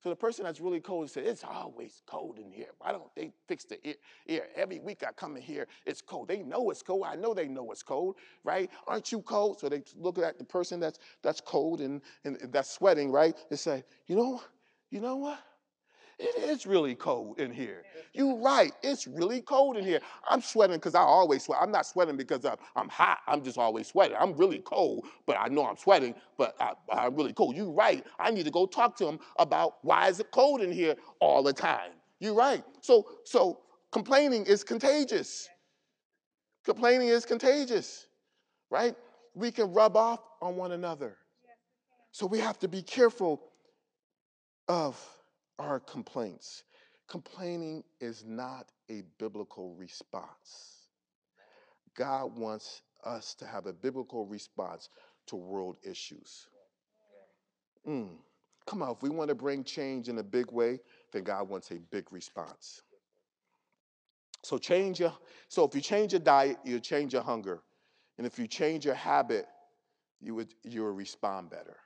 So 0.06 0.10
the 0.10 0.16
person 0.16 0.46
that's 0.46 0.60
really 0.62 0.82
cold 0.82 1.10
said, 1.10 1.26
It's 1.26 1.44
always 1.44 2.04
cold 2.06 2.38
in 2.38 2.52
here. 2.52 2.68
Why 2.78 2.92
don't 2.92 3.14
they 3.16 3.32
fix 3.48 3.66
the 3.66 3.80
air? 4.28 4.44
Every 4.56 4.80
week 4.80 5.04
I 5.04 5.12
come 5.12 5.36
in 5.36 5.42
here, 5.42 5.66
it's 5.86 6.00
cold. 6.02 6.28
They 6.28 6.44
know 6.44 6.70
it's 6.70 6.84
cold. 6.84 7.06
I 7.08 7.16
know 7.16 7.34
they 7.34 7.48
know 7.48 7.72
it's 7.72 7.82
cold, 7.82 8.18
right? 8.44 8.70
Aren't 8.86 9.12
you 9.12 9.22
cold? 9.22 9.60
So 9.60 9.68
they 9.68 9.82
look 9.98 10.20
at 10.20 10.38
the 10.38 10.44
person 10.44 10.80
that's 10.80 11.00
that's 11.24 11.42
cold 11.42 11.82
and, 11.82 12.02
and 12.24 12.38
that's 12.52 12.70
sweating, 12.70 13.12
right? 13.12 13.36
They 13.50 13.56
say, 13.56 13.84
you 14.06 14.16
know, 14.16 14.42
you 14.92 15.00
know 15.00 15.16
what? 15.16 15.40
It 16.18 16.38
is 16.38 16.66
really 16.66 16.96
cold 16.96 17.40
in 17.40 17.52
here. 17.52 17.84
You're 18.14 18.38
right. 18.38 18.72
It's 18.82 19.06
really 19.06 19.42
cold 19.42 19.76
in 19.76 19.84
here. 19.84 20.00
I'm 20.28 20.40
sweating 20.40 20.78
because 20.78 20.96
I 20.96 21.02
always 21.02 21.44
sweat. 21.44 21.60
I'm 21.62 21.72
not 21.72 21.86
sweating 21.86 22.16
because 22.16 22.46
I'm 22.46 22.88
hot. 22.88 23.20
I'm 23.28 23.44
just 23.44 23.58
always 23.58 23.88
sweating. 23.88 24.16
I'm 24.18 24.34
really 24.34 24.60
cold, 24.60 25.06
but 25.26 25.36
I 25.38 25.50
know 25.50 25.66
I'm 25.66 25.76
sweating, 25.76 26.16
but 26.38 26.56
I, 26.62 27.06
am 27.06 27.16
really 27.16 27.34
cold. 27.34 27.58
You're 27.58 27.72
right. 27.72 28.06
I 28.18 28.32
need 28.32 28.46
to 28.46 28.52
go 28.52 28.66
talk 28.66 28.96
to 28.98 29.08
him 29.08 29.20
about 29.40 29.76
why 29.82 30.08
is 30.08 30.22
it 30.22 30.32
cold 30.32 30.62
in 30.62 30.72
here 30.72 30.96
all 31.20 31.44
the 31.44 31.52
time. 31.52 31.92
You're 32.20 32.34
right. 32.34 32.64
So, 32.80 33.10
so 33.26 33.60
complaining 33.92 34.46
is 34.46 34.64
contagious. 34.64 35.50
Complaining 36.64 37.10
is 37.10 37.26
contagious, 37.26 38.08
right? 38.70 38.96
We 39.34 39.52
can 39.52 39.74
rub 39.74 39.98
off 39.98 40.22
on 40.42 40.56
one 40.56 40.72
another. 40.72 41.18
So 42.12 42.26
we 42.26 42.40
have 42.40 42.58
to 42.60 42.70
be 42.70 42.82
careful 42.82 43.42
of 44.70 44.98
our 45.60 45.80
complaints. 45.80 46.64
Complaining 47.08 47.84
is 48.00 48.24
not 48.26 48.72
a 48.90 49.04
biblical 49.20 49.76
response. 49.76 50.90
God 51.96 52.38
wants 52.38 52.82
us 53.06 53.36
to 53.36 53.46
have 53.46 53.68
a 53.68 53.74
biblical 53.74 54.26
response 54.26 54.90
to 55.28 55.36
world 55.36 55.78
issues. 55.84 56.48
Mm. 57.88 58.10
Come 58.66 58.82
on, 58.82 58.92
if 58.92 59.02
we 59.04 59.10
want 59.10 59.30
to 59.30 59.36
bring 59.36 59.64
change 59.64 60.10
in 60.10 60.18
a 60.18 60.24
big 60.24 60.52
way, 60.52 60.80
then 61.14 61.24
God 61.24 61.48
wants 61.48 61.72
a 61.72 61.76
big 61.92 62.12
response. 62.12 62.82
So 64.44 64.58
change 64.58 65.00
your 65.00 65.14
so 65.48 65.64
if 65.64 65.74
you 65.74 65.82
change 65.82 66.14
your 66.14 66.20
diet, 66.20 66.58
you'll 66.64 66.80
change 66.80 67.14
your 67.14 67.24
hunger. 67.24 67.62
And 68.18 68.26
if 68.28 68.38
you 68.40 68.48
change 68.48 68.86
your 68.86 68.96
habit, 68.96 69.48
you 70.22 70.36
would 70.36 70.54
you 70.64 70.82
will 70.84 70.92
respond 70.92 71.50
better. 71.50 71.78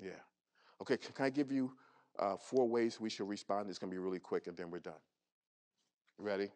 Yeah. 0.00 0.10
Okay, 0.82 0.96
can 0.96 1.24
I 1.24 1.30
give 1.30 1.52
you 1.52 1.72
uh, 2.18 2.36
four 2.36 2.68
ways 2.68 3.00
we 3.00 3.08
should 3.08 3.28
respond? 3.28 3.70
It's 3.70 3.78
going 3.78 3.88
to 3.90 3.94
be 3.94 4.00
really 4.00 4.18
quick 4.18 4.48
and 4.48 4.56
then 4.56 4.68
we're 4.68 4.80
done. 4.80 4.94
ready? 6.18 6.50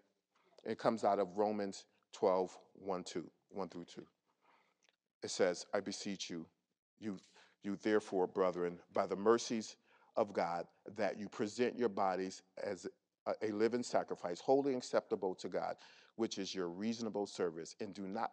It 0.65 0.79
comes 0.79 1.05
out 1.05 1.21
of 1.21 1.39
Romans 1.39 1.85
12, 2.13 2.59
1, 2.75 3.05
2, 3.05 3.31
1 3.51 3.69
through 3.69 3.85
2. 3.85 4.03
It 5.23 5.31
says, 5.31 5.65
I 5.73 5.79
beseech 5.79 6.29
you, 6.29 6.45
you, 6.99 7.19
you 7.63 7.77
therefore, 7.85 8.27
brethren, 8.27 8.81
by 8.93 9.07
the 9.07 9.15
mercies 9.15 9.77
of 10.17 10.33
God, 10.33 10.67
that 10.97 11.21
you 11.21 11.29
present 11.29 11.79
your 11.79 11.89
bodies 11.89 12.43
as 12.61 12.89
a, 13.29 13.33
a 13.49 13.53
living 13.53 13.85
sacrifice, 13.85 14.41
holy 14.41 14.75
acceptable 14.75 15.37
to 15.37 15.49
God, 15.49 15.77
which 16.17 16.39
is 16.39 16.53
your 16.53 16.69
reasonable 16.69 17.29
service, 17.29 17.77
and 17.81 17.95
do 17.95 18.09
not 18.09 18.33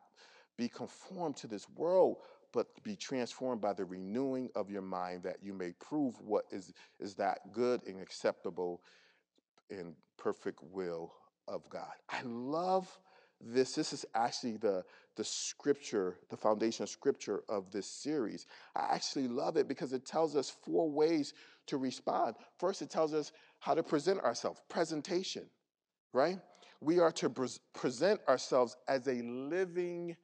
be 0.57 0.67
conformed 0.67 1.35
to 1.37 1.47
this 1.47 1.69
world, 1.69 2.17
but 2.53 2.67
be 2.83 2.95
transformed 2.95 3.59
by 3.59 3.73
the 3.73 3.83
renewing 3.83 4.49
of 4.55 4.69
your 4.69 4.81
mind 4.81 5.23
that 5.23 5.37
you 5.43 5.53
may 5.53 5.73
prove 5.73 6.19
what 6.21 6.45
is, 6.51 6.71
is 6.99 7.15
that 7.15 7.51
good 7.51 7.81
and 7.85 7.99
acceptable 7.99 8.81
and 9.69 9.95
perfect 10.17 10.59
will 10.71 11.13
of 11.47 11.67
God. 11.69 11.91
I 12.09 12.21
love 12.23 12.87
this. 13.41 13.73
This 13.75 13.91
is 13.91 14.05
actually 14.15 14.57
the, 14.57 14.85
the 15.15 15.23
scripture, 15.23 16.17
the 16.29 16.37
foundation 16.37 16.87
scripture 16.87 17.43
of 17.49 17.71
this 17.71 17.87
series. 17.87 18.45
I 18.75 18.93
actually 18.93 19.27
love 19.27 19.57
it 19.57 19.67
because 19.67 19.91
it 19.91 20.05
tells 20.05 20.35
us 20.35 20.49
four 20.49 20.89
ways 20.89 21.33
to 21.67 21.77
respond. 21.77 22.35
First, 22.57 22.81
it 22.81 22.89
tells 22.89 23.13
us 23.13 23.31
how 23.59 23.73
to 23.73 23.83
present 23.83 24.19
ourselves, 24.19 24.61
presentation, 24.69 25.43
right? 26.13 26.39
We 26.81 26.99
are 26.99 27.11
to 27.13 27.29
pre- 27.29 27.47
present 27.73 28.21
ourselves 28.27 28.77
as 28.87 29.07
a 29.07 29.21
living 29.23 30.15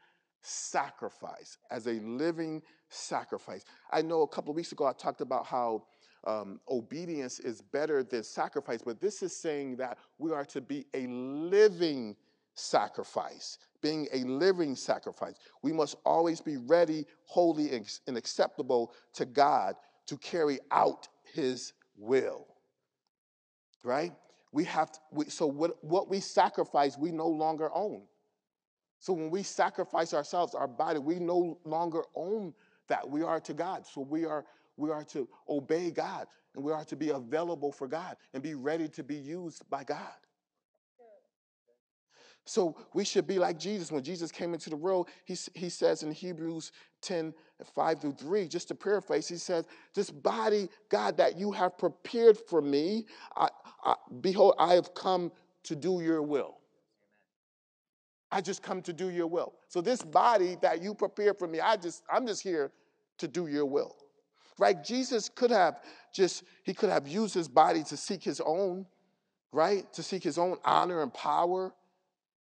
sacrifice, 0.41 1.57
as 1.71 1.87
a 1.87 1.93
living 2.01 2.61
sacrifice. 2.89 3.65
I 3.91 4.01
know 4.01 4.21
a 4.21 4.27
couple 4.27 4.51
of 4.51 4.55
weeks 4.55 4.71
ago 4.71 4.85
I 4.85 4.93
talked 4.93 5.21
about 5.21 5.45
how 5.45 5.83
um, 6.25 6.59
obedience 6.69 7.39
is 7.39 7.61
better 7.61 8.03
than 8.03 8.23
sacrifice, 8.23 8.81
but 8.81 8.99
this 8.99 9.23
is 9.23 9.35
saying 9.35 9.77
that 9.77 9.97
we 10.17 10.31
are 10.31 10.45
to 10.45 10.61
be 10.61 10.85
a 10.93 11.07
living 11.07 12.15
sacrifice, 12.53 13.57
being 13.81 14.07
a 14.11 14.19
living 14.23 14.75
sacrifice. 14.75 15.35
We 15.61 15.71
must 15.71 15.95
always 16.05 16.41
be 16.41 16.57
ready, 16.57 17.05
holy, 17.23 17.71
and 18.07 18.17
acceptable 18.17 18.93
to 19.13 19.25
God 19.25 19.75
to 20.07 20.17
carry 20.17 20.59
out 20.71 21.07
His 21.33 21.73
will. 21.97 22.47
Right? 23.83 24.13
We 24.51 24.65
have 24.65 24.91
to, 24.91 24.99
we, 25.11 25.25
so 25.25 25.47
what, 25.47 25.81
what 25.83 26.09
we 26.09 26.19
sacrifice, 26.19 26.97
we 26.97 27.11
no 27.11 27.27
longer 27.27 27.69
own. 27.73 28.01
So 28.99 29.13
when 29.13 29.29
we 29.29 29.43
sacrifice 29.43 30.13
ourselves, 30.13 30.53
our 30.53 30.67
body, 30.67 30.99
we 30.99 31.15
no 31.15 31.57
longer 31.63 32.03
own 32.15 32.53
that. 32.87 33.09
We 33.09 33.23
are 33.23 33.39
to 33.39 33.53
God. 33.53 33.85
So 33.85 34.01
we 34.01 34.25
are 34.25 34.45
we 34.77 34.91
are 34.91 35.03
to 35.05 35.27
obey 35.47 35.91
God 35.91 36.27
and 36.55 36.63
we 36.63 36.71
are 36.71 36.85
to 36.85 36.95
be 36.95 37.09
available 37.09 37.71
for 37.71 37.87
God 37.87 38.15
and 38.33 38.41
be 38.41 38.55
ready 38.55 38.87
to 38.89 39.03
be 39.03 39.15
used 39.15 39.69
by 39.69 39.83
God. 39.83 40.15
So 42.45 42.75
we 42.93 43.05
should 43.05 43.27
be 43.27 43.37
like 43.37 43.59
Jesus. 43.59 43.91
When 43.91 44.01
Jesus 44.01 44.31
came 44.31 44.53
into 44.53 44.71
the 44.71 44.75
world, 44.75 45.09
he, 45.25 45.37
he 45.53 45.69
says 45.69 46.01
in 46.01 46.11
Hebrews 46.11 46.71
10, 47.01 47.33
5 47.75 48.01
through 48.01 48.13
3, 48.13 48.47
just 48.47 48.69
to 48.69 48.75
paraphrase, 48.75 49.27
he 49.27 49.35
says, 49.35 49.65
This 49.93 50.09
body, 50.09 50.67
God, 50.89 51.15
that 51.17 51.37
you 51.37 51.51
have 51.51 51.77
prepared 51.77 52.37
for 52.37 52.61
me, 52.61 53.05
I, 53.35 53.49
I, 53.83 53.95
behold, 54.21 54.55
I 54.57 54.73
have 54.73 54.95
come 54.95 55.31
to 55.63 55.75
do 55.75 56.01
your 56.01 56.23
will. 56.23 56.58
I 58.31 58.41
just 58.41 58.61
come 58.61 58.81
to 58.83 58.93
do 58.93 59.09
your 59.09 59.27
will. 59.27 59.53
So 59.67 59.81
this 59.81 60.01
body 60.03 60.57
that 60.61 60.81
you 60.81 60.93
prepared 60.93 61.39
for 61.39 61.47
me, 61.47 61.59
I 61.59 61.77
just 61.77 62.03
I'm 62.11 62.27
just 62.27 62.43
here 62.43 62.71
to 63.17 63.27
do 63.27 63.47
your 63.47 63.65
will. 63.65 63.95
Right? 64.57 64.83
Jesus 64.83 65.29
could 65.29 65.51
have 65.51 65.79
just 66.13 66.43
he 66.63 66.73
could 66.73 66.89
have 66.89 67.07
used 67.07 67.33
his 67.33 67.47
body 67.47 67.83
to 67.85 67.97
seek 67.97 68.23
his 68.23 68.41
own, 68.41 68.85
right? 69.51 69.91
To 69.93 70.03
seek 70.03 70.23
his 70.23 70.37
own 70.37 70.57
honor 70.63 71.01
and 71.01 71.13
power, 71.13 71.73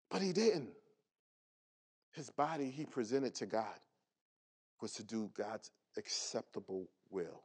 but 0.10 0.22
he 0.22 0.34
didn't. 0.34 0.70
His 2.12 2.30
body 2.30 2.70
he 2.70 2.86
presented 2.86 3.36
to 3.36 3.46
God 3.46 3.80
was 4.82 4.94
to 4.94 5.04
do 5.04 5.30
God's 5.38 5.72
acceptable 5.98 6.88
will. 7.10 7.42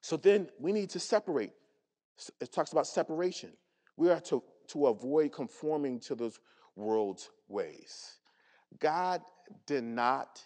So 0.00 0.16
then 0.16 0.48
we 0.58 0.72
need 0.72 0.90
to 0.90 1.00
separate. 1.00 1.52
It 2.40 2.52
talks 2.52 2.72
about 2.72 2.86
separation. 2.86 3.50
We 3.96 4.10
are 4.10 4.20
to 4.22 4.42
to 4.68 4.86
avoid 4.86 5.32
conforming 5.32 6.00
to 6.00 6.14
this 6.14 6.38
world's 6.76 7.30
ways. 7.48 8.16
God 8.78 9.22
did 9.66 9.84
not 9.84 10.40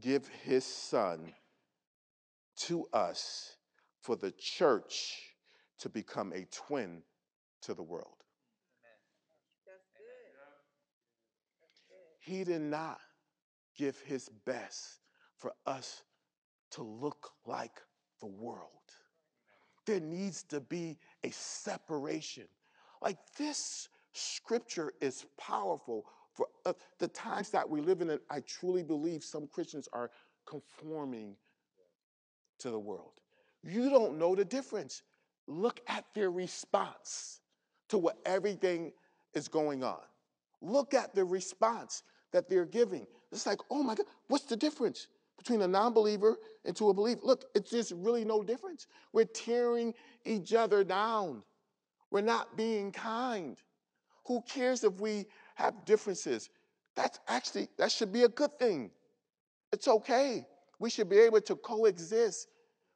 give 0.00 0.28
his 0.44 0.64
son 0.64 1.32
to 2.56 2.86
us 2.92 3.56
for 4.00 4.16
the 4.16 4.32
church 4.32 5.34
to 5.78 5.88
become 5.88 6.32
a 6.32 6.46
twin 6.50 7.02
to 7.62 7.74
the 7.74 7.82
world. 7.82 8.16
He 12.20 12.42
did 12.42 12.62
not 12.62 12.98
give 13.76 14.00
his 14.00 14.28
best 14.44 15.00
for 15.36 15.52
us 15.64 16.02
to 16.72 16.82
look 16.82 17.30
like 17.46 17.80
the 18.20 18.26
world. 18.26 18.70
there 19.84 20.00
needs 20.00 20.42
to 20.42 20.60
be 20.60 20.98
a 21.22 21.30
separation. 21.30 22.48
Like 23.02 23.18
this 23.38 23.88
scripture 24.12 24.92
is 25.00 25.26
powerful 25.38 26.06
for 26.34 26.46
uh, 26.64 26.72
the 26.98 27.08
times 27.08 27.50
that 27.50 27.68
we 27.68 27.80
live 27.80 28.00
in. 28.00 28.18
I 28.30 28.40
truly 28.40 28.82
believe 28.82 29.24
some 29.24 29.46
Christians 29.46 29.88
are 29.92 30.10
conforming 30.46 31.36
to 32.58 32.70
the 32.70 32.78
world. 32.78 33.12
You 33.62 33.90
don't 33.90 34.18
know 34.18 34.34
the 34.34 34.44
difference. 34.44 35.02
Look 35.46 35.80
at 35.88 36.04
their 36.14 36.30
response 36.30 37.40
to 37.88 37.98
what 37.98 38.18
everything 38.24 38.92
is 39.34 39.48
going 39.48 39.84
on. 39.84 40.00
Look 40.60 40.94
at 40.94 41.14
the 41.14 41.24
response 41.24 42.02
that 42.32 42.48
they're 42.48 42.64
giving. 42.64 43.06
It's 43.32 43.46
like, 43.46 43.60
oh 43.70 43.82
my 43.82 43.94
God, 43.94 44.06
what's 44.28 44.44
the 44.44 44.56
difference 44.56 45.08
between 45.36 45.62
a 45.62 45.68
non 45.68 45.92
believer 45.92 46.36
and 46.64 46.74
to 46.76 46.88
a 46.88 46.94
believer? 46.94 47.20
Look, 47.22 47.44
it's 47.54 47.70
just 47.70 47.92
really 47.92 48.24
no 48.24 48.42
difference. 48.42 48.86
We're 49.12 49.24
tearing 49.24 49.94
each 50.24 50.54
other 50.54 50.82
down, 50.84 51.42
we're 52.16 52.22
not 52.22 52.56
being 52.56 52.92
kind. 52.92 53.58
Who 54.24 54.40
cares 54.48 54.84
if 54.84 54.98
we 55.02 55.26
have 55.56 55.84
differences? 55.84 56.48
That's 56.94 57.20
actually, 57.28 57.68
that 57.76 57.92
should 57.92 58.10
be 58.10 58.22
a 58.22 58.28
good 58.30 58.58
thing. 58.58 58.90
It's 59.70 59.86
okay. 59.86 60.46
We 60.78 60.88
should 60.88 61.10
be 61.10 61.18
able 61.18 61.42
to 61.42 61.56
coexist, 61.56 62.48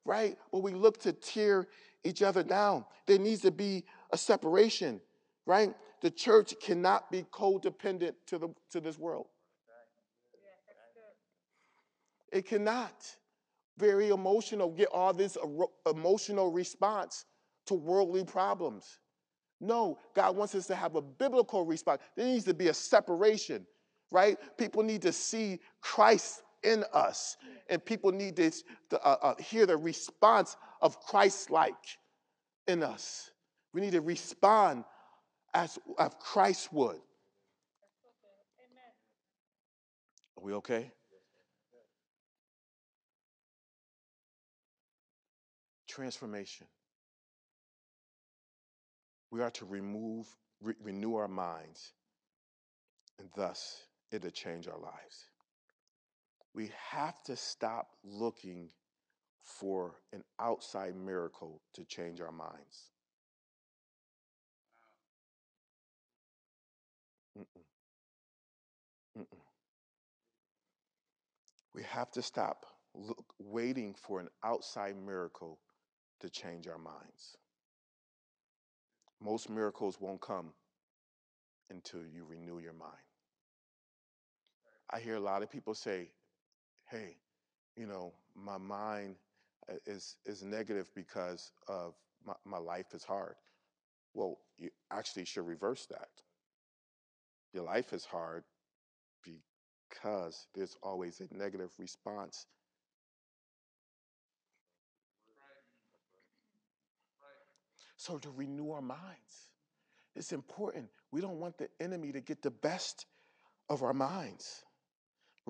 right? 0.06 0.38
But 0.50 0.62
we 0.62 0.72
look 0.72 0.98
to 1.02 1.12
tear 1.12 1.68
each 2.02 2.22
other 2.22 2.42
down. 2.42 2.86
There 3.06 3.18
needs 3.18 3.42
to 3.42 3.50
be 3.50 3.84
a 4.10 4.16
separation, 4.16 5.02
right? 5.44 5.74
The 6.00 6.10
church 6.10 6.54
cannot 6.58 7.10
be 7.10 7.24
codependent 7.24 8.14
to, 8.28 8.38
the, 8.38 8.48
to 8.70 8.80
this 8.80 8.98
world. 8.98 9.26
It 12.32 12.46
cannot. 12.46 13.04
Very 13.76 14.08
emotional, 14.08 14.70
get 14.70 14.88
all 14.94 15.12
this 15.12 15.36
emotional 15.86 16.50
response 16.50 17.26
to 17.66 17.74
worldly 17.74 18.24
problems. 18.24 18.99
No, 19.60 19.98
God 20.14 20.36
wants 20.36 20.54
us 20.54 20.66
to 20.68 20.74
have 20.74 20.96
a 20.96 21.02
biblical 21.02 21.66
response. 21.66 22.00
There 22.16 22.26
needs 22.26 22.46
to 22.46 22.54
be 22.54 22.68
a 22.68 22.74
separation, 22.74 23.66
right? 24.10 24.38
People 24.56 24.82
need 24.82 25.02
to 25.02 25.12
see 25.12 25.60
Christ 25.82 26.42
in 26.62 26.84
us, 26.92 27.36
and 27.68 27.84
people 27.84 28.10
need 28.10 28.36
to, 28.36 28.52
uh, 28.92 29.16
uh, 29.22 29.34
hear 29.36 29.66
the 29.66 29.76
response 29.76 30.56
of 30.80 30.98
Christ 31.00 31.50
like 31.50 31.74
in 32.66 32.82
us. 32.82 33.30
We 33.72 33.80
need 33.80 33.92
to 33.92 34.00
respond 34.00 34.84
as, 35.54 35.78
as 35.98 36.10
Christ 36.20 36.72
would. 36.72 37.00
Are 40.36 40.42
we 40.42 40.54
okay? 40.54 40.90
Transformation. 45.86 46.66
We 49.30 49.40
are 49.42 49.50
to 49.52 49.64
remove, 49.64 50.28
re- 50.60 50.74
renew 50.80 51.16
our 51.16 51.28
minds, 51.28 51.94
and 53.18 53.30
thus 53.36 53.86
it'll 54.10 54.30
change 54.30 54.66
our 54.66 54.78
lives. 54.78 55.28
We 56.54 56.70
have 56.90 57.22
to 57.24 57.36
stop 57.36 57.96
looking 58.04 58.70
for 59.42 59.96
an 60.12 60.24
outside 60.40 60.96
miracle 60.96 61.62
to 61.74 61.84
change 61.84 62.20
our 62.20 62.32
minds. 62.32 62.90
Mm-mm. 67.38 67.62
Mm-mm. 69.18 69.40
We 71.74 71.82
have 71.82 72.10
to 72.12 72.22
stop 72.22 72.64
look, 72.94 73.24
waiting 73.40 73.94
for 73.94 74.20
an 74.20 74.28
outside 74.44 74.96
miracle 74.96 75.58
to 76.20 76.30
change 76.30 76.68
our 76.68 76.78
minds. 76.78 77.36
Most 79.22 79.50
miracles 79.50 80.00
won't 80.00 80.20
come 80.20 80.52
until 81.70 82.00
you 82.00 82.24
renew 82.24 82.58
your 82.58 82.72
mind. 82.72 82.92
I 84.90 84.98
hear 85.00 85.16
a 85.16 85.20
lot 85.20 85.42
of 85.42 85.50
people 85.50 85.74
say, 85.74 86.10
hey, 86.90 87.16
you 87.76 87.86
know, 87.86 88.12
my 88.34 88.58
mind 88.58 89.16
uh, 89.70 89.74
is, 89.86 90.16
is 90.26 90.42
negative 90.42 90.90
because 90.94 91.52
of 91.68 91.94
my, 92.26 92.34
my 92.44 92.58
life 92.58 92.94
is 92.94 93.04
hard. 93.04 93.34
Well, 94.14 94.38
you 94.58 94.70
actually 94.90 95.24
should 95.24 95.46
reverse 95.46 95.86
that. 95.86 96.08
Your 97.52 97.64
life 97.64 97.92
is 97.92 98.04
hard 98.04 98.44
because 99.22 100.46
there's 100.54 100.76
always 100.82 101.20
a 101.20 101.36
negative 101.36 101.70
response. 101.78 102.46
So, 108.00 108.18
to 108.18 108.30
renew 108.30 108.70
our 108.70 108.80
minds, 108.80 109.50
it's 110.16 110.32
important. 110.32 110.88
We 111.10 111.20
don't 111.20 111.38
want 111.38 111.58
the 111.58 111.68
enemy 111.80 112.12
to 112.12 112.20
get 112.20 112.40
the 112.40 112.50
best 112.50 113.06
of 113.68 113.82
our 113.82 113.92
minds 113.92 114.64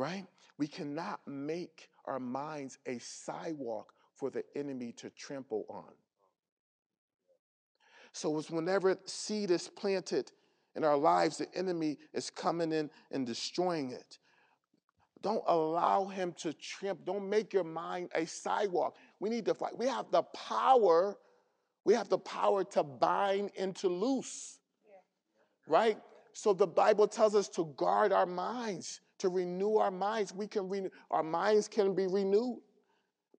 right? 0.00 0.26
We 0.58 0.66
cannot 0.66 1.20
make 1.26 1.90
our 2.06 2.18
minds 2.18 2.78
a 2.86 2.98
sidewalk 2.98 3.92
for 4.14 4.30
the 4.30 4.42
enemy 4.56 4.92
to 4.92 5.10
trample 5.10 5.66
on. 5.68 5.92
So 8.12 8.38
it's 8.38 8.50
whenever 8.50 8.98
seed 9.04 9.50
is 9.50 9.68
planted 9.68 10.32
in 10.74 10.84
our 10.84 10.96
lives, 10.96 11.38
the 11.38 11.54
enemy 11.54 11.98
is 12.12 12.30
coming 12.30 12.72
in 12.72 12.90
and 13.10 13.26
destroying 13.26 13.90
it. 13.90 14.18
Don't 15.22 15.44
allow 15.46 16.06
him 16.06 16.32
to 16.38 16.54
tramp. 16.54 17.00
Don't 17.04 17.28
make 17.28 17.52
your 17.52 17.64
mind 17.64 18.08
a 18.14 18.26
sidewalk. 18.26 18.96
We 19.20 19.28
need 19.28 19.44
to 19.46 19.54
fight. 19.54 19.76
We 19.78 19.86
have 19.86 20.06
the 20.10 20.22
power. 20.22 21.18
We 21.90 21.96
have 21.96 22.08
the 22.08 22.18
power 22.18 22.62
to 22.62 22.84
bind 22.84 23.50
and 23.58 23.74
to 23.78 23.88
loose. 23.88 24.60
Right? 25.66 25.98
So 26.32 26.52
the 26.52 26.68
Bible 26.68 27.08
tells 27.08 27.34
us 27.34 27.48
to 27.48 27.64
guard 27.76 28.12
our 28.12 28.26
minds 28.26 29.00
to 29.18 29.28
renew 29.28 29.74
our 29.74 29.90
minds. 29.90 30.32
We 30.32 30.46
can 30.46 30.68
renew, 30.68 30.90
our 31.10 31.24
minds 31.24 31.66
can 31.66 31.96
be 31.96 32.06
renewed 32.06 32.60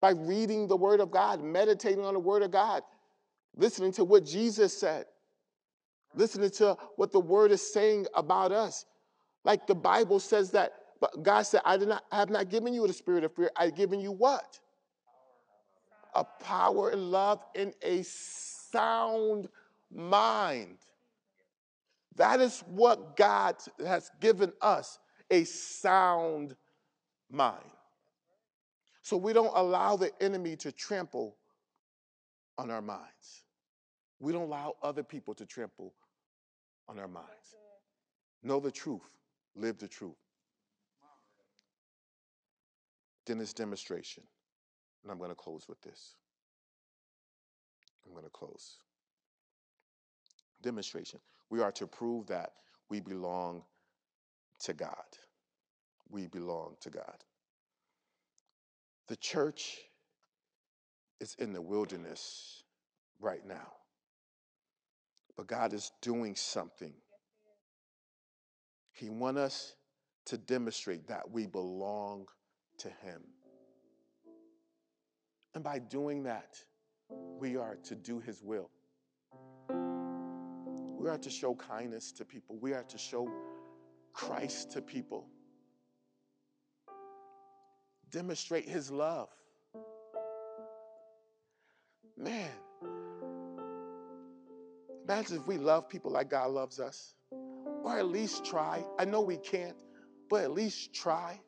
by 0.01 0.09
reading 0.09 0.67
the 0.67 0.75
Word 0.75 0.99
of 0.99 1.11
God, 1.11 1.41
meditating 1.41 2.03
on 2.03 2.13
the 2.13 2.19
Word 2.19 2.43
of 2.43 2.51
God, 2.51 2.83
listening 3.55 3.93
to 3.93 4.03
what 4.03 4.25
Jesus 4.25 4.77
said, 4.77 5.05
listening 6.13 6.49
to 6.49 6.75
what 6.97 7.13
the 7.13 7.21
Word 7.21 7.51
is 7.51 7.71
saying 7.71 8.05
about 8.15 8.51
us. 8.51 8.85
Like 9.45 9.65
the 9.65 9.75
Bible 9.75 10.19
says 10.19 10.51
that, 10.51 10.73
but 10.99 11.23
God 11.23 11.43
said, 11.43 11.61
I 11.63 11.77
did 11.77 11.87
not 11.87 12.03
I 12.11 12.17
have 12.17 12.29
not 12.29 12.49
given 12.49 12.73
you 12.73 12.85
the 12.85 12.91
spirit 12.91 13.23
of 13.23 13.33
fear, 13.33 13.49
I've 13.55 13.75
given 13.75 14.01
you 14.01 14.11
what? 14.11 14.59
A 16.13 16.23
power 16.23 16.89
and 16.89 17.11
love 17.11 17.43
in 17.55 17.73
a 17.81 18.03
sound 18.03 19.47
mind. 19.93 20.77
That 22.15 22.41
is 22.41 22.63
what 22.67 23.15
God 23.15 23.55
has 23.85 24.11
given 24.19 24.51
us 24.61 24.99
a 25.29 25.43
sound 25.45 26.55
mind. 27.29 27.63
So 29.01 29.17
we 29.17 29.33
don't 29.33 29.51
allow 29.55 29.95
the 29.95 30.11
enemy 30.21 30.55
to 30.57 30.71
trample 30.71 31.37
on 32.57 32.69
our 32.69 32.81
minds. 32.81 33.43
We 34.19 34.31
don't 34.31 34.43
allow 34.43 34.75
other 34.83 35.03
people 35.03 35.33
to 35.35 35.45
trample 35.45 35.93
on 36.87 36.99
our 36.99 37.07
minds. 37.07 37.55
Know 38.43 38.59
the 38.59 38.71
truth, 38.71 39.09
live 39.55 39.77
the 39.77 39.87
truth. 39.87 40.15
Dennis 43.25 43.53
demonstration. 43.53 44.23
And 45.03 45.11
I'm 45.11 45.17
going 45.17 45.29
to 45.29 45.35
close 45.35 45.67
with 45.67 45.81
this. 45.81 46.15
I'm 48.05 48.13
going 48.13 48.23
to 48.23 48.29
close. 48.29 48.77
Demonstration. 50.61 51.19
We 51.49 51.61
are 51.61 51.71
to 51.73 51.87
prove 51.87 52.27
that 52.27 52.51
we 52.89 52.99
belong 52.99 53.63
to 54.63 54.73
God. 54.73 54.95
We 56.09 56.27
belong 56.27 56.75
to 56.81 56.89
God. 56.89 57.23
The 59.07 59.15
church 59.15 59.77
is 61.19 61.35
in 61.39 61.53
the 61.53 61.61
wilderness 61.61 62.63
right 63.19 63.45
now, 63.45 63.73
but 65.35 65.47
God 65.47 65.73
is 65.73 65.91
doing 66.01 66.35
something. 66.35 66.93
He 68.93 69.09
wants 69.09 69.39
us 69.39 69.75
to 70.25 70.37
demonstrate 70.37 71.07
that 71.07 71.31
we 71.31 71.45
belong 71.45 72.27
to 72.79 72.87
Him. 72.87 73.21
And 75.53 75.63
by 75.63 75.79
doing 75.79 76.23
that, 76.23 76.57
we 77.39 77.57
are 77.57 77.77
to 77.83 77.95
do 77.95 78.19
His 78.19 78.41
will. 78.41 78.69
We 81.01 81.09
are 81.09 81.17
to 81.17 81.29
show 81.31 81.55
kindness 81.55 82.11
to 82.13 82.25
people. 82.25 82.57
We 82.61 82.73
are 82.73 82.83
to 82.83 82.97
show 82.97 83.27
Christ 84.13 84.71
to 84.73 84.81
people. 84.81 85.25
Demonstrate 88.11 88.67
his 88.67 88.91
love. 88.91 89.29
Man, 92.17 92.51
imagine 95.05 95.37
if 95.37 95.47
we 95.47 95.57
love 95.57 95.89
people 95.89 96.11
like 96.11 96.29
God 96.29 96.51
loves 96.51 96.79
us, 96.79 97.15
or 97.31 97.97
at 97.97 98.05
least 98.05 98.45
try. 98.45 98.85
I 98.99 99.05
know 99.05 99.21
we 99.21 99.37
can't, 99.37 99.77
but 100.29 100.43
at 100.43 100.51
least 100.51 100.93
try. 100.93 101.39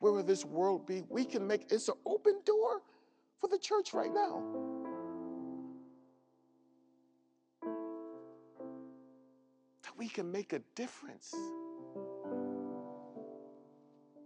Where 0.00 0.12
will 0.12 0.22
this 0.22 0.44
world 0.44 0.86
be? 0.86 1.04
We 1.08 1.24
can 1.24 1.46
make 1.46 1.70
it's 1.70 1.88
an 1.88 1.94
open 2.06 2.40
door 2.44 2.82
for 3.38 3.48
the 3.48 3.58
church 3.58 3.92
right 3.94 4.12
now. 4.12 4.42
That 9.82 9.96
we 9.96 10.08
can 10.08 10.32
make 10.32 10.54
a 10.54 10.60
difference 10.74 11.34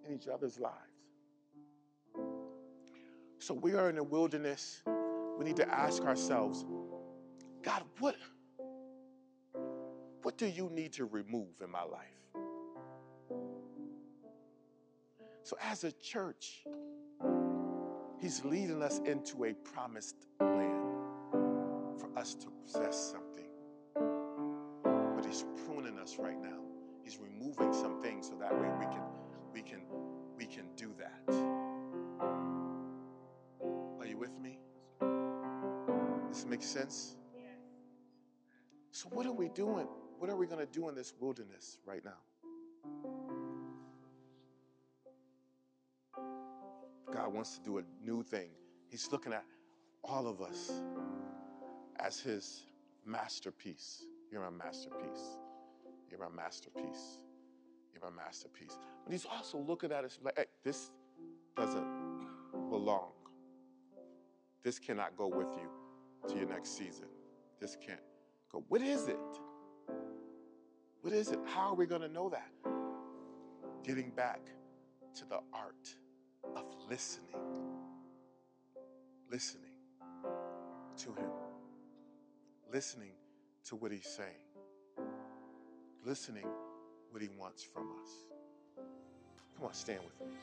in 0.06 0.14
each 0.14 0.28
other's 0.28 0.58
lives. 0.58 0.76
So 3.38 3.52
we 3.52 3.74
are 3.74 3.90
in 3.90 3.96
the 3.96 4.04
wilderness. 4.04 4.82
We 5.38 5.44
need 5.44 5.56
to 5.56 5.68
ask 5.68 6.02
ourselves, 6.04 6.64
God, 7.62 7.82
what, 7.98 8.16
what 10.22 10.38
do 10.38 10.46
you 10.46 10.70
need 10.70 10.92
to 10.94 11.04
remove 11.04 11.48
in 11.62 11.70
my 11.70 11.82
life? 11.82 12.43
So, 15.44 15.56
as 15.62 15.84
a 15.84 15.92
church, 15.92 16.64
He's 18.18 18.42
leading 18.46 18.82
us 18.82 19.00
into 19.04 19.44
a 19.44 19.52
promised 19.52 20.16
land 20.40 20.96
for 21.98 22.08
us 22.16 22.34
to 22.36 22.46
possess 22.64 23.12
something. 23.12 23.44
But 23.94 25.26
He's 25.26 25.44
pruning 25.66 25.98
us 25.98 26.16
right 26.18 26.40
now. 26.40 26.60
He's 27.02 27.18
removing 27.18 27.74
some 27.74 28.00
things 28.00 28.28
so 28.28 28.36
that 28.40 28.58
way 28.58 28.70
we 28.78 28.86
can 28.86 29.02
we 29.52 29.60
can 29.60 29.82
we 30.38 30.46
can 30.46 30.64
do 30.76 30.94
that. 30.98 31.34
Are 34.00 34.06
you 34.06 34.16
with 34.16 34.38
me? 34.40 34.58
This 36.30 36.46
makes 36.46 36.64
sense? 36.64 37.16
So 38.92 39.10
what 39.10 39.26
are 39.26 39.32
we 39.32 39.50
doing? 39.50 39.88
What 40.18 40.30
are 40.30 40.36
we 40.36 40.46
going 40.46 40.66
to 40.66 40.72
do 40.72 40.88
in 40.88 40.94
this 40.94 41.12
wilderness 41.20 41.76
right 41.84 42.02
now? 42.02 42.16
Wants 47.44 47.58
to 47.58 47.62
do 47.62 47.76
a 47.76 47.82
new 48.02 48.22
thing. 48.22 48.48
He's 48.88 49.12
looking 49.12 49.34
at 49.34 49.44
all 50.02 50.26
of 50.26 50.40
us 50.40 50.80
as 52.00 52.18
his 52.18 52.64
masterpiece. 53.04 54.06
You're 54.32 54.40
my 54.40 54.64
masterpiece. 54.64 55.36
You're 56.10 56.20
my 56.20 56.34
masterpiece. 56.34 57.18
You're 57.92 58.10
my 58.10 58.24
masterpiece. 58.24 58.78
But 59.04 59.12
he's 59.12 59.26
also 59.26 59.58
looking 59.58 59.92
at 59.92 60.04
us 60.04 60.18
like, 60.24 60.38
hey, 60.38 60.46
this 60.64 60.90
doesn't 61.54 61.84
belong. 62.70 63.10
This 64.62 64.78
cannot 64.78 65.14
go 65.14 65.28
with 65.28 65.48
you 65.60 65.68
to 66.30 66.38
your 66.38 66.48
next 66.48 66.78
season. 66.78 67.08
This 67.60 67.76
can't 67.86 68.00
go. 68.50 68.64
What 68.68 68.80
is 68.80 69.06
it? 69.06 69.18
What 71.02 71.12
is 71.12 71.30
it? 71.30 71.40
How 71.44 71.68
are 71.68 71.74
we 71.74 71.84
going 71.84 72.00
to 72.00 72.08
know 72.08 72.30
that? 72.30 72.48
Getting 73.82 74.08
back 74.16 74.40
to 75.16 75.26
the 75.26 75.40
art 75.52 75.94
of 76.56 76.64
listening. 76.88 77.36
Listening 79.30 79.62
to 80.98 81.08
Him. 81.08 81.30
Listening 82.72 83.12
to 83.66 83.76
what 83.76 83.92
He's 83.92 84.06
saying. 84.06 85.08
Listening 86.04 86.46
what 87.10 87.22
He 87.22 87.28
wants 87.38 87.62
from 87.62 87.84
us. 88.02 88.10
Come 89.56 89.66
on, 89.66 89.74
stand 89.74 90.00
with 90.04 90.28
me. 90.28 90.34